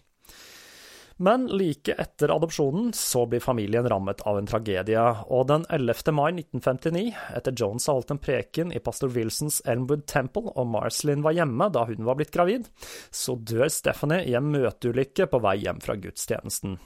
Men 1.16 1.46
like 1.46 1.94
etter 1.94 2.32
adopsjonen 2.34 2.88
så 2.92 3.22
blir 3.30 3.42
familien 3.42 3.86
rammet 3.86 4.24
av 4.26 4.38
en 4.38 4.48
tragedie, 4.50 5.02
og 5.30 5.46
den 5.46 5.66
11. 5.70 6.10
mai 6.10 6.32
1959, 6.32 7.04
etter 7.38 7.54
Jones 7.54 7.86
har 7.86 8.00
holdt 8.00 8.10
en 8.16 8.22
preken 8.22 8.74
i 8.74 8.82
pastor 8.82 9.12
Wilsons 9.14 9.60
Elmwood 9.62 10.08
Temple 10.10 10.50
og 10.50 10.72
Marcelin 10.72 11.22
var 11.22 11.36
hjemme 11.38 11.70
da 11.70 11.86
hun 11.86 12.02
var 12.08 12.18
blitt 12.18 12.34
gravid, 12.34 12.66
så 13.14 13.38
dør 13.38 13.70
Stephanie 13.70 14.26
i 14.26 14.34
en 14.34 14.50
møteulykke 14.50 15.30
på 15.30 15.42
vei 15.44 15.60
hjem 15.62 15.82
fra 15.84 15.94
gudstjenesten. 16.02 16.80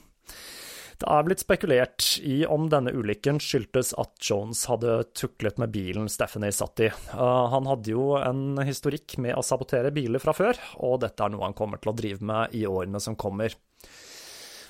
Det 0.99 1.07
er 1.07 1.23
blitt 1.23 1.39
spekulert 1.39 2.05
i 2.27 2.41
om 2.43 2.65
denne 2.67 2.91
ulykken 2.91 3.37
skyldtes 3.39 3.93
at 4.01 4.17
Jones 4.19 4.65
hadde 4.67 4.97
tuklet 5.15 5.55
med 5.61 5.71
bilen 5.71 6.09
Stephanie 6.11 6.51
satt 6.51 6.83
i. 6.83 6.89
Uh, 7.13 7.47
han 7.53 7.69
hadde 7.71 7.93
jo 7.93 8.17
en 8.19 8.59
historikk 8.67 9.15
med 9.23 9.37
å 9.39 9.45
sabotere 9.45 9.93
biler 9.95 10.19
fra 10.19 10.35
før, 10.35 10.59
og 10.83 10.99
dette 11.05 11.23
er 11.23 11.31
noe 11.31 11.47
han 11.47 11.55
kommer 11.55 11.79
til 11.79 11.93
å 11.93 11.95
drive 11.95 12.27
med 12.27 12.59
i 12.59 12.65
årene 12.67 12.99
som 12.99 13.15
kommer. 13.15 13.55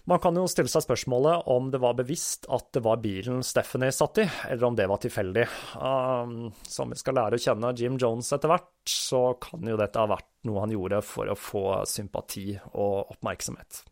Man 0.10 0.22
kan 0.22 0.38
jo 0.38 0.46
stille 0.50 0.70
seg 0.70 0.86
spørsmålet 0.86 1.50
om 1.50 1.74
det 1.74 1.82
var 1.82 1.98
bevisst 1.98 2.46
at 2.54 2.70
det 2.78 2.86
var 2.86 3.02
bilen 3.02 3.42
Stephanie 3.46 3.94
satt 3.94 4.22
i, 4.22 4.30
eller 4.54 4.70
om 4.70 4.78
det 4.78 4.88
var 4.90 5.02
tilfeldig. 5.02 5.50
Um, 5.82 6.50
som 6.62 6.94
vi 6.94 7.02
skal 7.02 7.18
lære 7.18 7.42
å 7.42 7.46
kjenne 7.50 7.74
Jim 7.78 7.98
Jones 7.98 8.30
etter 8.38 8.54
hvert, 8.54 8.74
så 8.86 9.32
kan 9.42 9.66
jo 9.66 9.82
dette 9.82 9.98
ha 9.98 10.14
vært 10.14 10.30
noe 10.46 10.62
han 10.62 10.78
gjorde 10.78 11.02
for 11.06 11.30
å 11.30 11.38
få 11.38 11.70
sympati 11.90 12.52
og 12.70 13.16
oppmerksomhet. 13.18 13.84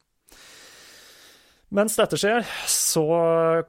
Mens 1.76 1.98
dette 2.00 2.16
skjer, 2.16 2.46
så 2.72 3.04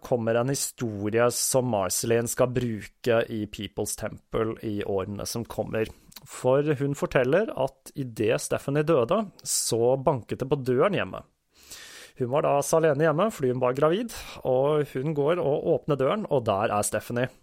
kommer 0.07 0.37
en 0.39 0.53
historie 0.53 1.25
som 1.35 1.67
Marceline 1.73 2.31
skal 2.31 2.53
bruke 2.55 3.17
i 3.35 3.41
People's 3.51 3.97
Temple 3.99 4.55
i 4.63 4.85
årene 4.87 5.27
som 5.27 5.43
kommer. 5.43 5.91
For 6.23 6.63
hun 6.79 6.95
forteller 6.99 7.51
at 7.59 7.91
idet 7.99 8.39
Stephanie 8.45 8.87
døde, 8.87 9.25
så 9.43 9.97
banket 9.99 10.45
det 10.45 10.47
på 10.47 10.61
døren 10.63 10.95
hjemme. 10.95 11.25
Hun 12.23 12.31
var 12.31 12.47
da 12.47 12.55
alene 12.79 13.09
hjemme 13.09 13.29
fordi 13.35 13.51
hun 13.51 13.67
var 13.67 13.75
gravid, 13.75 14.15
og 14.47 14.87
hun 14.95 15.19
går 15.19 15.43
og 15.43 15.69
åpner 15.75 15.99
døren, 15.99 16.27
og 16.31 16.47
der 16.47 16.71
er 16.79 16.87
Stephanie. 16.87 17.35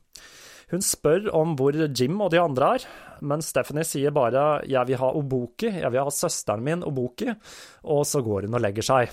Hun 0.71 0.81
spør 0.81 1.29
om 1.35 1.59
hvor 1.59 1.75
Jim 1.75 2.15
og 2.23 2.31
de 2.31 2.39
andre 2.39 2.73
er, 2.77 2.89
men 3.19 3.43
Stephanie 3.43 3.83
sier 3.83 4.15
bare 4.15 4.63
'jeg 4.63 4.87
vil 4.87 5.03
ha 5.03 5.11
Oboki, 5.11 5.67
jeg 5.67 5.91
vil 5.91 6.03
ha 6.03 6.09
søsteren 6.09 6.63
min 6.63 6.81
Oboki', 6.83 7.35
og 7.83 8.05
så 8.05 8.23
går 8.23 8.47
hun 8.47 8.55
og 8.55 8.61
legger 8.61 8.83
seg. 8.83 9.11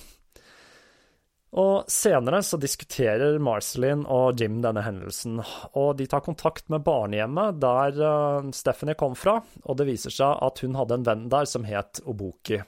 Og 1.52 1.90
senere 1.92 2.40
så 2.40 2.56
diskuterer 2.56 3.36
Marceline 3.42 4.08
og 4.08 4.40
Jim 4.40 4.62
denne 4.64 4.84
hendelsen, 4.86 5.42
og 5.76 5.98
de 5.98 6.06
tar 6.08 6.24
kontakt 6.24 6.70
med 6.72 6.84
barnehjemmet 6.86 7.58
der 7.60 7.98
uh, 8.00 8.52
Stephanie 8.56 8.96
kom 8.96 9.12
fra, 9.18 9.36
og 9.68 9.76
det 9.76 9.90
viser 9.90 10.14
seg 10.14 10.40
at 10.48 10.64
hun 10.64 10.78
hadde 10.80 10.96
en 10.96 11.04
venn 11.10 11.26
der 11.32 11.50
som 11.50 11.68
het 11.68 12.00
Oboki 12.08 12.62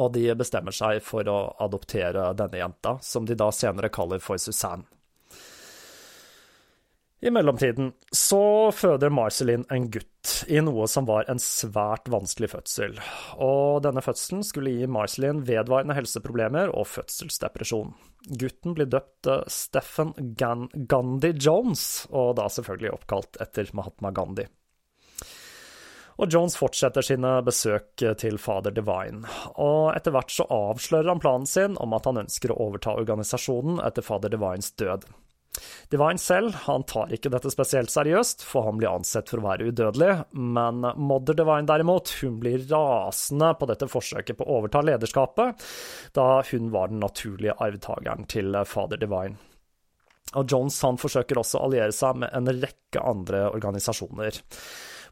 og 0.00 0.12
de 0.14 0.26
bestemmer 0.38 0.74
seg 0.74 1.02
for 1.04 1.28
å 1.30 1.38
adoptere 1.62 2.32
denne 2.38 2.60
jenta, 2.60 2.96
som 3.02 3.26
de 3.26 3.36
da 3.38 3.50
senere 3.54 3.92
kaller 3.94 4.22
for 4.22 4.40
Suzanne. 4.40 4.86
I 7.24 7.30
mellomtiden 7.32 7.92
så 8.12 8.70
føder 8.76 9.08
Marcelin 9.08 9.62
en 9.72 9.86
gutt 9.88 10.32
i 10.52 10.58
noe 10.60 10.84
som 10.92 11.06
var 11.08 11.24
en 11.32 11.38
svært 11.40 12.10
vanskelig 12.12 12.50
fødsel, 12.52 12.98
og 13.40 13.80
denne 13.86 14.02
fødselen 14.04 14.42
skulle 14.44 14.74
gi 14.76 14.88
Marcelin 14.92 15.40
vedvarende 15.48 15.96
helseproblemer 15.96 16.72
og 16.76 16.84
fødselsdepresjon. 16.92 17.94
Gutten 18.28 18.76
blir 18.76 18.90
døpt 18.92 19.30
Stephen 19.48 20.12
Gandhi 20.36 21.32
Jones, 21.40 22.04
og 22.12 22.34
da 22.36 22.50
selvfølgelig 22.52 22.92
oppkalt 22.98 23.40
etter 23.40 23.72
Mahatma 23.72 24.12
Gandhi 24.12 24.44
og 26.20 26.30
Jones 26.30 26.54
fortsetter 26.58 27.02
sine 27.02 27.30
besøk 27.46 28.02
til 28.20 28.38
fader 28.38 28.74
Divine, 28.74 29.26
og 29.58 29.94
etter 29.96 30.14
hvert 30.14 30.30
så 30.30 30.46
avslører 30.46 31.10
han 31.10 31.22
planen 31.22 31.48
sin 31.50 31.78
om 31.82 31.94
at 31.96 32.06
han 32.06 32.22
ønsker 32.22 32.54
å 32.54 32.60
overta 32.68 32.94
organisasjonen 33.00 33.80
etter 33.82 34.06
fader 34.06 34.30
Divines 34.34 34.70
død. 34.78 35.08
Divine 35.92 36.18
selv. 36.18 36.54
Han 36.66 36.84
tar 36.88 37.12
ikke 37.14 37.30
dette 37.32 37.52
spesielt 37.52 37.92
seriøst, 37.92 38.44
for 38.46 38.66
han 38.68 38.80
blir 38.80 38.90
ansett 38.90 39.30
for 39.30 39.42
å 39.42 39.46
være 39.46 39.70
udødelig, 39.70 40.12
men 40.34 40.82
Mother 40.98 41.36
Divine 41.38 41.68
derimot, 41.70 42.12
hun 42.22 42.38
blir 42.42 42.64
rasende 42.70 43.52
på 43.58 43.68
dette 43.70 43.88
forsøket 43.90 44.38
på 44.38 44.46
å 44.46 44.60
overta 44.60 44.82
lederskapet, 44.84 45.66
da 46.16 46.28
hun 46.50 46.70
var 46.74 46.92
den 46.92 47.02
naturlige 47.04 47.56
arvtakeren 47.62 48.26
til 48.30 48.56
fader 48.68 49.00
Divine. 49.00 49.38
Og 50.34 50.50
Jones 50.50 50.80
han 50.82 50.98
forsøker 50.98 51.38
også 51.38 51.60
å 51.60 51.68
alliere 51.68 51.94
seg 51.94 52.18
med 52.24 52.32
en 52.34 52.50
rekke 52.50 53.02
andre 53.04 53.46
organisasjoner 53.52 54.40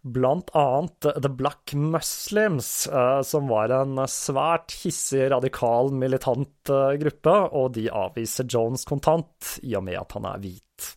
blant 0.03 0.51
annet 0.55 1.01
The 1.23 1.29
Black 1.29 1.75
Muslims, 1.75 2.87
eh, 2.87 3.23
som 3.23 3.49
var 3.49 3.71
en 3.71 4.03
svært 4.11 4.75
hissig, 4.83 5.29
radikal, 5.31 5.93
militant 5.95 6.71
eh, 6.71 6.97
gruppe, 7.03 7.37
og 7.55 7.73
de 7.79 7.87
avviser 7.91 8.49
Jones 8.51 8.85
kontant, 8.89 9.57
i 9.63 9.77
og 9.79 9.87
med 9.87 10.01
at 10.01 10.19
han 10.19 10.27
er 10.33 10.43
hvit. 10.43 10.91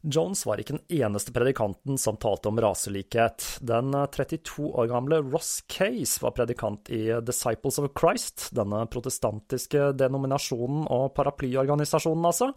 Jones 0.00 0.46
var 0.48 0.60
ikke 0.60 0.78
den 0.78 1.02
eneste 1.02 1.32
predikanten 1.36 1.98
som 2.00 2.16
talte 2.16 2.48
om 2.48 2.56
raselikhet. 2.62 3.44
Den 3.60 3.92
32 3.92 4.70
år 4.72 4.88
gamle 4.88 5.18
Ross 5.26 5.58
Case 5.68 6.22
var 6.24 6.32
predikant 6.38 6.88
i 6.88 7.02
Disciples 7.20 7.76
of 7.82 7.90
Christ, 7.92 8.48
denne 8.56 8.86
protestantiske 8.88 9.90
denominasjonen 10.00 10.86
og 10.88 11.12
paraplyorganisasjonen, 11.18 12.24
altså 12.32 12.48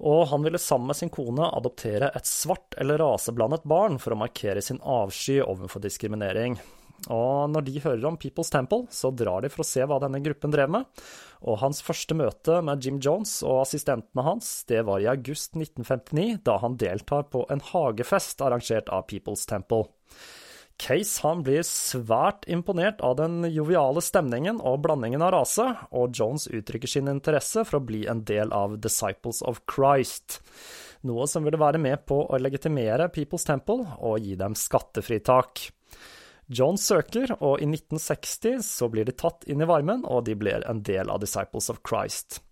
og 0.00 0.28
han 0.32 0.44
ville 0.46 0.60
sammen 0.62 0.90
med 0.92 0.98
sin 0.98 1.12
kone 1.12 1.48
adoptere 1.52 2.12
et 2.16 2.28
svart 2.28 2.78
eller 2.80 3.02
raseblandet 3.02 3.66
barn 3.68 3.98
for 4.02 4.14
å 4.14 4.20
markere 4.22 4.62
sin 4.64 4.80
avsky 4.80 5.40
overfor 5.44 5.84
diskriminering. 5.84 6.58
Og 7.10 7.50
når 7.50 7.64
de 7.66 7.80
hører 7.82 8.04
om 8.06 8.18
People's 8.20 8.52
Temple, 8.52 8.86
så 8.94 9.10
drar 9.10 9.42
de 9.42 9.50
for 9.50 9.64
å 9.64 9.66
se 9.66 9.82
hva 9.82 9.98
denne 10.02 10.20
gruppen 10.22 10.52
drev 10.54 10.70
med. 10.70 11.02
Og 11.42 11.58
hans 11.58 11.82
første 11.82 12.14
møte 12.14 12.60
med 12.62 12.84
Jim 12.84 13.00
Jones 13.02 13.40
og 13.42 13.64
assistentene 13.64 14.22
hans, 14.26 14.52
det 14.70 14.84
var 14.86 15.02
i 15.02 15.08
august 15.10 15.56
1959, 15.58 16.44
da 16.46 16.60
han 16.62 16.78
deltar 16.78 17.26
på 17.32 17.42
en 17.50 17.64
hagefest 17.72 18.44
arrangert 18.46 18.92
av 18.94 19.08
People's 19.10 19.42
Temple. 19.50 19.88
Case 20.80 21.20
han 21.22 21.42
blir 21.46 21.62
svært 21.66 22.46
imponert 22.50 23.00
av 23.04 23.16
den 23.20 23.44
joviale 23.52 24.02
stemningen 24.02 24.60
og 24.60 24.80
blandingen 24.86 25.22
av 25.22 25.34
rase, 25.34 25.66
og 25.90 26.16
Jones 26.16 26.48
uttrykker 26.50 26.90
sin 26.90 27.10
interesse 27.12 27.64
for 27.68 27.78
å 27.78 27.86
bli 27.86 28.04
en 28.10 28.24
del 28.28 28.52
av 28.56 28.78
Disciples 28.82 29.42
of 29.46 29.62
Christ, 29.70 30.40
noe 31.06 31.26
som 31.30 31.44
ville 31.44 31.60
være 31.60 31.80
med 31.82 32.04
på 32.06 32.22
å 32.24 32.40
legitimere 32.40 33.10
People's 33.14 33.46
Temple 33.46 33.86
og 33.98 34.22
gi 34.22 34.34
dem 34.38 34.56
skattefritak. 34.58 35.68
Jones 36.52 36.84
søker, 36.86 37.30
og 37.40 37.62
i 37.62 37.68
1960 37.68 38.62
så 38.66 38.88
blir 38.92 39.06
de 39.08 39.14
tatt 39.16 39.46
inn 39.48 39.62
i 39.62 39.68
varmen, 39.68 40.02
og 40.04 40.26
de 40.26 40.34
blir 40.38 40.66
en 40.68 40.82
del 40.84 41.10
av 41.10 41.22
Disciples 41.22 41.70
of 41.72 41.80
Christ. 41.86 42.42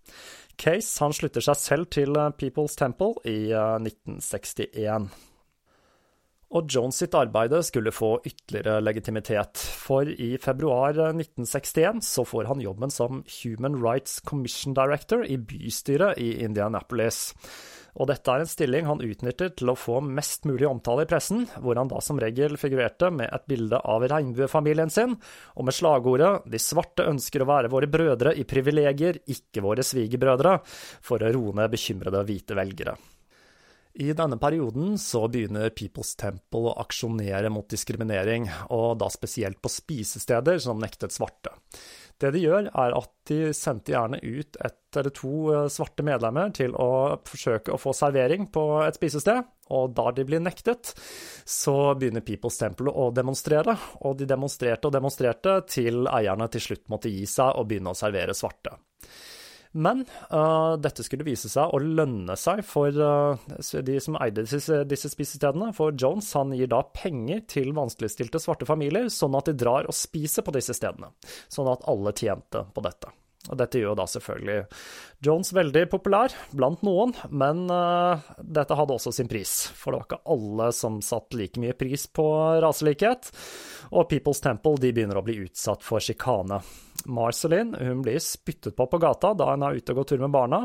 Case 0.61 1.01
han 1.03 1.13
slutter 1.15 1.43
seg 1.43 1.59
selv 1.59 1.91
til 1.93 2.15
People's 2.39 2.77
Temple 2.79 3.15
i 3.27 3.51
1961 3.51 4.71
eh, 4.85 5.27
og 6.51 6.67
Jones 6.71 6.97
sitt 6.99 7.15
arbeid 7.15 7.53
skulle 7.63 7.93
få 7.95 8.17
ytterligere 8.27 8.81
legitimitet, 8.83 9.55
for 9.55 10.07
i 10.07 10.33
februar 10.41 10.97
1961 11.13 12.01
så 12.03 12.25
får 12.27 12.49
han 12.51 12.63
jobben 12.63 12.91
som 12.91 13.21
Human 13.41 13.77
Rights 13.79 14.19
Commission 14.27 14.75
Director 14.75 15.23
i 15.23 15.37
bystyret 15.39 16.19
i 16.19 16.33
Indianapolis. 16.43 17.29
Og 17.99 18.07
dette 18.07 18.31
er 18.31 18.43
en 18.43 18.49
stilling 18.49 18.87
han 18.87 19.03
utnytter 19.03 19.51
til 19.55 19.71
å 19.71 19.77
få 19.79 19.99
mest 20.03 20.45
mulig 20.47 20.67
omtale 20.67 21.03
i 21.03 21.09
pressen, 21.09 21.43
hvor 21.59 21.79
han 21.79 21.91
da 21.91 21.99
som 22.03 22.19
regel 22.19 22.55
figurerte 22.59 23.11
med 23.11 23.31
et 23.31 23.47
bilde 23.51 23.79
av 23.79 24.05
regnbuefamilien 24.11 24.91
sin, 24.91 25.17
og 25.55 25.67
med 25.67 25.75
slagordet 25.75 26.47
'De 26.47 26.59
svarte 26.59 27.07
ønsker 27.07 27.43
å 27.43 27.49
være 27.51 27.71
våre 27.71 27.91
brødre 27.91 28.35
i 28.35 28.47
privilegier, 28.47 29.23
ikke 29.27 29.63
våre 29.63 29.83
svigerbrødre', 29.83 30.59
for 31.01 31.19
å 31.19 31.31
roe 31.31 31.55
ned 31.55 31.71
bekymrede 31.71 32.23
hvite 32.27 32.55
velgere. 32.55 32.95
I 33.93 34.13
denne 34.15 34.37
perioden 34.39 34.97
så 34.97 35.25
begynner 35.27 35.73
People's 35.75 36.13
Temple 36.15 36.71
å 36.71 36.77
aksjonere 36.79 37.49
mot 37.51 37.67
diskriminering, 37.69 38.47
og 38.71 39.01
da 39.01 39.09
spesielt 39.11 39.59
på 39.61 39.71
spisesteder 39.71 40.61
som 40.63 40.79
nektet 40.79 41.11
svarte. 41.11 41.51
Det 42.21 42.29
de 42.35 42.43
gjør, 42.43 42.69
er 42.69 42.93
at 42.95 43.11
de 43.27 43.39
sendte 43.57 43.95
gjerne 43.95 44.19
ut 44.21 44.57
ett 44.61 44.97
eller 44.99 45.13
to 45.15 45.31
eh, 45.53 45.67
svarte 45.73 46.05
medlemmer 46.05 46.51
til 46.53 46.75
å 46.77 47.17
forsøke 47.25 47.73
å 47.73 47.79
få 47.81 47.95
servering 47.97 48.45
på 48.53 48.63
et 48.85 48.99
spisested, 48.99 49.47
og 49.71 49.95
da 49.97 50.11
de 50.13 50.25
blir 50.27 50.43
nektet, 50.43 50.93
så 51.47 51.95
begynner 51.97 52.23
People's 52.27 52.59
Temple 52.61 52.93
å 52.93 53.09
demonstrere, 53.15 53.75
og 54.05 54.19
de 54.19 54.29
demonstrerte 54.29 54.87
og 54.87 54.95
demonstrerte 54.95 55.57
til 55.71 56.05
eierne 56.11 56.47
til 56.53 56.67
slutt 56.67 56.87
måtte 56.93 57.11
gi 57.11 57.25
seg 57.25 57.57
og 57.57 57.67
begynne 57.71 57.95
å 57.95 57.97
servere 57.97 58.37
svarte. 58.37 58.77
Men 59.71 60.03
uh, 60.33 60.75
dette 60.81 61.05
skulle 61.05 61.25
vise 61.27 61.49
seg 61.51 61.71
å 61.71 61.79
lønne 61.79 62.35
seg 62.39 62.63
for 62.67 62.91
uh, 62.91 63.39
de 63.87 63.97
som 64.03 64.17
eide 64.19 64.43
disse, 64.47 64.81
disse, 64.89 65.11
spisestedene. 65.13 65.71
For 65.77 65.95
Jones 65.95 66.31
han 66.37 66.51
gir 66.57 66.71
da 66.71 66.83
penger 66.95 67.45
til 67.51 67.71
vanskeligstilte 67.77 68.41
svarte 68.41 68.67
familier, 68.67 69.07
sånn 69.13 69.37
at 69.39 69.47
de 69.47 69.57
drar 69.63 69.87
og 69.87 69.97
spiser 69.97 70.45
på 70.45 70.55
disse 70.57 70.75
stedene. 70.77 71.13
Sånn 71.51 71.71
at 71.71 71.87
alle 71.91 72.15
tjente 72.17 72.65
på 72.75 72.83
dette. 72.85 73.13
Og 73.49 73.57
dette 73.57 73.79
gjør 73.81 73.95
da 73.97 74.05
selvfølgelig 74.05 74.59
Jones 75.25 75.49
veldig 75.53 75.83
populær 75.89 76.33
blant 76.53 76.83
noen, 76.85 77.13
men 77.33 77.63
uh, 77.73 78.21
dette 78.41 78.77
hadde 78.77 78.95
også 78.95 79.13
sin 79.15 79.29
pris. 79.29 79.53
For 79.77 79.93
det 79.93 80.01
var 80.01 80.07
ikke 80.07 80.33
alle 80.35 80.69
som 80.77 80.99
satte 81.05 81.39
like 81.39 81.61
mye 81.61 81.73
pris 81.77 82.05
på 82.13 82.25
raselikhet, 82.61 83.31
og 83.91 84.07
People's 84.11 84.41
Temple 84.43 84.77
de 84.81 84.93
begynner 84.93 85.17
å 85.17 85.25
bli 85.25 85.39
utsatt 85.45 85.85
for 85.85 86.03
sjikane. 86.03 86.61
Marceline 87.09 87.77
hun 87.81 88.03
blir 88.05 88.21
spyttet 88.21 88.75
på 88.77 88.85
på 88.85 88.99
gata 89.01 89.33
da 89.33 89.51
hun 89.55 89.65
er 89.65 89.79
ute 89.79 89.93
og 89.93 90.01
går 90.01 90.11
tur 90.11 90.21
med 90.21 90.33
barna, 90.33 90.63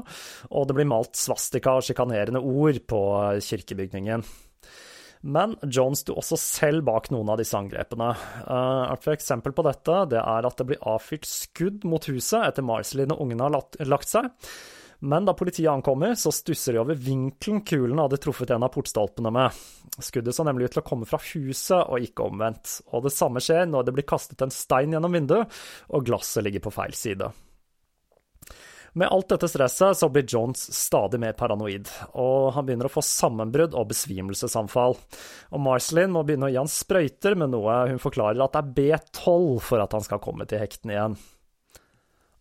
og 0.53 0.69
det 0.69 0.77
blir 0.77 0.91
malt 0.91 1.17
svastika 1.17 1.79
og 1.79 1.87
sjikanerende 1.87 2.45
ord 2.45 2.83
på 2.89 3.01
kirkebygningen. 3.41 4.25
Men 5.21 5.57
Jones 5.63 6.05
sto 6.05 6.17
også 6.19 6.39
selv 6.41 6.87
bak 6.87 7.11
noen 7.15 7.33
av 7.33 7.41
disse 7.41 7.57
angrepene. 7.59 8.13
Uh, 8.47 8.93
et 8.93 9.11
eksempel 9.17 9.55
på 9.57 9.65
dette 9.67 10.01
det 10.13 10.23
er 10.23 10.49
at 10.49 10.59
det 10.59 10.69
blir 10.69 10.89
avfyrt 10.95 11.29
skudd 11.29 11.87
mot 11.89 12.05
huset 12.11 12.43
etter 12.43 12.67
Marceline 12.67 13.17
og 13.17 13.25
ungene 13.27 13.49
har 13.49 13.87
lagt 13.89 14.13
seg. 14.13 14.31
Men 14.99 15.27
da 15.29 15.35
politiet 15.37 15.69
ankommer, 15.69 16.15
så 16.17 16.33
stusser 16.33 16.73
de 16.73 16.81
over 16.81 16.97
vinkelen 16.97 17.61
kulen 17.69 18.01
hadde 18.01 18.19
truffet 18.23 18.51
en 18.55 18.65
av 18.65 18.73
portstolpene 18.73 19.33
med. 19.35 19.59
Skuddet 20.01 20.35
så 20.37 20.47
nemlig 20.47 20.71
ut 20.71 20.77
til 20.77 20.83
å 20.83 20.87
komme 20.87 21.09
fra 21.09 21.21
huset, 21.21 21.83
og 21.85 22.01
ikke 22.01 22.25
omvendt. 22.31 22.79
Og 22.97 23.05
det 23.05 23.13
samme 23.13 23.43
skjer 23.45 23.69
når 23.69 23.87
det 23.87 23.97
blir 23.99 24.09
kastet 24.09 24.45
en 24.45 24.55
stein 24.55 24.97
gjennom 24.97 25.13
vinduet, 25.13 25.53
og 25.93 26.09
glasset 26.09 26.47
ligger 26.47 26.65
på 26.65 26.73
feil 26.79 26.97
side. 26.97 27.29
Med 28.97 29.09
alt 29.13 29.29
dette 29.29 29.49
stresset 29.53 29.99
så 29.99 30.09
blir 30.09 30.25
Jones 30.25 30.63
stadig 30.73 31.19
mer 31.21 31.35
paranoid, 31.37 31.91
og 32.17 32.55
han 32.57 32.65
begynner 32.65 32.89
å 32.89 32.95
få 32.95 33.03
sammenbrudd 33.05 33.75
og 33.77 33.91
besvimelsesanfall. 33.91 34.97
Og 35.53 35.61
Marceline 35.61 36.15
må 36.15 36.23
begynne 36.25 36.49
å 36.49 36.53
gi 36.55 36.57
han 36.57 36.71
sprøyter 36.73 37.37
med 37.37 37.53
noe 37.53 37.75
hun 37.91 38.01
forklarer 38.01 38.41
at 38.41 38.57
det 38.57 38.63
er 38.63 38.71
B12 38.79 39.59
for 39.67 39.85
at 39.85 39.93
han 39.93 40.07
skal 40.07 40.23
komme 40.25 40.49
til 40.49 40.65
hektene 40.65 40.97
igjen. 40.97 41.19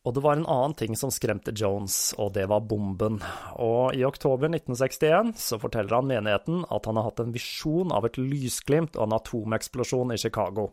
Og 0.06 0.16
det 0.16 0.24
var 0.24 0.40
en 0.40 0.48
annen 0.48 0.78
ting 0.80 0.96
som 0.96 1.12
skremte 1.12 1.52
Jones, 1.52 2.14
og 2.22 2.32
det 2.38 2.48
var 2.48 2.64
bomben. 2.64 3.20
Og 3.60 3.98
i 3.98 4.06
oktober 4.08 4.48
1961 4.48 5.36
så 5.42 5.60
forteller 5.60 5.98
han 5.98 6.08
menigheten 6.08 6.64
at 6.72 6.88
han 6.88 7.02
har 7.02 7.10
hatt 7.10 7.20
en 7.26 7.36
visjon 7.36 7.92
av 7.92 8.08
et 8.08 8.22
lysglimt 8.22 8.96
og 8.96 9.10
en 9.10 9.20
atomeksplosjon 9.20 10.16
i 10.16 10.22
Chicago 10.24 10.70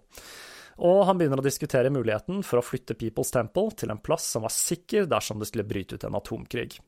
og 0.81 1.05
han 1.09 1.19
begynner 1.19 1.43
å 1.43 1.45
diskutere 1.45 1.93
muligheten 1.93 2.41
for 2.47 2.61
å 2.61 2.65
flytte 2.65 2.97
People's 2.99 3.33
Temple 3.35 3.75
til 3.77 3.93
en 3.93 4.01
plass 4.01 4.31
som 4.35 4.47
var 4.47 4.55
sikker 4.55 5.09
dersom 5.11 5.43
det 5.43 5.51
skulle 5.51 5.69
bryte 5.69 5.99
ut 5.99 6.07
en 6.09 6.19
atomkrig. 6.19 6.79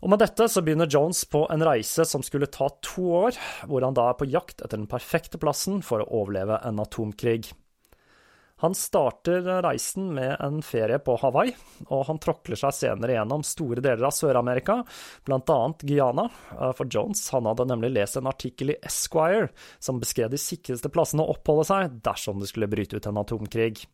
Og 0.00 0.08
Med 0.08 0.22
dette 0.22 0.46
så 0.48 0.62
begynner 0.64 0.88
Jones 0.88 1.26
på 1.28 1.42
en 1.52 1.64
reise 1.64 2.06
som 2.08 2.22
skulle 2.24 2.48
ta 2.48 2.70
to 2.80 3.10
år, 3.26 3.36
hvor 3.68 3.84
han 3.84 3.96
da 3.96 4.08
er 4.08 4.16
på 4.16 4.28
jakt 4.32 4.62
etter 4.62 4.78
den 4.78 4.88
perfekte 4.88 5.40
plassen 5.40 5.82
for 5.84 6.00
å 6.00 6.08
overleve 6.22 6.56
en 6.64 6.80
atomkrig. 6.80 7.50
Han 8.60 8.74
starter 8.76 9.46
reisen 9.64 10.10
med 10.14 10.36
en 10.40 10.60
ferie 10.62 10.98
på 11.00 11.16
Hawaii, 11.22 11.54
og 11.88 12.04
han 12.10 12.20
tråkler 12.20 12.58
seg 12.60 12.74
senere 12.76 13.14
gjennom 13.16 13.44
store 13.46 13.80
deler 13.84 14.08
av 14.08 14.12
Sør-Amerika, 14.12 14.82
bl.a. 15.24 15.58
Guyana, 15.80 16.26
eh, 16.58 16.72
for 16.76 16.90
Jones 16.92 17.22
han 17.32 17.48
hadde 17.48 17.68
nemlig 17.70 17.94
lest 17.94 18.20
en 18.20 18.28
artikkel 18.28 18.74
i 18.74 18.80
Esquire 18.84 19.48
som 19.78 20.00
beskrev 20.02 20.28
de 20.32 20.40
sikreste 20.40 20.92
plassene 20.92 21.24
å 21.24 21.32
oppholde 21.32 21.64
seg 21.70 21.96
dersom 22.04 22.42
det 22.42 22.50
skulle 22.52 22.68
bryte 22.68 23.00
ut 23.00 23.08
en 23.08 23.22
atomkrig. 23.22 23.86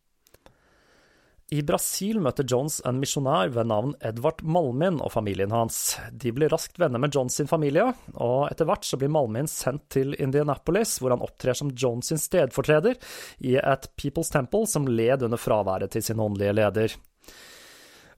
I 1.54 1.60
Brasil 1.62 2.18
møter 2.18 2.42
Jones 2.42 2.80
en 2.88 2.96
misjonær 2.98 3.52
ved 3.54 3.68
navn 3.70 3.92
Edvard 4.02 4.40
Malmin 4.42 4.96
og 4.98 5.12
familien 5.14 5.52
hans. 5.54 5.94
De 6.10 6.32
blir 6.34 6.50
raskt 6.50 6.80
venner 6.82 6.98
med 6.98 7.14
Jones 7.14 7.36
sin 7.38 7.46
familie, 7.46 7.84
og 8.18 8.48
etter 8.48 8.66
hvert 8.66 8.82
så 8.82 8.98
blir 8.98 9.12
Malmin 9.14 9.46
sendt 9.46 9.84
til 9.94 10.16
Indianapolis, 10.18 10.96
hvor 10.98 11.14
han 11.14 11.22
opptrer 11.22 11.54
som 11.54 11.70
Jones 11.70 12.10
sin 12.10 12.18
stedfortreder 12.18 12.98
i 13.46 13.54
et 13.62 13.86
People's 13.94 14.32
Temple 14.34 14.66
som 14.66 14.90
led 14.90 15.22
under 15.22 15.38
fraværet 15.38 15.94
til 15.94 16.02
sin 16.08 16.24
åndelige 16.26 16.56
leder. 16.58 16.98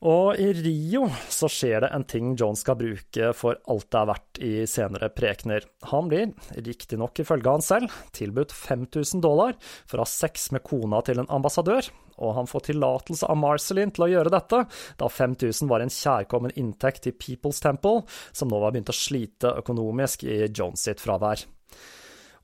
Og 0.08 0.40
i 0.40 0.48
Rio 0.54 1.04
så 1.28 1.52
skjer 1.52 1.82
det 1.84 1.92
en 1.92 2.08
ting 2.08 2.32
Jones 2.38 2.64
skal 2.64 2.80
bruke 2.80 3.32
for 3.36 3.60
alt 3.68 3.90
det 3.92 4.00
er 4.00 4.10
verdt 4.14 4.44
i 4.46 4.52
senere 4.70 5.12
prekener. 5.12 5.68
Han 5.92 6.08
blir, 6.08 6.30
riktignok 6.56 7.20
ifølge 7.20 7.58
han 7.58 7.64
selv, 7.66 7.92
tilbudt 8.16 8.56
5000 8.56 9.20
dollar 9.20 9.58
for 9.60 9.98
å 9.98 10.06
ha 10.06 10.16
sex 10.16 10.52
med 10.54 10.64
kona 10.64 11.04
til 11.04 11.20
en 11.20 11.34
ambassadør, 11.34 11.90
og 12.18 12.34
han 12.36 12.50
får 12.50 12.68
tillatelse 12.70 13.28
av 13.28 13.38
Marceline 13.40 13.94
til 13.94 14.06
å 14.06 14.10
gjøre 14.12 14.32
dette, 14.34 14.64
da 15.00 15.10
5000 15.10 15.70
var 15.70 15.84
en 15.84 15.92
kjærkommen 15.92 16.54
inntekt 16.60 17.06
til 17.06 17.16
People's 17.18 17.62
Temple, 17.64 18.04
som 18.32 18.50
nå 18.50 18.60
var 18.62 18.74
begynt 18.74 18.92
å 18.92 18.96
slite 18.96 19.54
økonomisk 19.62 20.26
i 20.28 20.44
Jones 20.48 20.84
sitt 20.88 21.02
fravær. 21.04 21.46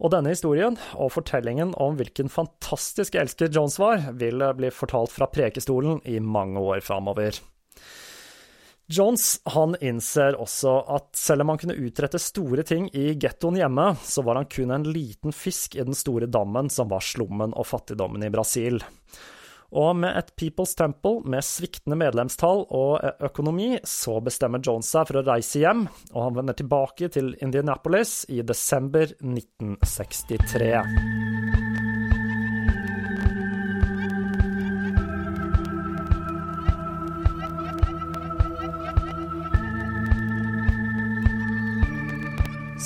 Og 0.02 0.10
denne 0.10 0.32
historien, 0.34 0.76
og 0.98 1.12
fortellingen 1.14 1.72
om 1.80 1.94
hvilken 1.98 2.30
fantastisk 2.32 3.14
elsker 3.20 3.52
Jones 3.54 3.78
var, 3.78 4.10
vil 4.18 4.42
bli 4.58 4.72
fortalt 4.74 5.14
fra 5.14 5.30
prekestolen 5.30 6.00
i 6.10 6.18
mange 6.20 6.60
år 6.60 6.82
framover. 6.84 7.38
Jones 8.86 9.38
han 9.48 9.72
innser 9.80 10.36
også 10.36 10.74
at 10.92 11.14
selv 11.16 11.44
om 11.44 11.54
han 11.54 11.60
kunne 11.62 11.78
utrette 11.86 12.20
store 12.20 12.66
ting 12.68 12.90
i 12.92 13.14
gettoen 13.16 13.56
hjemme, 13.56 13.94
så 14.04 14.24
var 14.26 14.36
han 14.36 14.50
kun 14.50 14.74
en 14.74 14.84
liten 14.84 15.32
fisk 15.32 15.78
i 15.78 15.86
den 15.86 15.96
store 15.96 16.28
dammen 16.28 16.68
som 16.68 16.90
var 16.90 17.04
slummen 17.04 17.56
og 17.56 17.64
fattigdommen 17.70 18.26
i 18.26 18.32
Brasil. 18.34 18.82
Og 19.74 19.96
med 19.98 20.14
et 20.14 20.28
People's 20.38 20.76
Temple 20.78 21.24
med 21.26 21.42
sviktende 21.42 21.98
medlemstall 21.98 22.62
og 22.70 23.02
økonomi, 23.26 23.72
så 23.82 24.20
bestemmer 24.22 24.62
Jones 24.62 24.86
seg 24.94 25.08
for 25.08 25.18
å 25.18 25.24
reise 25.26 25.64
hjem, 25.64 25.88
og 26.12 26.20
han 26.28 26.36
vender 26.38 26.54
tilbake 26.60 27.10
til 27.10 27.34
Indianapolis 27.42 28.20
i 28.30 28.38
desember 28.46 29.10
1963. 29.18 30.78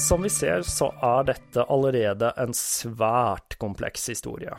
Som 0.08 0.22
vi 0.24 0.32
ser, 0.32 0.62
så 0.64 0.88
er 1.04 1.28
dette 1.34 1.68
allerede 1.68 2.32
en 2.40 2.56
svært 2.56 3.58
kompleks 3.60 4.08
historie. 4.08 4.56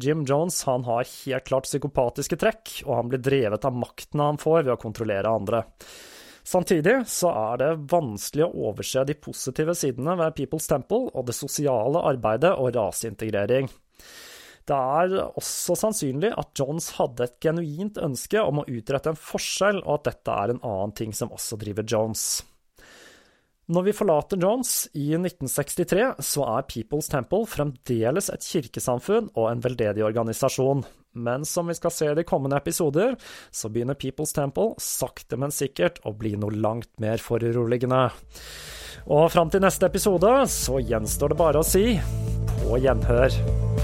Jim 0.00 0.24
Jones 0.26 0.58
han 0.66 0.84
har 0.84 1.06
helt 1.06 1.46
klart 1.46 1.68
psykopatiske 1.68 2.38
trekk, 2.40 2.80
og 2.86 2.96
han 2.98 3.12
blir 3.12 3.22
drevet 3.22 3.64
av 3.64 3.76
makten 3.78 4.22
han 4.22 4.40
får 4.40 4.64
ved 4.64 4.74
å 4.74 4.80
kontrollere 4.80 5.30
andre. 5.30 5.62
Samtidig 6.44 6.98
så 7.08 7.30
er 7.32 7.60
det 7.62 7.70
vanskelig 7.88 8.44
å 8.44 8.68
overse 8.68 9.06
de 9.08 9.16
positive 9.16 9.72
sidene 9.78 10.16
ved 10.20 10.36
People's 10.36 10.68
Temple 10.68 11.08
og 11.14 11.28
det 11.30 11.36
sosiale 11.38 12.02
arbeidet 12.04 12.52
og 12.58 12.74
raseintegrering. 12.76 13.70
Det 14.64 14.76
er 14.76 15.14
også 15.36 15.76
sannsynlig 15.76 16.32
at 16.40 16.52
Jones 16.56 16.90
hadde 16.98 17.26
et 17.26 17.36
genuint 17.44 18.00
ønske 18.00 18.40
om 18.40 18.62
å 18.62 18.66
utrette 18.68 19.12
en 19.12 19.20
forskjell, 19.20 19.82
og 19.84 19.98
at 19.98 20.10
dette 20.10 20.36
er 20.40 20.54
en 20.54 20.62
annen 20.64 20.94
ting 20.96 21.12
som 21.16 21.32
også 21.32 21.60
driver 21.60 21.84
Jones. 21.88 22.42
Når 23.64 23.86
vi 23.86 23.92
forlater 23.96 24.36
Jones 24.36 24.90
i 24.92 25.14
1963, 25.16 26.20
så 26.20 26.44
er 26.58 26.66
People's 26.68 27.08
Temple 27.08 27.46
fremdeles 27.48 28.28
et 28.28 28.44
kirkesamfunn 28.44 29.30
og 29.32 29.48
en 29.48 29.62
veldedig 29.64 30.04
organisasjon. 30.04 30.84
Men 31.16 31.46
som 31.48 31.70
vi 31.70 31.76
skal 31.78 31.94
se 31.94 32.10
i 32.10 32.18
de 32.18 32.26
kommende 32.28 32.58
episoder, 32.60 33.16
så 33.48 33.70
begynner 33.72 33.96
People's 33.96 34.36
Temple 34.36 34.74
sakte, 34.82 35.38
men 35.40 35.54
sikkert 35.54 36.02
å 36.04 36.12
bli 36.12 36.34
noe 36.36 36.52
langt 36.52 36.92
mer 37.00 37.22
foruroligende. 37.24 38.04
Og 39.08 39.30
fram 39.32 39.48
til 39.52 39.64
neste 39.64 39.88
episode 39.88 40.36
så 40.52 40.82
gjenstår 40.84 41.32
det 41.32 41.40
bare 41.40 41.64
å 41.64 41.68
si 41.68 41.86
på 42.60 42.82
gjenhør. 42.84 43.83